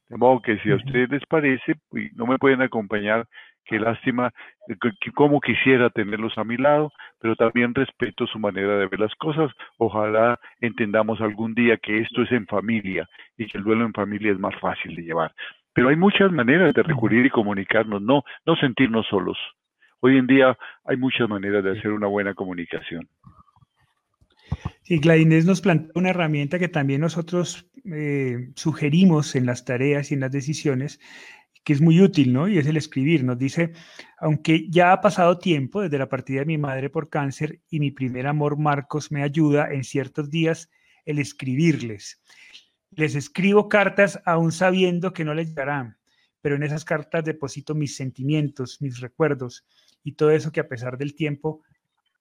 De 0.09 0.17
modo 0.17 0.41
que 0.41 0.57
si 0.59 0.71
a 0.71 0.75
ustedes 0.75 1.09
les 1.09 1.25
parece, 1.25 1.75
pues, 1.89 2.13
no 2.15 2.25
me 2.25 2.37
pueden 2.37 2.61
acompañar, 2.61 3.27
qué 3.71 3.79
lástima, 3.79 4.33
eh, 4.67 4.75
cómo 5.15 5.39
quisiera 5.39 5.89
tenerlos 5.89 6.37
a 6.37 6.43
mi 6.43 6.57
lado, 6.57 6.91
pero 7.19 7.37
también 7.37 7.73
respeto 7.73 8.27
su 8.27 8.37
manera 8.37 8.77
de 8.77 8.87
ver 8.87 8.99
las 8.99 9.15
cosas. 9.15 9.49
Ojalá 9.77 10.39
entendamos 10.59 11.21
algún 11.21 11.53
día 11.55 11.77
que 11.77 11.99
esto 11.99 12.23
es 12.23 12.31
en 12.33 12.45
familia 12.47 13.07
y 13.37 13.47
que 13.47 13.57
el 13.57 13.63
duelo 13.63 13.85
en 13.85 13.93
familia 13.93 14.33
es 14.33 14.39
más 14.39 14.53
fácil 14.59 14.93
de 14.95 15.03
llevar. 15.03 15.33
Pero 15.73 15.87
hay 15.87 15.95
muchas 15.95 16.33
maneras 16.33 16.73
de 16.73 16.83
recurrir 16.83 17.25
y 17.25 17.29
comunicarnos, 17.29 18.01
no, 18.01 18.23
no 18.45 18.55
sentirnos 18.57 19.07
solos. 19.07 19.37
Hoy 20.01 20.17
en 20.17 20.27
día 20.27 20.57
hay 20.83 20.97
muchas 20.97 21.29
maneras 21.29 21.63
de 21.63 21.71
hacer 21.71 21.91
una 21.91 22.07
buena 22.07 22.33
comunicación. 22.33 23.07
Sí, 24.81 24.99
Gladinés 24.99 25.45
nos 25.45 25.61
plantea 25.61 25.91
una 25.95 26.09
herramienta 26.09 26.59
que 26.59 26.67
también 26.67 26.99
nosotros 26.99 27.71
eh, 27.85 28.49
sugerimos 28.55 29.35
en 29.35 29.45
las 29.45 29.63
tareas 29.63 30.11
y 30.11 30.15
en 30.15 30.19
las 30.19 30.31
decisiones, 30.31 30.99
que 31.63 31.73
es 31.73 31.81
muy 31.81 32.01
útil, 32.01 32.33
¿no? 32.33 32.47
Y 32.47 32.57
es 32.57 32.67
el 32.67 32.77
escribir. 32.77 33.23
Nos 33.23 33.37
dice, 33.37 33.73
aunque 34.17 34.69
ya 34.69 34.91
ha 34.91 35.01
pasado 35.01 35.37
tiempo 35.37 35.81
desde 35.81 35.99
la 35.99 36.09
partida 36.09 36.39
de 36.39 36.45
mi 36.45 36.57
madre 36.57 36.89
por 36.89 37.09
cáncer 37.09 37.61
y 37.69 37.79
mi 37.79 37.91
primer 37.91 38.27
amor 38.27 38.57
Marcos 38.57 39.11
me 39.11 39.23
ayuda 39.23 39.71
en 39.71 39.83
ciertos 39.83 40.29
días 40.29 40.69
el 41.05 41.19
escribirles. 41.19 42.21
Les 42.91 43.15
escribo 43.15 43.69
cartas 43.69 44.19
aún 44.25 44.51
sabiendo 44.51 45.13
que 45.13 45.23
no 45.23 45.33
les 45.33 45.49
llegarán, 45.49 45.97
pero 46.41 46.55
en 46.55 46.63
esas 46.63 46.83
cartas 46.83 47.23
deposito 47.23 47.75
mis 47.75 47.95
sentimientos, 47.95 48.81
mis 48.81 48.99
recuerdos 48.99 49.65
y 50.03 50.13
todo 50.13 50.31
eso 50.31 50.51
que 50.51 50.59
a 50.59 50.67
pesar 50.67 50.97
del 50.97 51.15
tiempo 51.15 51.63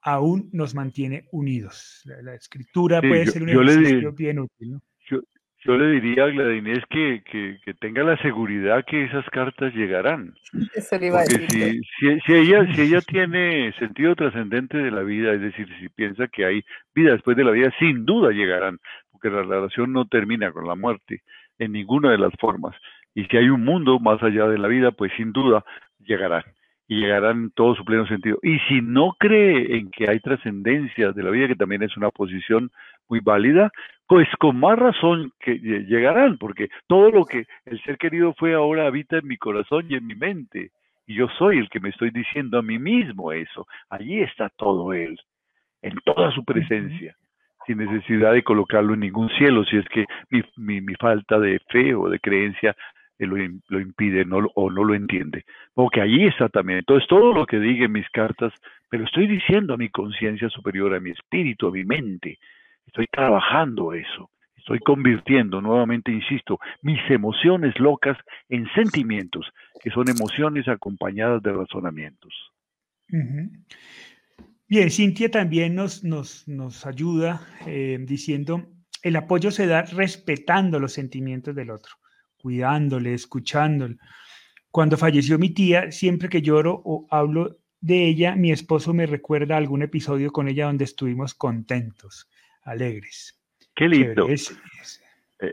aún 0.02 0.48
nos 0.52 0.74
mantiene 0.74 1.28
unidos. 1.32 2.02
La, 2.04 2.34
escritura 2.34 3.00
puede 3.00 3.26
ser 3.26 3.42
un 3.42 3.50
ejercicio 3.50 4.12
bien 4.12 4.38
útil. 4.38 4.72
¿no? 4.72 4.82
Yo, 5.08 5.20
le 5.64 6.00
diría 6.00 6.24
a 6.24 6.28
Gladinés 6.28 6.84
que, 6.88 7.22
que, 7.24 7.74
tenga 7.74 8.02
la 8.02 8.16
seguridad 8.22 8.84
que 8.86 9.04
esas 9.04 9.24
cartas 9.30 9.74
llegarán. 9.74 10.34
Eso 10.74 10.98
le 10.98 11.06
iba 11.08 11.20
a 11.20 11.24
decir. 11.24 11.48
Si, 11.50 11.80
si, 11.98 12.20
si, 12.20 12.32
ella, 12.32 12.66
si 12.74 12.82
ella 12.82 13.00
tiene 13.02 13.72
sentido 13.78 14.14
trascendente 14.16 14.78
de 14.78 14.90
la 14.90 15.02
vida, 15.02 15.32
es 15.32 15.40
decir, 15.40 15.68
si 15.78 15.88
piensa 15.90 16.28
que 16.28 16.44
hay 16.44 16.62
vida 16.94 17.12
después 17.12 17.36
de 17.36 17.44
la 17.44 17.50
vida, 17.50 17.72
sin 17.78 18.06
duda 18.06 18.32
llegarán, 18.32 18.78
porque 19.12 19.30
la 19.30 19.42
relación 19.42 19.92
no 19.92 20.06
termina 20.06 20.50
con 20.52 20.66
la 20.66 20.74
muerte 20.74 21.22
en 21.58 21.72
ninguna 21.72 22.10
de 22.10 22.18
las 22.18 22.32
formas. 22.40 22.74
Y 23.14 23.24
si 23.24 23.36
hay 23.36 23.48
un 23.48 23.64
mundo 23.64 23.98
más 23.98 24.22
allá 24.22 24.46
de 24.46 24.58
la 24.58 24.68
vida, 24.68 24.92
pues 24.92 25.12
sin 25.16 25.32
duda 25.32 25.64
llegarán 25.98 26.44
y 26.90 26.96
llegarán 27.00 27.44
en 27.44 27.50
todo 27.52 27.76
su 27.76 27.84
pleno 27.84 28.06
sentido. 28.08 28.38
Y 28.42 28.58
si 28.68 28.80
no 28.82 29.14
cree 29.18 29.76
en 29.76 29.90
que 29.92 30.10
hay 30.10 30.18
trascendencia 30.18 31.12
de 31.12 31.22
la 31.22 31.30
vida, 31.30 31.46
que 31.46 31.54
también 31.54 31.84
es 31.84 31.96
una 31.96 32.10
posición 32.10 32.70
muy 33.08 33.20
válida, 33.20 33.70
pues 34.10 34.26
con 34.40 34.58
más 34.58 34.76
razón 34.76 35.30
que 35.38 35.54
llegarán, 35.60 36.36
porque 36.36 36.68
todo 36.88 37.12
lo 37.12 37.24
que 37.24 37.46
el 37.64 37.80
ser 37.84 37.96
querido 37.96 38.34
fue 38.34 38.54
ahora 38.54 38.88
habita 38.88 39.18
en 39.18 39.28
mi 39.28 39.36
corazón 39.36 39.86
y 39.88 39.94
en 39.94 40.04
mi 40.04 40.16
mente. 40.16 40.72
Y 41.06 41.14
yo 41.14 41.28
soy 41.38 41.58
el 41.58 41.68
que 41.68 41.78
me 41.78 41.90
estoy 41.90 42.10
diciendo 42.10 42.58
a 42.58 42.62
mí 42.62 42.80
mismo 42.80 43.30
eso. 43.30 43.68
Allí 43.88 44.20
está 44.20 44.48
todo 44.48 44.92
Él, 44.92 45.16
en 45.80 45.94
toda 46.04 46.32
su 46.32 46.44
presencia, 46.44 47.14
sin 47.68 47.78
necesidad 47.78 48.32
de 48.32 48.42
colocarlo 48.42 48.94
en 48.94 49.00
ningún 49.00 49.28
cielo, 49.38 49.64
si 49.64 49.76
es 49.76 49.88
que 49.90 50.04
mi, 50.28 50.42
mi, 50.56 50.80
mi 50.80 50.96
falta 50.96 51.38
de 51.38 51.60
fe 51.68 51.94
o 51.94 52.08
de 52.08 52.18
creencia 52.18 52.74
lo, 53.16 53.36
lo 53.68 53.78
impide 53.78 54.24
no, 54.24 54.38
o 54.56 54.72
no 54.72 54.82
lo 54.82 54.94
entiende. 54.94 55.44
Porque 55.72 56.00
allí 56.00 56.26
está 56.26 56.48
también. 56.48 56.80
Entonces, 56.80 57.08
todo 57.08 57.32
lo 57.32 57.46
que 57.46 57.60
diga 57.60 57.84
en 57.84 57.92
mis 57.92 58.10
cartas, 58.10 58.52
pero 58.88 59.04
estoy 59.04 59.28
diciendo 59.28 59.74
a 59.74 59.76
mi 59.76 59.88
conciencia 59.88 60.48
superior, 60.48 60.96
a 60.96 61.00
mi 61.00 61.10
espíritu, 61.10 61.68
a 61.68 61.70
mi 61.70 61.84
mente. 61.84 62.40
Estoy 62.86 63.06
trabajando 63.06 63.92
eso. 63.92 64.30
Estoy 64.56 64.78
convirtiendo, 64.80 65.60
nuevamente 65.60 66.12
insisto, 66.12 66.58
mis 66.82 67.00
emociones 67.10 67.78
locas 67.78 68.18
en 68.48 68.68
sentimientos, 68.74 69.50
que 69.82 69.90
son 69.90 70.08
emociones 70.08 70.68
acompañadas 70.68 71.42
de 71.42 71.52
razonamientos. 71.52 72.32
Bien, 74.68 74.90
Cintia 74.90 75.30
también 75.30 75.74
nos, 75.74 76.04
nos, 76.04 76.46
nos 76.46 76.86
ayuda 76.86 77.40
eh, 77.66 77.98
diciendo, 78.02 78.66
el 79.02 79.16
apoyo 79.16 79.50
se 79.50 79.66
da 79.66 79.82
respetando 79.82 80.78
los 80.78 80.92
sentimientos 80.92 81.54
del 81.54 81.70
otro 81.70 81.94
cuidándole, 82.40 83.14
escuchándole. 83.14 83.96
Cuando 84.70 84.96
falleció 84.96 85.38
mi 85.38 85.50
tía, 85.50 85.90
siempre 85.90 86.28
que 86.28 86.42
lloro 86.42 86.80
o 86.84 87.06
hablo 87.10 87.58
de 87.80 88.06
ella, 88.06 88.36
mi 88.36 88.52
esposo 88.52 88.94
me 88.94 89.06
recuerda 89.06 89.56
algún 89.56 89.82
episodio 89.82 90.30
con 90.32 90.48
ella 90.48 90.66
donde 90.66 90.84
estuvimos 90.84 91.34
contentos, 91.34 92.29
alegres. 92.62 93.38
Qué 93.74 93.88
lindo. 93.88 94.28
E, 94.28 94.34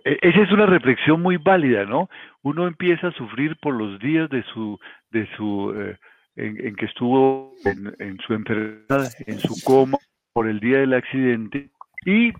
e, 0.03 0.19
esa 0.21 0.41
es 0.41 0.51
una 0.51 0.65
reflexión 0.65 1.21
muy 1.21 1.37
válida, 1.37 1.85
¿no? 1.85 2.09
Uno 2.41 2.67
empieza 2.67 3.07
a 3.07 3.13
sufrir 3.13 3.57
por 3.57 3.73
los 3.75 3.99
días 3.99 4.29
de 4.29 4.43
su, 4.53 4.79
de 5.11 5.27
su, 5.37 5.73
eh, 5.77 5.97
en, 6.35 6.75
que 6.75 6.85
estuvo 6.85 7.53
en, 7.65 7.95
en, 7.99 8.17
su 8.19 8.33
enfermedad, 8.33 9.11
en 9.25 9.39
su 9.39 9.55
coma, 9.63 9.97
por 10.33 10.47
el 10.47 10.59
día 10.59 10.79
del 10.79 10.93
accidente, 10.93 11.69
y 12.05 12.33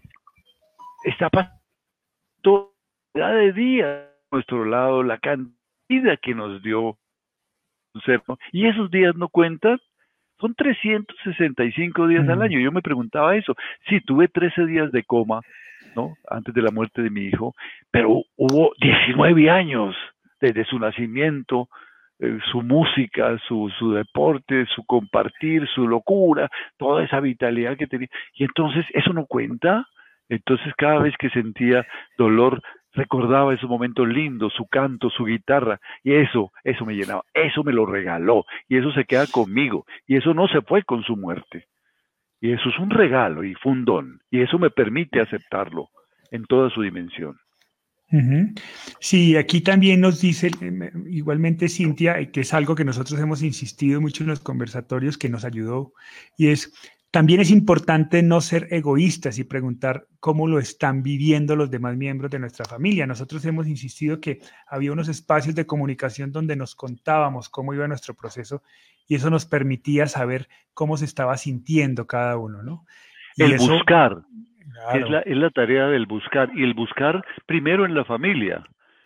está 1.03 1.30
pasando 1.30 2.74
de 3.13 3.53
día 3.53 4.11
nuestro 4.32 4.65
lado 4.65 5.03
la 5.03 5.18
cantidad 5.18 6.20
que 6.22 6.36
nos 6.36 6.61
dio 6.61 6.97
y 8.51 8.68
esos 8.68 8.91
días 8.91 9.15
no 9.15 9.30
cuentan, 9.30 9.80
son 10.40 10.54
365 10.56 12.08
días 12.08 12.28
al 12.30 12.42
año. 12.42 12.60
Yo 12.60 12.72
me 12.72 12.82
preguntaba 12.82 13.36
eso. 13.36 13.56
Sí, 13.88 14.02
tuve 14.02 14.28
13 14.28 14.66
días 14.66 14.92
de 14.92 15.04
coma, 15.04 15.42
¿no? 15.96 16.16
Antes 16.30 16.54
de 16.54 16.62
la 16.62 16.72
muerte 16.72 17.02
de 17.02 17.10
mi 17.10 17.22
hijo, 17.22 17.56
pero 17.92 18.24
hubo 18.36 18.72
19 18.80 19.50
años 19.50 19.96
desde 20.40 20.66
su 20.66 20.78
nacimiento, 20.80 21.68
eh, 22.20 22.40
su 22.52 22.62
música, 22.62 23.38
su, 23.48 23.72
su 23.78 23.92
deporte, 23.94 24.66
su 24.76 24.84
compartir, 24.86 25.68
su 25.68 25.88
locura, 25.88 26.50
toda 26.78 27.04
esa 27.04 27.20
vitalidad 27.20 27.78
que 27.78 27.88
tenía. 27.88 28.08
Y 28.34 28.44
entonces, 28.44 28.86
¿eso 28.94 29.14
no 29.14 29.26
cuenta? 29.26 29.88
Entonces, 30.30 30.74
cada 30.78 31.00
vez 31.00 31.16
que 31.18 31.30
sentía 31.30 31.86
dolor, 32.18 32.62
recordaba 32.98 33.54
esos 33.54 33.70
momentos 33.70 34.08
lindos, 34.08 34.52
su 34.58 34.66
canto, 34.66 35.10
su 35.10 35.26
guitarra, 35.26 35.80
y 36.04 36.14
eso, 36.14 36.52
eso 36.64 36.86
me 36.86 36.95
llenaba, 36.95 37.24
eso 37.34 37.64
me 37.64 37.72
lo 37.72 37.86
regaló, 37.86 38.45
y 38.68 38.78
eso 38.78 38.91
se 38.91 39.06
queda 39.06 39.28
conmigo, 39.28 39.86
y 40.08 40.18
eso 40.18 40.34
no 40.34 40.48
se 40.48 40.62
fue 40.62 40.84
con 40.84 41.04
su 41.04 41.16
muerte. 41.16 41.68
Y 42.41 42.52
eso 42.52 42.70
es 42.70 42.78
un 42.80 42.89
regalo 42.89 43.43
y 43.43 43.54
fundón, 43.56 44.20
y 44.32 44.41
eso 44.41 44.60
me 44.60 44.72
permite 44.72 45.22
aceptarlo 45.22 45.89
en 46.32 46.45
toda 46.45 46.70
su 46.70 46.82
dimensión. 46.82 47.38
Sí, 49.02 49.36
aquí 49.36 49.60
también 49.60 50.00
nos 50.00 50.22
dice 50.22 50.50
igualmente 51.10 51.68
Cintia, 51.68 52.32
que 52.32 52.39
es 52.39 52.54
algo 52.54 52.74
que 52.74 52.86
nosotros 52.86 53.20
hemos 53.20 53.43
insistido 53.43 54.00
mucho 54.00 54.24
en 54.24 54.30
los 54.30 54.39
conversatorios 54.39 55.18
que 55.18 55.30
nos 55.30 55.43
ayudó, 55.43 55.91
y 56.38 56.48
es 56.48 56.74
también 57.18 57.41
es 57.41 57.49
importante 57.49 58.22
no 58.22 58.41
ser 58.41 58.68
egoístas 58.70 59.39
y 59.39 59.43
preguntar 59.43 60.05
cómo 60.20 60.47
lo 60.47 60.59
están 60.59 61.01
viviendo 61.01 61.55
los 61.55 61.72
demás 61.72 61.97
miembros 61.97 62.30
de 62.30 62.38
nuestra 62.38 62.63
familia. 62.63 63.07
Nosotros 63.07 63.43
hemos 63.45 63.65
insistido 63.65 64.22
que 64.22 64.38
había 64.68 64.91
unos 64.91 65.09
espacios 65.09 65.55
de 65.55 65.65
comunicación 65.65 66.32
donde 66.32 66.55
nos 66.55 66.76
contábamos 66.76 67.49
cómo 67.49 67.74
iba 67.74 67.88
nuestro 67.88 68.13
proceso 68.13 68.61
y 69.07 69.15
eso 69.15 69.32
nos 69.32 69.47
permitía 69.47 70.05
saber 70.05 70.47
cómo 70.76 70.95
se 70.95 71.05
estaba 71.05 71.36
sintiendo 71.38 72.05
cada 72.05 72.38
uno, 72.38 72.61
¿no? 72.61 72.86
el 73.38 73.57
buscar. 73.57 74.20
Es, 74.93 75.09
la, 75.09 75.22
es 75.22 75.38
la 75.38 75.49
tarea 75.49 75.88
del 75.88 76.05
buscar. 76.05 76.51
Y 76.53 76.61
el 76.61 76.76
buscar 76.76 77.26
primero 77.47 77.88
en 77.88 77.95
la 77.95 78.05
familia. 78.05 78.63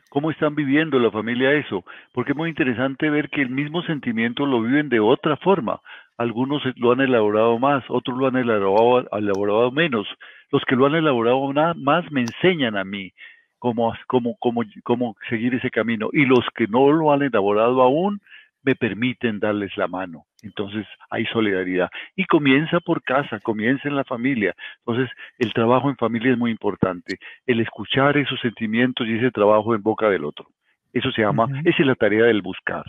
¿Cómo 0.10 0.32
están 0.32 0.54
viviendo 0.54 1.00
la 1.00 1.12
familia 1.12 1.54
eso? 1.54 1.86
Porque 2.12 2.34
es 2.34 2.38
muy 2.38 2.50
interesante 2.50 3.10
ver 3.10 3.30
que 3.30 3.42
el 3.42 3.50
mismo 3.50 3.82
sentimiento 3.84 4.46
lo 4.46 4.62
viven 4.62 4.90
de 4.90 5.00
otra 5.00 5.38
forma 5.38 5.80
algunos 6.18 6.62
lo 6.76 6.92
han 6.92 7.02
elaborado 7.02 7.58
más, 7.60 7.84
otros 7.88 8.18
lo 8.18 8.28
han 8.28 8.36
elaborado, 8.36 9.08
elaborado 9.18 9.72
menos. 9.72 10.08
Los 10.52 10.64
que 10.66 10.76
lo 10.76 10.86
han 10.86 10.96
elaborado 10.96 11.52
más 11.76 12.12
me 12.12 12.22
enseñan 12.22 12.78
a 12.78 12.84
mí 12.84 13.12
cómo, 13.60 13.94
cómo, 14.08 14.36
cómo, 14.40 14.64
cómo 14.84 15.16
seguir 15.30 15.56
ese 15.56 15.70
camino. 15.70 16.10
Y 16.12 16.26
los 16.26 16.46
que 16.56 16.68
no 16.68 16.92
lo 16.92 17.12
han 17.12 17.24
elaborado 17.24 17.82
aún 17.82 18.20
me 18.64 18.76
permiten 18.76 19.40
darles 19.40 19.76
la 19.78 19.88
mano. 19.88 20.26
Entonces 20.44 20.86
hay 21.10 21.26
solidaridad. 21.28 21.90
Y 22.16 22.26
comienza 22.26 22.80
por 22.80 23.04
casa, 23.04 23.40
comienza 23.40 23.88
en 23.88 23.96
la 23.96 24.04
familia. 24.04 24.56
Entonces 24.86 25.10
el 25.38 25.54
trabajo 25.54 25.90
en 25.90 25.98
familia 25.98 26.32
es 26.32 26.38
muy 26.38 26.52
importante. 26.52 27.18
El 27.46 27.60
escuchar 27.60 28.18
esos 28.18 28.40
sentimientos 28.40 29.08
y 29.08 29.18
ese 29.18 29.32
trabajo 29.32 29.76
en 29.76 29.82
boca 29.82 30.10
del 30.10 30.26
otro. 30.26 30.48
Eso 30.94 31.12
se 31.12 31.22
llama, 31.22 31.48
esa 31.64 31.82
es 31.82 31.88
la 31.88 31.96
tarea 31.96 32.26
del 32.26 32.42
buscar. 32.42 32.84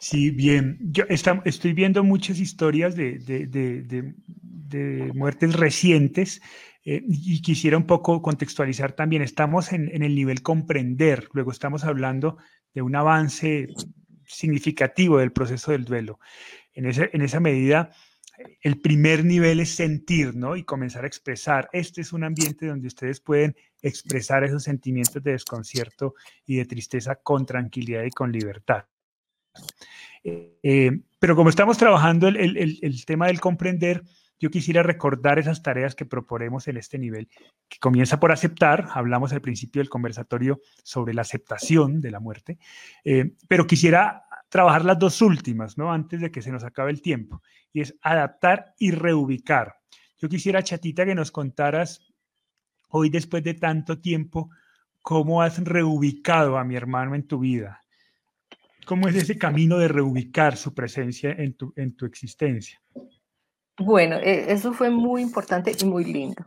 Sí, 0.00 0.30
bien. 0.30 0.78
Yo 0.80 1.04
estoy 1.08 1.72
viendo 1.72 2.04
muchas 2.04 2.38
historias 2.38 2.94
de, 2.94 4.14
muertes 5.14 5.54
recientes 5.54 6.40
eh, 6.84 7.02
y 7.06 7.42
quisiera 7.42 7.76
un 7.76 7.86
poco 7.86 8.22
contextualizar 8.22 8.92
también. 8.92 9.22
Estamos 9.22 9.72
en, 9.72 10.02
el 10.02 10.14
nivel 10.14 10.42
comprender, 10.42 11.28
luego 11.32 11.50
estamos 11.50 11.84
hablando 11.84 12.38
de 12.74 12.82
un 12.82 12.94
avance 12.94 13.68
significativo 14.26 15.18
del 15.18 15.32
proceso 15.32 15.72
del 15.72 15.84
duelo. 15.84 16.20
En, 16.74 16.86
en 16.86 17.22
esa 17.22 17.40
medida, 17.40 17.90
el 18.60 18.80
primer 18.80 19.24
nivel 19.24 19.58
es 19.60 19.70
sentir, 19.70 20.36
¿no? 20.36 20.54
Y 20.54 20.62
comenzar 20.62 21.04
a 21.04 21.08
expresar. 21.08 21.68
Este 21.72 22.02
es 22.02 22.12
un 22.12 22.22
ambiente 22.22 22.66
donde 22.66 22.86
ustedes 22.86 23.20
pueden 23.20 23.56
expresar 23.82 24.44
esos 24.44 24.62
sentimientos 24.62 25.22
de 25.22 25.32
desconcierto 25.32 26.14
y 26.46 26.56
de 26.56 26.66
tristeza 26.66 27.16
con 27.16 27.46
tranquilidad 27.46 28.04
y 28.04 28.10
con 28.10 28.30
libertad. 28.30 28.84
Eh, 30.24 31.00
pero 31.18 31.36
como 31.36 31.50
estamos 31.50 31.78
trabajando 31.78 32.28
el, 32.28 33.04
tema 33.06 33.26
del 33.26 33.40
comprender, 33.40 34.02
yo 34.38 34.50
quisiera 34.50 34.82
recordar 34.82 35.38
esas 35.38 35.62
tareas 35.62 35.94
que 35.94 36.06
proponemos 36.06 36.68
en 36.68 36.76
este 36.76 36.98
nivel, 36.98 37.28
que 37.68 37.78
comienza 37.78 38.20
por 38.20 38.30
aceptar, 38.30 38.88
hablamos 38.92 39.32
al 39.32 39.40
principio 39.40 39.80
del 39.80 39.88
conversatorio 39.88 40.60
sobre 40.84 41.12
la 41.12 41.22
aceptación 41.22 42.00
de 42.00 42.10
la 42.10 42.20
muerte, 42.20 42.58
eh, 43.04 43.32
pero 43.48 43.66
quisiera 43.66 44.24
trabajar 44.48 44.84
las 44.84 44.98
dos 44.98 45.20
últimas, 45.22 45.76
¿no? 45.76 45.92
Antes 45.92 46.20
de 46.20 46.30
que 46.30 46.40
se 46.40 46.52
nos 46.52 46.64
acabe 46.64 46.90
el 46.90 47.02
tiempo, 47.02 47.42
y 47.72 47.80
es 47.80 47.96
adaptar 48.00 48.74
y 48.78 48.92
reubicar. 48.92 49.76
Yo 50.18 50.28
quisiera, 50.28 50.62
Chatita, 50.62 51.04
que 51.04 51.14
nos 51.14 51.30
contaras 51.30 52.12
hoy, 52.88 53.10
después 53.10 53.42
de 53.42 53.54
tanto 53.54 54.00
tiempo, 54.00 54.50
cómo 55.02 55.42
has 55.42 55.62
reubicado 55.62 56.58
a 56.58 56.64
mi 56.64 56.76
hermano 56.76 57.14
en 57.14 57.26
tu 57.26 57.40
vida. 57.40 57.82
¿Cómo 58.88 59.06
es 59.06 59.16
ese 59.16 59.36
camino 59.36 59.76
de 59.76 59.86
reubicar 59.86 60.56
su 60.56 60.72
presencia 60.72 61.30
en 61.32 61.52
tu, 61.52 61.74
en 61.76 61.94
tu 61.94 62.06
existencia? 62.06 62.80
Bueno, 63.78 64.16
e, 64.16 64.50
eso 64.50 64.72
fue 64.72 64.88
muy 64.88 65.20
importante 65.20 65.76
y 65.78 65.84
muy 65.84 66.06
lindo, 66.06 66.46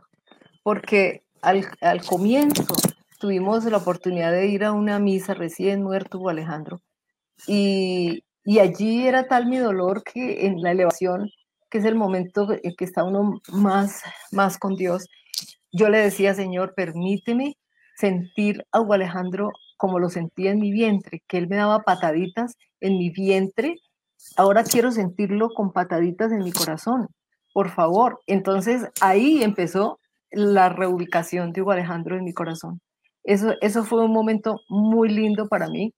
porque 0.64 1.22
al, 1.40 1.64
al 1.80 2.04
comienzo 2.04 2.74
tuvimos 3.20 3.64
la 3.66 3.76
oportunidad 3.76 4.32
de 4.32 4.48
ir 4.48 4.64
a 4.64 4.72
una 4.72 4.98
misa 4.98 5.34
recién 5.34 5.84
muerto 5.84 6.28
Alejandro 6.28 6.82
y, 7.46 8.24
y, 8.44 8.58
allí 8.58 9.06
era 9.06 9.28
tal 9.28 9.46
mi 9.46 9.58
dolor 9.58 10.02
que 10.02 10.44
en 10.44 10.60
la 10.62 10.72
elevación, 10.72 11.30
que 11.70 11.78
es 11.78 11.84
el 11.84 11.94
momento 11.94 12.48
en 12.60 12.74
que 12.76 12.84
está 12.84 13.04
uno 13.04 13.40
más, 13.52 14.02
más 14.32 14.58
con 14.58 14.74
Dios, 14.74 15.06
yo 15.70 15.88
le 15.88 15.98
decía, 15.98 16.34
Señor, 16.34 16.74
permíteme 16.74 17.56
sentir 18.02 18.66
a 18.72 18.80
Hugo 18.80 18.94
Alejandro 18.94 19.52
como 19.76 20.00
lo 20.00 20.10
sentía 20.10 20.50
en 20.50 20.58
mi 20.58 20.72
vientre, 20.72 21.22
que 21.28 21.38
él 21.38 21.46
me 21.46 21.54
daba 21.54 21.84
pataditas 21.84 22.56
en 22.80 22.98
mi 22.98 23.10
vientre, 23.10 23.76
ahora 24.36 24.64
quiero 24.64 24.90
sentirlo 24.90 25.50
con 25.50 25.72
pataditas 25.72 26.32
en 26.32 26.40
mi 26.40 26.50
corazón, 26.50 27.06
por 27.54 27.70
favor. 27.70 28.18
Entonces 28.26 28.88
ahí 29.00 29.44
empezó 29.44 30.00
la 30.32 30.68
reubicación 30.68 31.52
de 31.52 31.62
Hugo 31.62 31.70
Alejandro 31.70 32.16
en 32.16 32.24
mi 32.24 32.32
corazón. 32.32 32.80
Eso, 33.22 33.54
eso 33.60 33.84
fue 33.84 34.04
un 34.04 34.12
momento 34.12 34.60
muy 34.68 35.08
lindo 35.08 35.46
para 35.46 35.68
mí 35.68 35.94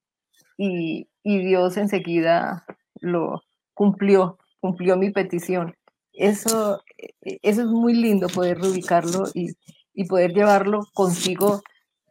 y, 0.59 1.09
y 1.22 1.38
Dios 1.38 1.78
enseguida 1.78 2.66
lo 3.00 3.40
cumplió, 3.72 4.36
cumplió 4.61 4.98
mi 4.98 5.11
petición. 5.11 5.74
Eso, 6.12 6.82
e, 6.98 7.38
eso 7.42 7.62
es 7.62 7.68
muy 7.68 7.94
lindo 7.94 8.28
poder 8.28 8.59
reubicarlo 8.61 9.24
y, 9.32 9.52
y 9.94 10.05
poder 10.05 10.34
llevarlo 10.34 10.80
consigo 10.92 11.62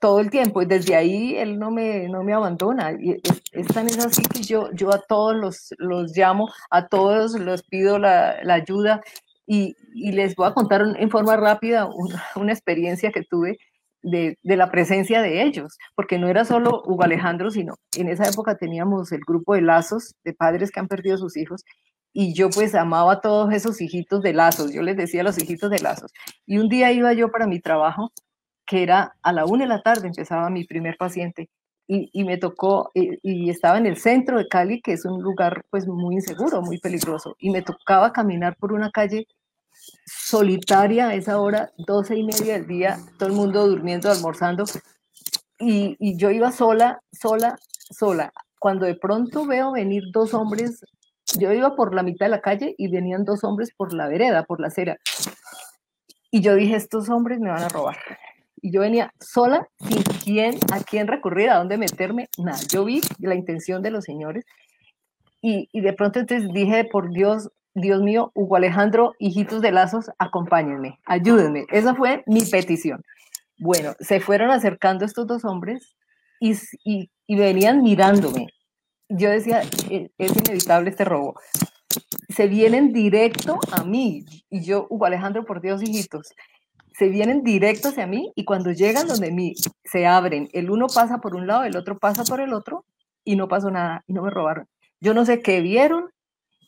todo 0.03 0.19
el 0.19 0.29
tiempo 0.29 0.61
y 0.61 0.65
desde 0.65 0.97
ahí 0.97 1.37
él 1.37 1.57
no 1.57 1.71
me, 1.71 2.09
no 2.09 2.23
me 2.23 2.33
abandona. 2.33 2.91
Y 2.91 3.21
es, 3.53 3.67
tan 3.67 3.87
es 3.87 4.05
así 4.05 4.21
que 4.23 4.41
yo, 4.41 4.69
yo 4.73 4.93
a 4.93 4.99
todos 4.99 5.33
los, 5.33 5.73
los 5.77 6.11
llamo, 6.13 6.49
a 6.69 6.89
todos 6.89 7.39
los 7.39 7.63
pido 7.63 7.97
la, 7.99 8.43
la 8.43 8.55
ayuda 8.55 9.01
y, 9.47 9.77
y, 9.93 10.11
les 10.11 10.35
voy 10.35 10.47
a 10.49 10.53
contar 10.53 10.83
en 10.99 11.09
forma 11.09 11.37
rápida 11.37 11.85
una, 11.85 12.21
una 12.35 12.51
experiencia 12.51 13.13
que 13.13 13.23
tuve 13.23 13.57
de, 14.01 14.37
de, 14.43 14.57
la 14.57 14.69
presencia 14.71 15.21
de 15.21 15.41
ellos, 15.41 15.77
porque 15.95 16.17
no 16.19 16.27
era 16.27 16.43
solo 16.43 16.83
Hugo 16.85 17.03
Alejandro, 17.03 17.49
sino 17.49 17.75
en 17.97 18.09
esa 18.09 18.27
época 18.27 18.57
teníamos 18.57 19.13
el 19.13 19.21
grupo 19.25 19.55
de 19.55 19.61
lazos 19.61 20.15
de 20.25 20.33
padres 20.33 20.69
que 20.69 20.81
han 20.81 20.89
perdido 20.89 21.17
sus 21.17 21.37
hijos 21.37 21.63
y 22.11 22.33
yo 22.33 22.49
pues 22.49 22.75
amaba 22.75 23.13
a 23.13 23.21
todos 23.21 23.53
esos 23.53 23.79
hijitos 23.79 24.21
de 24.21 24.33
lazos, 24.33 24.73
yo 24.73 24.81
les 24.81 24.97
decía 24.97 25.23
los 25.23 25.41
hijitos 25.41 25.71
de 25.71 25.79
lazos. 25.79 26.11
Y 26.45 26.57
un 26.57 26.67
día 26.67 26.91
iba 26.91 27.13
yo 27.13 27.31
para 27.31 27.47
mi 27.47 27.61
trabajo, 27.61 28.11
que 28.65 28.83
era 28.83 29.15
a 29.21 29.33
la 29.33 29.45
una 29.45 29.63
de 29.63 29.69
la 29.69 29.81
tarde, 29.81 30.07
empezaba 30.07 30.49
mi 30.49 30.65
primer 30.65 30.97
paciente, 30.97 31.49
y, 31.85 32.23
me 32.23 32.37
tocó, 32.37 32.89
y, 32.95 33.19
y, 33.21 33.49
estaba 33.49 33.77
en 33.77 33.85
el 33.85 33.97
centro 33.97 34.37
de 34.37 34.47
Cali, 34.47 34.81
que 34.81 34.93
es 34.93 35.05
un 35.05 35.21
lugar 35.21 35.63
pues 35.69 35.85
muy 35.85 36.15
inseguro, 36.15 36.61
muy 36.61 36.79
peligroso, 36.79 37.35
y 37.39 37.51
me 37.51 37.61
tocaba 37.61 38.11
caminar 38.13 38.55
por 38.55 38.73
una 38.73 38.89
calle 38.89 39.27
solitaria 40.05 41.09
a 41.09 41.13
esa 41.13 41.39
hora, 41.39 41.71
doce 41.77 42.15
y 42.15 42.23
media 42.23 42.53
del 42.53 42.67
día, 42.67 42.97
todo 43.19 43.29
el 43.29 43.35
mundo 43.35 43.67
durmiendo, 43.67 44.09
almorzando, 44.09 44.63
y 45.59 46.17
yo 46.17 46.31
iba 46.31 46.51
sola, 46.51 46.99
sola, 47.11 47.57
sola. 47.69 48.33
Cuando 48.59 48.85
de 48.85 48.95
pronto 48.95 49.45
veo 49.45 49.73
venir 49.73 50.03
dos 50.11 50.33
hombres 50.33 50.83
yo 51.37 51.51
iba 51.51 51.75
por 51.75 51.95
la 51.95 52.03
mitad 52.03 52.27
de 52.27 52.31
la 52.31 52.41
calle 52.41 52.75
y 52.77 52.89
venían 52.89 53.25
dos 53.25 53.43
hombres 53.43 53.71
por 53.75 53.93
la 53.93 54.07
vereda, 54.07 54.43
por 54.43 54.59
la 54.59 54.67
acera. 54.67 54.97
Y 56.31 56.41
yo 56.41 56.55
dije, 56.55 56.75
estos 56.75 57.09
hombres 57.09 57.39
me 57.39 57.49
van 57.49 57.63
a 57.63 57.69
robar. 57.69 57.97
Y 58.63 58.71
yo 58.71 58.81
venía 58.81 59.13
sola, 59.19 59.67
sin 59.87 60.01
quién, 60.23 60.57
a 60.71 60.79
quién 60.79 61.07
recurrir, 61.07 61.51
a 61.51 61.57
dónde 61.57 61.77
meterme, 61.77 62.29
nada. 62.37 62.57
Yo 62.71 62.85
vi 62.85 63.01
la 63.19 63.35
intención 63.35 63.83
de 63.83 63.91
los 63.91 64.05
señores 64.05 64.45
y, 65.41 65.69
y 65.71 65.81
de 65.81 65.93
pronto 65.93 66.19
entonces 66.19 66.49
dije, 66.51 66.85
por 66.85 67.11
Dios, 67.11 67.51
Dios 67.75 68.01
mío, 68.01 68.31
Hugo 68.33 68.55
Alejandro, 68.55 69.13
hijitos 69.19 69.61
de 69.61 69.71
lazos, 69.71 70.09
acompáñenme, 70.17 70.97
ayúdenme. 71.05 71.65
Esa 71.69 71.93
fue 71.93 72.23
mi 72.25 72.41
petición. 72.45 73.03
Bueno, 73.59 73.93
se 73.99 74.19
fueron 74.19 74.49
acercando 74.49 75.05
estos 75.05 75.27
dos 75.27 75.45
hombres 75.45 75.95
y, 76.39 76.53
y, 76.83 77.11
y 77.27 77.35
venían 77.35 77.83
mirándome 77.83 78.47
yo 79.17 79.29
decía, 79.29 79.61
e, 79.89 80.11
es 80.17 80.31
inevitable 80.37 80.89
este 80.89 81.05
robo. 81.05 81.39
Se 82.29 82.47
vienen 82.47 82.93
directo 82.93 83.59
a 83.71 83.83
mí. 83.83 84.25
Y 84.49 84.63
yo, 84.63 84.87
Hugo 84.89 85.05
Alejandro, 85.05 85.45
por 85.45 85.61
Dios, 85.61 85.81
hijitos, 85.83 86.33
se 86.93 87.09
vienen 87.09 87.43
directo 87.43 87.89
hacia 87.89 88.07
mí 88.07 88.31
y 88.35 88.45
cuando 88.45 88.71
llegan 88.71 89.07
donde 89.07 89.31
mí, 89.31 89.53
se 89.83 90.05
abren. 90.05 90.49
El 90.53 90.69
uno 90.69 90.87
pasa 90.87 91.19
por 91.19 91.35
un 91.35 91.47
lado, 91.47 91.63
el 91.63 91.75
otro 91.75 91.97
pasa 91.97 92.23
por 92.23 92.39
el 92.39 92.53
otro 92.53 92.85
y 93.23 93.35
no 93.35 93.47
pasó 93.47 93.71
nada 93.71 94.03
y 94.07 94.13
no 94.13 94.23
me 94.23 94.29
robaron. 94.29 94.67
Yo 94.99 95.13
no 95.13 95.25
sé 95.25 95.41
qué 95.41 95.61
vieron, 95.61 96.11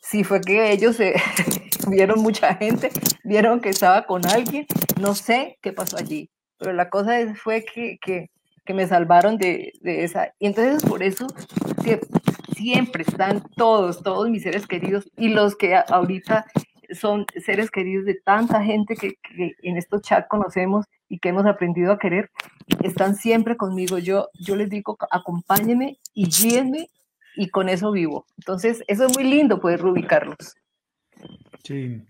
si 0.02 0.24
fue 0.24 0.40
que 0.40 0.72
ellos 0.72 0.98
vieron 1.88 2.20
mucha 2.20 2.54
gente, 2.54 2.90
vieron 3.24 3.60
que 3.60 3.70
estaba 3.70 4.06
con 4.06 4.26
alguien, 4.26 4.66
no 5.00 5.14
sé 5.14 5.58
qué 5.62 5.72
pasó 5.72 5.96
allí, 5.96 6.30
pero 6.58 6.72
la 6.72 6.90
cosa 6.90 7.34
fue 7.34 7.64
que, 7.64 7.98
que, 8.00 8.30
que 8.64 8.74
me 8.74 8.86
salvaron 8.86 9.38
de, 9.38 9.72
de, 9.80 10.04
esa. 10.04 10.32
Y 10.38 10.46
entonces 10.46 10.82
por 10.82 11.02
eso 11.02 11.26
siempre 12.56 13.04
están 13.06 13.42
todos, 13.56 14.02
todos 14.02 14.28
mis 14.28 14.42
seres 14.42 14.66
queridos 14.66 15.08
y 15.16 15.28
los 15.28 15.56
que 15.56 15.76
ahorita 15.76 16.46
son 16.92 17.26
seres 17.44 17.70
queridos 17.70 18.04
de 18.04 18.14
tanta 18.14 18.62
gente 18.62 18.94
que, 18.96 19.18
en 19.62 19.76
estos 19.76 20.02
chat 20.02 20.28
conocemos 20.28 20.86
y 21.08 21.18
que 21.18 21.28
hemos 21.30 21.46
aprendido 21.46 21.92
a 21.92 21.98
querer, 21.98 22.30
están 22.82 23.14
siempre 23.14 23.56
conmigo. 23.56 23.98
Yo, 23.98 24.28
yo 24.34 24.56
les 24.56 24.70
digo, 24.70 24.96
acompáñenme 25.10 25.98
y 26.14 26.28
guíenme 26.28 26.90
y 27.36 27.48
con 27.48 27.68
eso 27.68 27.92
vivo. 27.92 28.26
Entonces, 28.38 28.82
eso 28.86 29.06
es 29.06 29.14
muy 29.16 29.24
lindo 29.24 29.60
poder 29.60 29.82
reubicarlos. 29.82 30.56
Sí, 31.62 32.02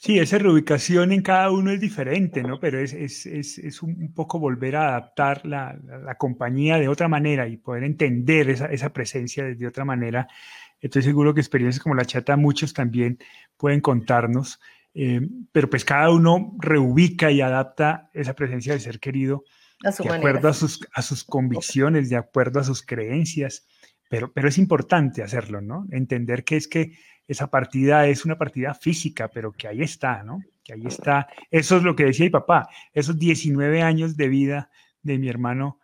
Sí, 0.00 0.16
esa 0.20 0.38
reubicación 0.38 1.10
en 1.10 1.22
cada 1.22 1.50
uno 1.50 1.72
es 1.72 1.80
diferente, 1.80 2.44
¿no? 2.44 2.60
Pero 2.60 2.78
es, 2.78 2.92
es, 2.92 3.26
es, 3.26 3.58
es 3.58 3.82
un 3.82 4.12
poco 4.14 4.38
volver 4.38 4.76
a 4.76 4.90
adaptar 4.90 5.44
la, 5.44 5.76
la, 6.04 6.14
compañía 6.14 6.78
de 6.78 6.86
otra 6.86 7.08
manera 7.08 7.48
y 7.48 7.56
poder 7.56 7.82
entender 7.82 8.48
esa, 8.48 8.66
esa 8.66 8.92
presencia 8.92 9.42
de 9.42 9.66
otra 9.66 9.84
manera. 9.84 10.28
Estoy 10.80 11.02
seguro 11.02 11.34
que 11.34 11.40
experiencias 11.40 11.82
como 11.82 11.94
la 11.94 12.04
chata 12.04 12.36
muchos 12.36 12.72
también 12.72 13.18
pueden 13.56 13.80
contarnos, 13.80 14.60
eh, 14.94 15.20
pero 15.52 15.68
pues 15.68 15.84
cada 15.84 16.10
uno 16.10 16.56
reubica 16.58 17.30
y 17.30 17.40
adapta 17.40 18.10
esa 18.14 18.34
presencia 18.34 18.72
del 18.72 18.80
ser 18.80 19.00
querido 19.00 19.44
de 19.80 20.10
acuerdo 20.10 20.48
a 20.48 20.52
sus, 20.52 20.80
a 20.92 21.02
sus 21.02 21.24
convicciones, 21.24 22.10
de 22.10 22.16
acuerdo 22.16 22.60
a 22.60 22.64
sus 22.64 22.82
creencias, 22.82 23.66
pero, 24.08 24.32
pero 24.32 24.48
es 24.48 24.58
importante 24.58 25.22
hacerlo, 25.22 25.60
¿no? 25.60 25.86
Entender 25.90 26.44
que 26.44 26.56
es 26.56 26.66
que 26.66 26.98
esa 27.28 27.48
partida 27.48 28.06
es 28.06 28.24
una 28.24 28.38
partida 28.38 28.74
física, 28.74 29.28
pero 29.28 29.52
que 29.52 29.68
ahí 29.68 29.82
está, 29.82 30.22
¿no? 30.22 30.40
Que 30.64 30.72
ahí 30.72 30.82
está. 30.86 31.28
Eso 31.50 31.76
es 31.76 31.82
lo 31.82 31.94
que 31.94 32.06
decía 32.06 32.24
mi 32.24 32.30
papá. 32.30 32.68
Esos 32.92 33.18
19 33.18 33.82
años 33.82 34.16
de 34.16 34.28
vida 34.28 34.70
de 35.02 35.18
mi 35.18 35.28
hermano 35.28 35.78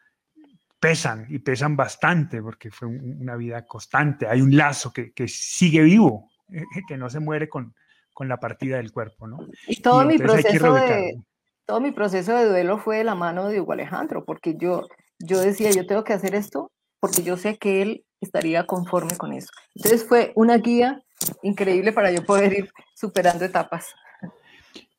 pesan 0.84 1.26
y 1.30 1.38
pesan 1.38 1.76
bastante 1.76 2.42
porque 2.42 2.70
fue 2.70 2.88
una 2.88 3.36
vida 3.36 3.66
constante. 3.66 4.26
Hay 4.28 4.42
un 4.42 4.54
lazo 4.54 4.92
que, 4.92 5.12
que 5.12 5.28
sigue 5.28 5.80
vivo, 5.82 6.30
eh, 6.52 6.62
que 6.86 6.98
no 6.98 7.08
se 7.08 7.20
muere 7.20 7.48
con, 7.48 7.74
con, 8.12 8.28
la 8.28 8.38
partida 8.38 8.76
del 8.76 8.92
cuerpo, 8.92 9.26
¿no? 9.26 9.38
Y 9.66 9.80
todo 9.80 10.04
mi 10.04 10.18
proceso 10.18 10.74
de 10.74 11.18
todo 11.66 11.80
mi 11.80 11.92
proceso 11.92 12.36
de 12.36 12.44
duelo 12.44 12.78
fue 12.78 12.98
de 12.98 13.04
la 13.04 13.14
mano 13.14 13.48
de 13.48 13.58
Hugo 13.58 13.72
Alejandro, 13.72 14.26
porque 14.26 14.56
yo, 14.58 14.86
yo 15.18 15.40
decía, 15.40 15.70
yo 15.70 15.86
tengo 15.86 16.04
que 16.04 16.12
hacer 16.12 16.34
esto 16.34 16.70
porque 17.00 17.22
yo 17.22 17.38
sé 17.38 17.56
que 17.56 17.80
él 17.80 18.04
estaría 18.20 18.66
conforme 18.66 19.16
con 19.16 19.32
eso. 19.32 19.48
Entonces 19.74 20.04
fue 20.06 20.32
una 20.36 20.58
guía 20.58 21.02
increíble 21.42 21.92
para 21.92 22.10
yo 22.10 22.22
poder 22.24 22.52
ir 22.52 22.70
superando 22.94 23.46
etapas. 23.46 23.94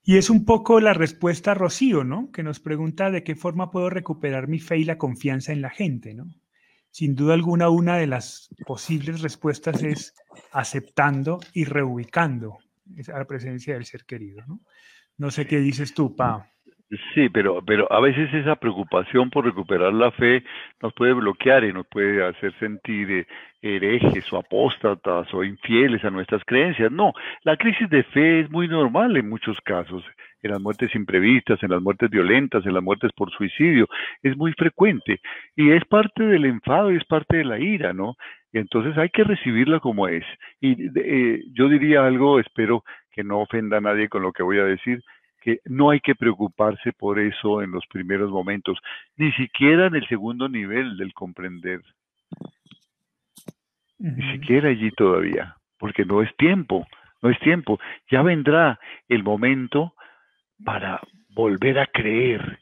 Y 0.08 0.18
es 0.18 0.30
un 0.30 0.46
poco 0.46 0.80
la 0.80 0.94
respuesta 0.94 1.52
a 1.52 1.56
Rocío, 1.56 2.04
¿no? 2.04 2.32
Que 2.32 2.44
nos 2.44 2.60
pregunta 2.60 3.10
de 3.10 3.24
qué 3.24 3.36
forma 3.36 3.72
puedo 3.72 3.90
recuperar 3.90 4.48
mi 4.48 4.60
fe 4.60 4.78
y 4.78 4.84
la 4.84 5.00
confianza 5.00 5.52
en 5.52 5.62
la 5.62 5.72
gente, 5.72 6.14
¿no? 6.14 6.28
Sin 6.92 7.16
duda 7.16 7.34
alguna, 7.34 7.70
una 7.70 7.98
de 7.98 8.06
las 8.06 8.50
posibles 8.68 9.22
respuestas 9.22 9.82
es 9.82 10.14
aceptando 10.52 11.40
y 11.54 11.66
reubicando 11.66 12.60
esa 12.96 13.26
presencia 13.26 13.74
del 13.74 13.86
ser 13.86 14.06
querido, 14.06 14.44
¿no? 14.48 14.62
No 15.18 15.32
sé 15.32 15.48
qué 15.48 15.58
dices 15.58 15.96
tú, 15.96 16.16
Pa. 16.16 16.52
Sí, 17.16 17.30
pero, 17.30 17.64
pero 17.66 17.92
a 17.92 18.00
veces 18.00 18.32
esa 18.34 18.56
preocupación 18.58 19.32
por 19.32 19.44
recuperar 19.44 19.92
la 19.92 20.12
fe 20.12 20.44
nos 20.84 20.94
puede 20.94 21.14
bloquear 21.14 21.64
y 21.64 21.74
nos 21.74 21.88
puede 21.88 22.24
hacer 22.24 22.54
sentir 22.60 23.10
eh, 23.12 23.28
herejes 23.64 24.32
o 24.32 24.38
apóstatas 24.38 25.34
o 25.34 25.44
infieles 25.44 26.04
a 26.06 26.12
nuestras 26.12 26.44
creencias. 26.46 26.92
No, 26.92 27.14
la 27.44 27.58
crisis 27.58 27.90
de 27.90 28.04
fe 28.04 28.42
es 28.42 28.52
muy 28.52 28.68
normal 28.68 29.18
en 29.18 29.28
muchos 29.28 29.60
casos, 29.62 30.04
en 30.44 30.52
las 30.52 30.62
muertes 30.62 30.94
imprevistas, 30.94 31.62
en 31.64 31.72
las 31.72 31.82
muertes 31.82 32.10
violentas, 32.12 32.64
en 32.68 32.76
las 32.76 32.84
muertes 32.84 33.12
por 33.14 33.32
suicidio, 33.32 33.88
es 34.22 34.38
muy 34.38 34.54
frecuente 34.54 35.20
y 35.56 35.72
es 35.72 35.84
parte 35.86 36.24
del 36.24 36.46
enfado 36.46 36.92
y 36.92 36.98
es 36.98 37.06
parte 37.06 37.38
de 37.38 37.46
la 37.46 37.60
ira, 37.60 37.94
¿no? 37.94 38.16
Entonces 38.54 38.96
hay 38.98 39.10
que 39.10 39.24
recibirla 39.24 39.80
como 39.80 40.08
es. 40.08 40.24
Y 40.62 40.76
eh, 41.00 41.42
yo 41.54 41.68
diría 41.68 42.06
algo, 42.06 42.40
espero 42.40 42.84
que 43.12 43.24
no 43.24 43.40
ofenda 43.40 43.78
a 43.78 43.82
nadie 43.82 44.08
con 44.08 44.22
lo 44.22 44.32
que 44.32 44.44
voy 44.44 44.60
a 44.60 44.66
decir, 44.66 45.02
que 45.46 45.60
no 45.66 45.92
hay 45.92 46.00
que 46.00 46.16
preocuparse 46.16 46.92
por 46.92 47.20
eso 47.20 47.62
en 47.62 47.70
los 47.70 47.86
primeros 47.86 48.32
momentos, 48.32 48.80
ni 49.16 49.32
siquiera 49.34 49.86
en 49.86 49.94
el 49.94 50.08
segundo 50.08 50.50
nivel 50.50 50.98
del 50.98 51.14
comprender, 51.14 51.82
ni 54.00 54.32
siquiera 54.32 54.70
allí 54.70 54.90
todavía, 54.90 55.56
porque 55.78 56.04
no 56.04 56.24
es 56.24 56.36
tiempo, 56.38 56.88
no 57.22 57.30
es 57.30 57.38
tiempo. 57.42 57.80
Ya 58.10 58.24
vendrá 58.24 58.80
el 59.08 59.22
momento 59.22 59.94
para 60.64 61.00
volver 61.30 61.78
a 61.78 61.86
creer, 61.86 62.58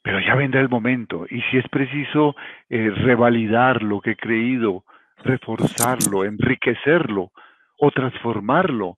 pero 0.00 0.18
ya 0.18 0.34
vendrá 0.34 0.62
el 0.62 0.70
momento, 0.70 1.26
y 1.28 1.42
si 1.42 1.58
es 1.58 1.68
preciso 1.68 2.34
eh, 2.70 2.88
revalidar 2.88 3.82
lo 3.82 4.00
que 4.00 4.12
he 4.12 4.16
creído, 4.16 4.84
reforzarlo, 5.18 6.24
enriquecerlo 6.24 7.32
o 7.76 7.90
transformarlo, 7.90 8.96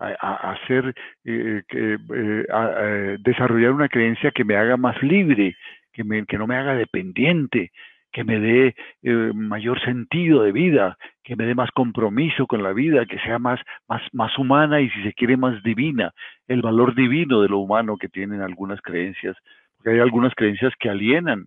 a, 0.00 0.52
hacer, 0.52 0.94
eh, 1.24 1.62
que, 1.68 1.98
eh, 2.14 3.16
desarrollar 3.20 3.72
una 3.72 3.88
creencia 3.88 4.30
que 4.30 4.44
me 4.44 4.56
haga 4.56 4.76
más 4.76 5.00
libre, 5.02 5.56
que, 5.92 6.04
me, 6.04 6.24
que 6.24 6.38
no 6.38 6.46
me 6.46 6.56
haga 6.56 6.74
dependiente, 6.74 7.70
que 8.12 8.24
me 8.24 8.40
dé 8.40 8.74
eh, 9.02 9.32
mayor 9.34 9.80
sentido 9.84 10.42
de 10.42 10.52
vida, 10.52 10.96
que 11.22 11.36
me 11.36 11.44
dé 11.44 11.54
más 11.54 11.70
compromiso 11.70 12.46
con 12.46 12.62
la 12.62 12.72
vida, 12.72 13.06
que 13.06 13.18
sea 13.20 13.38
más, 13.38 13.60
más, 13.88 14.02
más 14.12 14.36
humana 14.38 14.80
y 14.80 14.90
si 14.90 15.02
se 15.02 15.12
quiere 15.12 15.36
más 15.36 15.62
divina, 15.62 16.12
el 16.48 16.62
valor 16.62 16.94
divino 16.94 17.42
de 17.42 17.48
lo 17.48 17.58
humano 17.58 17.96
que 17.96 18.08
tienen 18.08 18.40
algunas 18.42 18.80
creencias, 18.80 19.36
porque 19.76 19.90
hay 19.90 20.00
algunas 20.00 20.34
creencias 20.34 20.72
que 20.78 20.88
alienan, 20.88 21.46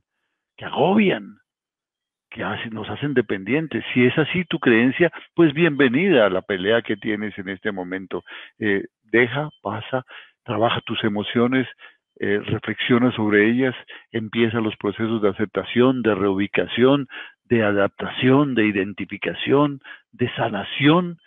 que 0.55 0.65
agobian, 0.65 1.37
que 2.33 2.43
nos 2.71 2.89
hacen 2.89 3.13
dependientes. 3.13 3.85
Si 3.93 4.03
es 4.03 4.17
así 4.17 4.43
tu 4.45 4.59
creencia, 4.59 5.11
pues 5.35 5.53
bienvenida 5.53 6.25
a 6.25 6.29
la 6.29 6.41
pelea 6.41 6.81
que 6.81 6.97
tienes 6.97 7.37
en 7.37 7.49
este 7.49 7.71
momento. 7.71 8.23
Eh, 8.57 8.85
deja, 9.03 9.49
pasa, 9.61 10.03
trabaja 10.43 10.81
tus 10.81 11.03
emociones, 11.03 11.67
eh, 12.19 12.39
reflexiona 12.43 13.11
sobre 13.11 13.49
ellas, 13.49 13.75
empieza 14.11 14.59
los 14.59 14.75
procesos 14.77 15.21
de 15.21 15.29
aceptación, 15.29 16.01
de 16.01 16.15
reubicación, 16.15 17.07
de 17.45 17.63
adaptación, 17.63 18.55
de 18.55 18.65
identificación, 18.65 19.79
de 20.11 20.33
sanación. 20.33 21.19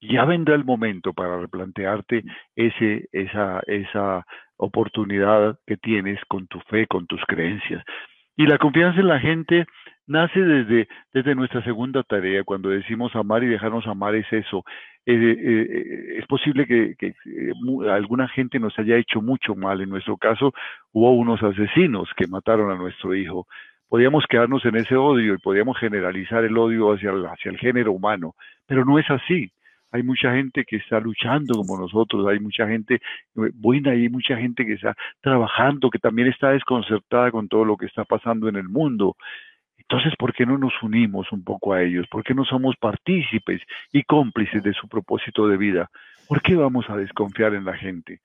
Ya 0.00 0.24
vendrá 0.24 0.54
el 0.54 0.64
momento 0.64 1.12
para 1.12 1.40
replantearte 1.40 2.22
ese, 2.54 3.08
esa, 3.10 3.60
esa 3.66 4.24
oportunidad 4.56 5.58
que 5.66 5.76
tienes 5.76 6.20
con 6.28 6.46
tu 6.46 6.60
fe, 6.60 6.86
con 6.86 7.08
tus 7.08 7.20
creencias. 7.26 7.84
Y 8.36 8.46
la 8.46 8.58
confianza 8.58 9.00
en 9.00 9.08
la 9.08 9.20
gente 9.20 9.66
nace 10.06 10.40
desde, 10.40 10.88
desde 11.12 11.34
nuestra 11.34 11.62
segunda 11.64 12.02
tarea. 12.02 12.44
Cuando 12.44 12.70
decimos 12.70 13.14
amar 13.14 13.44
y 13.44 13.48
dejarnos 13.48 13.86
amar 13.86 14.14
es 14.14 14.30
eso. 14.32 14.64
Eh, 15.04 15.14
eh, 15.14 16.18
es 16.18 16.26
posible 16.26 16.66
que, 16.66 16.94
eh, 17.00 17.52
alguna 17.90 18.28
gente 18.28 18.58
nos 18.58 18.78
haya 18.78 18.96
hecho 18.96 19.20
mucho 19.20 19.54
mal. 19.54 19.80
En 19.80 19.90
nuestro 19.90 20.16
caso 20.16 20.52
hubo 20.92 21.12
unos 21.12 21.42
asesinos 21.42 22.08
que 22.16 22.26
mataron 22.26 22.70
a 22.70 22.76
nuestro 22.76 23.14
hijo. 23.14 23.46
Podíamos 23.88 24.24
quedarnos 24.28 24.64
en 24.64 24.76
ese 24.76 24.96
odio 24.96 25.34
y 25.34 25.38
podíamos 25.38 25.78
generalizar 25.78 26.44
el 26.44 26.56
odio 26.56 26.92
hacia 26.92 27.10
hacia 27.10 27.50
el 27.50 27.58
género 27.58 27.92
humano, 27.92 28.34
pero 28.66 28.84
no 28.84 28.98
es 28.98 29.10
así 29.10 29.52
hay 29.92 30.02
mucha 30.02 30.32
gente 30.32 30.64
que 30.64 30.76
está 30.76 30.98
luchando 30.98 31.54
como 31.54 31.78
nosotros, 31.78 32.26
hay 32.26 32.40
mucha 32.40 32.66
gente 32.66 33.00
buena, 33.34 33.90
hay 33.90 34.08
mucha 34.08 34.36
gente 34.36 34.64
que 34.64 34.72
está 34.72 34.96
trabajando, 35.20 35.90
que 35.90 35.98
también 35.98 36.28
está 36.28 36.50
desconcertada 36.50 37.30
con 37.30 37.46
todo 37.46 37.64
lo 37.64 37.76
que 37.76 37.86
está 37.86 38.04
pasando 38.04 38.48
en 38.48 38.56
el 38.56 38.68
mundo. 38.68 39.16
Entonces, 39.76 40.14
¿por 40.16 40.32
qué 40.32 40.46
no 40.46 40.56
nos 40.56 40.72
unimos 40.82 41.30
un 41.30 41.44
poco 41.44 41.74
a 41.74 41.82
ellos? 41.82 42.06
¿Por 42.10 42.24
qué 42.24 42.34
no 42.34 42.46
somos 42.46 42.74
partícipes 42.76 43.60
y 43.92 44.02
cómplices 44.04 44.62
de 44.62 44.72
su 44.72 44.88
propósito 44.88 45.46
de 45.46 45.58
vida? 45.58 45.90
¿Por 46.26 46.40
qué 46.40 46.56
vamos 46.56 46.88
a 46.88 46.96
desconfiar 46.96 47.52
en 47.54 47.66
la 47.66 47.76
gente? 47.76 48.20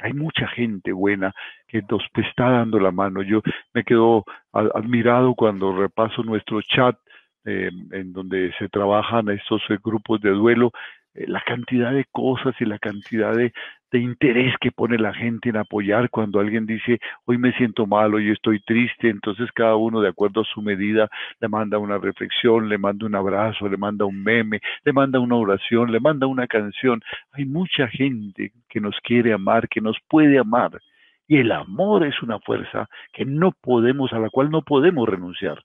Hay 0.00 0.14
mucha 0.14 0.48
gente 0.48 0.90
buena 0.92 1.32
que 1.68 1.82
nos 1.88 2.02
está 2.16 2.50
dando 2.50 2.80
la 2.80 2.90
mano. 2.90 3.22
Yo 3.22 3.42
me 3.72 3.84
quedo 3.84 4.24
admirado 4.52 5.36
cuando 5.36 5.76
repaso 5.76 6.24
nuestro 6.24 6.60
chat 6.62 6.96
eh, 7.44 7.70
en 7.92 8.12
donde 8.12 8.52
se 8.58 8.68
trabajan 8.68 9.28
estos 9.28 9.62
eh, 9.68 9.78
grupos 9.82 10.20
de 10.20 10.30
duelo 10.30 10.70
eh, 10.70 11.01
la 11.14 11.42
cantidad 11.42 11.92
de 11.92 12.06
cosas 12.10 12.54
y 12.60 12.64
la 12.64 12.78
cantidad 12.78 13.34
de, 13.34 13.52
interés 13.94 14.54
que 14.58 14.72
pone 14.72 14.96
la 14.96 15.12
gente 15.12 15.50
en 15.50 15.58
apoyar 15.58 16.08
cuando 16.08 16.40
alguien 16.40 16.64
dice, 16.64 16.98
hoy 17.26 17.36
me 17.36 17.52
siento 17.52 17.86
mal, 17.86 18.14
hoy 18.14 18.30
estoy 18.30 18.58
triste, 18.60 19.10
entonces 19.10 19.52
cada 19.52 19.76
uno 19.76 20.00
de 20.00 20.08
acuerdo 20.08 20.40
a 20.40 20.44
su 20.44 20.62
medida 20.62 21.10
le 21.40 21.48
manda 21.48 21.76
una 21.76 21.98
reflexión, 21.98 22.70
le 22.70 22.78
manda 22.78 23.04
un 23.04 23.14
abrazo, 23.14 23.68
le 23.68 23.76
manda 23.76 24.06
un 24.06 24.22
meme, 24.22 24.60
le 24.84 24.94
manda 24.94 25.20
una 25.20 25.36
oración, 25.36 25.92
le 25.92 26.00
manda 26.00 26.26
una 26.26 26.46
canción. 26.46 27.02
Hay 27.32 27.44
mucha 27.44 27.86
gente 27.86 28.52
que 28.70 28.80
nos 28.80 28.98
quiere 29.02 29.34
amar, 29.34 29.68
que 29.68 29.82
nos 29.82 29.98
puede 30.08 30.38
amar. 30.38 30.80
Y 31.28 31.36
el 31.36 31.52
amor 31.52 32.06
es 32.06 32.22
una 32.22 32.38
fuerza 32.38 32.88
que 33.12 33.26
no 33.26 33.52
podemos, 33.52 34.10
a 34.14 34.18
la 34.18 34.30
cual 34.30 34.50
no 34.50 34.62
podemos 34.62 35.06
renunciar. 35.06 35.62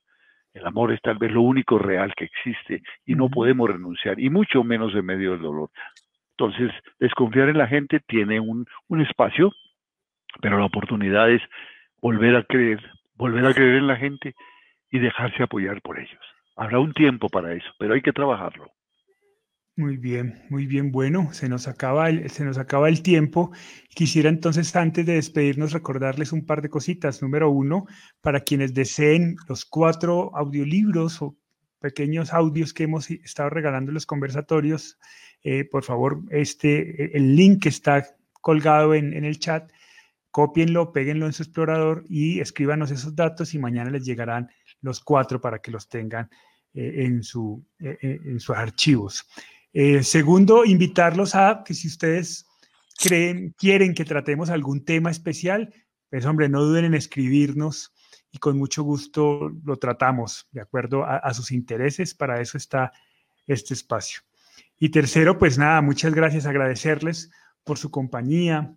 El 0.58 0.66
amor 0.66 0.92
es 0.92 1.00
tal 1.00 1.18
vez 1.18 1.30
lo 1.30 1.42
único 1.42 1.78
real 1.78 2.12
que 2.16 2.24
existe 2.24 2.82
y 3.06 3.14
no 3.14 3.28
podemos 3.28 3.70
renunciar, 3.70 4.18
y 4.18 4.28
mucho 4.28 4.64
menos 4.64 4.94
en 4.94 5.06
medio 5.06 5.32
del 5.32 5.42
dolor. 5.42 5.70
Entonces, 6.36 6.72
desconfiar 6.98 7.48
en 7.48 7.58
la 7.58 7.68
gente 7.68 8.00
tiene 8.00 8.40
un, 8.40 8.66
un 8.88 9.00
espacio, 9.00 9.52
pero 10.40 10.58
la 10.58 10.66
oportunidad 10.66 11.30
es 11.30 11.42
volver 12.00 12.34
a 12.36 12.42
creer, 12.42 12.80
volver 13.14 13.46
a 13.46 13.54
creer 13.54 13.76
en 13.76 13.86
la 13.86 13.96
gente 13.96 14.34
y 14.90 14.98
dejarse 14.98 15.42
apoyar 15.42 15.80
por 15.80 15.98
ellos. 15.98 16.20
Habrá 16.56 16.80
un 16.80 16.92
tiempo 16.92 17.28
para 17.28 17.52
eso, 17.52 17.68
pero 17.78 17.94
hay 17.94 18.02
que 18.02 18.12
trabajarlo. 18.12 18.70
Muy 19.78 19.96
bien, 19.96 20.42
muy 20.50 20.66
bien. 20.66 20.90
Bueno, 20.90 21.32
se 21.32 21.48
nos 21.48 21.68
acaba 21.68 22.08
el, 22.10 22.28
se 22.30 22.44
nos 22.44 22.58
acaba 22.58 22.88
el 22.88 23.00
tiempo. 23.00 23.52
Quisiera 23.90 24.28
entonces, 24.28 24.74
antes 24.74 25.06
de 25.06 25.12
despedirnos, 25.12 25.70
recordarles 25.70 26.32
un 26.32 26.44
par 26.44 26.62
de 26.62 26.68
cositas. 26.68 27.22
Número 27.22 27.48
uno, 27.48 27.86
para 28.20 28.40
quienes 28.40 28.74
deseen 28.74 29.36
los 29.48 29.64
cuatro 29.64 30.36
audiolibros 30.36 31.22
o 31.22 31.36
pequeños 31.78 32.32
audios 32.32 32.74
que 32.74 32.82
hemos 32.82 33.08
estado 33.08 33.50
regalando 33.50 33.92
en 33.92 33.94
los 33.94 34.04
conversatorios, 34.04 34.98
eh, 35.44 35.64
por 35.64 35.84
favor, 35.84 36.22
este, 36.30 37.16
el 37.16 37.36
link 37.36 37.66
está 37.66 38.04
colgado 38.40 38.94
en, 38.94 39.12
el 39.24 39.38
chat, 39.38 39.70
cópienlo, 40.32 40.92
péguenlo 40.92 41.26
en 41.26 41.32
su 41.32 41.44
explorador 41.44 42.04
y 42.08 42.40
escríbanos 42.40 42.90
esos 42.90 43.14
datos 43.14 43.54
y 43.54 43.60
mañana 43.60 43.90
les 43.90 44.04
llegarán 44.04 44.50
los 44.80 44.98
cuatro 44.98 45.40
para 45.40 45.60
que 45.60 45.70
los 45.70 45.88
tengan 45.88 46.28
eh, 46.74 47.04
en, 47.04 47.22
su, 47.22 47.64
eh, 47.78 47.96
en 48.02 48.40
sus 48.40 48.56
archivos. 48.56 49.24
Eh, 49.72 50.02
segundo, 50.02 50.64
invitarlos 50.64 51.34
a 51.34 51.62
que 51.64 51.74
si 51.74 51.88
ustedes 51.88 52.46
creen, 52.98 53.54
quieren 53.56 53.94
que 53.94 54.04
tratemos 54.04 54.50
algún 54.50 54.84
tema 54.84 55.10
especial, 55.10 55.72
pues 56.10 56.24
hombre, 56.24 56.48
no 56.48 56.62
duden 56.62 56.86
en 56.86 56.94
escribirnos 56.94 57.92
y 58.30 58.38
con 58.38 58.58
mucho 58.58 58.82
gusto 58.82 59.50
lo 59.64 59.76
tratamos 59.76 60.48
de 60.50 60.60
acuerdo 60.60 61.04
a, 61.04 61.32
sus 61.34 61.52
intereses. 61.52 62.14
Para 62.14 62.40
eso 62.40 62.56
está 62.56 62.92
este 63.46 63.74
espacio. 63.74 64.20
Y 64.78 64.90
tercero, 64.90 65.38
pues 65.38 65.58
nada, 65.58 65.80
muchas 65.80 66.14
gracias, 66.14 66.46
agradecerles 66.46 67.30
por 67.64 67.78
su 67.78 67.90
compañía, 67.90 68.74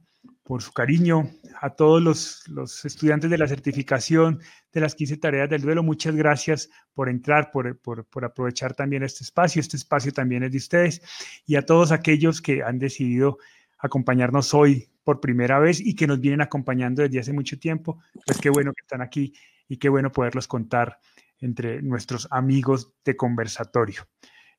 por 0.52 0.62
su 0.62 0.74
cariño, 0.74 1.30
a 1.62 1.70
todos 1.70 2.04
los, 2.50 2.84
estudiantes 2.84 3.30
de 3.30 3.38
la 3.38 3.48
certificación 3.48 4.42
de 4.74 4.82
las 4.82 4.96
15 4.96 5.16
tareas 5.16 5.50
del 5.50 5.62
duelo. 5.62 5.82
Muchas 5.82 6.14
gracias 6.14 6.70
por 6.94 7.08
entrar, 7.08 7.52
por, 7.52 7.80
por, 7.80 8.26
aprovechar 8.26 8.74
también 8.74 9.02
este 9.02 9.24
espacio. 9.24 9.62
Este 9.62 9.78
espacio 9.78 10.12
también 10.12 10.44
es 10.44 10.52
de 10.52 10.58
ustedes. 10.58 11.02
Y 11.46 11.56
a 11.56 11.66
todos 11.66 11.94
aquellos 11.94 12.42
que 12.42 12.64
han 12.64 12.80
decidido 12.80 13.38
acompañarnos 13.78 14.54
hoy 14.54 14.90
por 15.06 15.22
primera 15.22 15.58
vez 15.58 15.80
y 15.80 15.96
que 15.96 16.06
nos 16.06 16.20
vienen 16.20 16.42
acompañando 16.42 17.02
desde 17.02 17.22
hace 17.22 17.32
mucho 17.32 17.58
tiempo, 17.58 18.02
pues 18.26 18.38
qué 18.40 18.50
bueno 18.50 18.74
que 18.74 18.82
están 18.82 19.02
aquí 19.02 19.34
y 19.70 19.78
qué 19.78 19.88
bueno 19.88 20.12
poderlos 20.12 20.50
contar 20.50 21.00
entre 21.40 21.82
nuestros 21.82 22.28
amigos 22.30 22.92
de 23.06 23.16
conversatorio. 23.16 24.06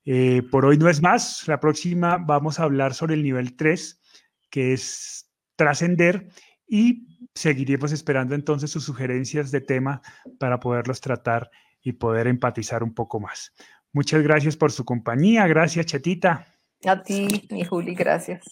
Eh, 0.05 0.41
por 0.49 0.65
hoy 0.65 0.79
no 0.79 0.89
es 0.89 1.03
más. 1.03 1.47
La 1.47 1.59
próxima 1.59 2.17
vamos 2.17 2.59
a 2.59 2.63
hablar 2.63 2.95
sobre 2.95 3.13
el 3.13 3.21
nivel 3.21 3.55
3, 3.55 4.01
que 4.49 4.73
es 4.73 5.29
trascender 5.55 6.27
y 6.67 7.07
seguiremos 7.33 7.91
esperando 7.91 8.35
entonces 8.35 8.71
sus 8.71 8.83
sugerencias 8.83 9.51
de 9.51 9.61
tema 9.61 10.01
para 10.39 10.59
poderlos 10.59 11.01
tratar 11.01 11.49
y 11.81 11.93
poder 11.93 12.27
empatizar 12.27 12.83
un 12.83 12.93
poco 12.93 13.19
más. 13.19 13.53
Muchas 13.91 14.23
gracias 14.23 14.57
por 14.57 14.71
su 14.71 14.85
compañía. 14.85 15.45
Gracias, 15.47 15.85
Chetita. 15.85 16.47
A 16.85 17.01
ti, 17.01 17.27
mi 17.51 17.63
Juli, 17.63 17.93
gracias. 17.93 18.43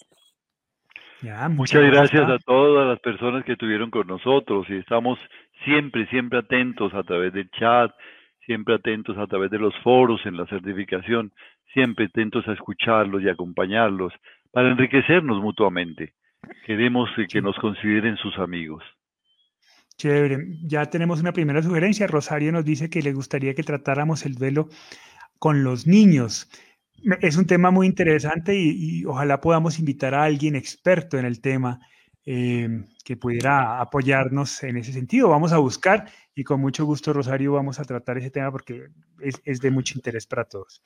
muchas, 1.50 1.82
gracias 1.82 2.28
a 2.28 2.38
todas 2.38 2.88
las 2.88 3.00
personas 3.00 3.44
que 3.44 3.52
estuvieron 3.52 3.90
con 3.90 4.06
nosotros 4.06 4.66
y 4.70 4.76
estamos 4.76 5.18
siempre, 5.64 6.06
siempre 6.08 6.38
atentos 6.38 6.94
a 6.94 7.02
través 7.02 7.32
del 7.32 7.50
chat, 7.50 7.92
siempre 8.46 8.74
atentos 8.74 9.18
a 9.18 9.26
través 9.26 9.50
de 9.50 9.58
los 9.58 9.74
foros 9.82 10.24
en 10.26 10.36
la 10.36 10.46
certificación, 10.46 11.32
siempre 11.72 12.06
atentos 12.06 12.46
a 12.48 12.52
escucharlos 12.52 13.22
y 13.22 13.28
acompañarlos 13.28 14.12
para 14.50 14.70
enriquecernos 14.70 15.40
mutuamente. 15.42 16.14
Queremos 16.66 17.08
que 17.28 17.42
nos 17.42 17.56
consideren 17.58 18.16
sus 18.16 18.38
amigos. 18.38 18.82
Chévere, 19.96 20.58
ya 20.64 20.86
tenemos 20.86 21.20
una 21.20 21.32
primera 21.32 21.62
sugerencia. 21.62 22.06
Rosario 22.06 22.52
nos 22.52 22.64
dice 22.64 22.90
que 22.90 23.02
le 23.02 23.12
gustaría 23.12 23.54
que 23.54 23.62
tratáramos 23.62 24.26
el 24.26 24.34
duelo 24.34 24.68
con 25.38 25.64
los 25.64 25.86
niños. 25.86 26.50
Es 27.20 27.36
un 27.36 27.46
tema 27.46 27.70
muy 27.70 27.86
interesante 27.86 28.54
y, 28.56 29.04
ojalá 29.04 29.40
podamos 29.40 29.78
invitar 29.78 30.14
a 30.14 30.24
alguien 30.24 30.56
experto 30.56 31.18
en 31.18 31.24
el 31.24 31.40
tema 31.40 31.80
eh, 32.24 32.84
que 33.04 33.16
pudiera 33.16 33.80
apoyarnos 33.80 34.62
en 34.62 34.76
ese 34.76 34.92
sentido. 34.92 35.28
Vamos 35.28 35.52
a 35.52 35.58
buscar 35.58 36.08
y 36.34 36.44
con 36.44 36.60
mucho 36.60 36.84
gusto, 36.84 37.12
Rosario, 37.12 37.52
vamos 37.52 37.78
a 37.78 37.84
tratar 37.84 38.18
ese 38.18 38.30
tema 38.30 38.50
porque 38.50 38.88
es, 39.20 39.60
de 39.60 39.70
mucho 39.70 39.98
interés 39.98 40.26
para 40.26 40.44
todos. 40.44 40.82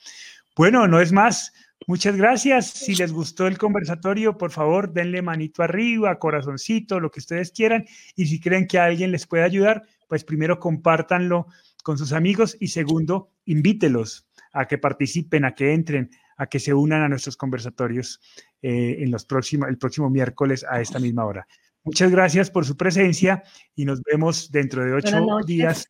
Bueno, 0.56 0.88
no 0.88 1.00
es 1.00 1.12
más. 1.12 1.52
Muchas 1.86 2.16
gracias. 2.16 2.70
Si 2.70 2.94
les 2.94 3.12
gustó 3.12 3.46
el 3.46 3.58
conversatorio, 3.58 4.36
por 4.36 4.50
favor, 4.50 4.92
denle 4.92 5.22
manito 5.22 5.62
arriba, 5.62 6.18
corazoncito, 6.18 6.98
lo 6.98 7.10
que 7.10 7.20
ustedes 7.20 7.52
quieran. 7.52 7.84
Y 8.16 8.26
si 8.26 8.40
creen 8.40 8.66
que 8.66 8.78
alguien 8.78 9.12
les 9.12 9.26
puede 9.26 9.44
ayudar, 9.44 9.82
pues 10.08 10.24
primero 10.24 10.58
compártanlo 10.58 11.46
con 11.84 11.96
sus 11.96 12.12
amigos 12.12 12.56
y 12.58 12.68
segundo, 12.68 13.30
invítelos 13.44 14.26
a 14.52 14.66
que 14.66 14.78
participen, 14.78 15.44
a 15.44 15.54
que 15.54 15.72
entren, 15.72 16.10
a 16.36 16.46
que 16.46 16.58
se 16.58 16.74
unan 16.74 17.02
a 17.02 17.08
nuestros 17.08 17.36
conversatorios 17.36 18.20
eh, 18.62 18.96
en 19.00 19.10
los 19.10 19.24
próximos, 19.24 19.68
el 19.68 19.78
próximo 19.78 20.10
miércoles 20.10 20.66
a 20.68 20.80
esta 20.80 20.98
misma 20.98 21.24
hora. 21.24 21.46
Muchas 21.86 22.10
gracias 22.10 22.50
por 22.50 22.64
su 22.66 22.76
presencia 22.76 23.44
y 23.76 23.84
nos 23.84 24.02
vemos 24.02 24.50
dentro 24.50 24.84
de 24.84 24.92
ocho 24.92 25.38
días 25.46 25.88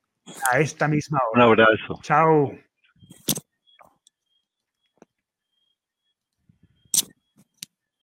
a 0.53 0.61
esta 0.61 0.89
misma 0.89 1.19
hora. 1.33 1.47
Un 1.47 1.53
abrazo. 1.53 1.99
Chao. 2.03 2.53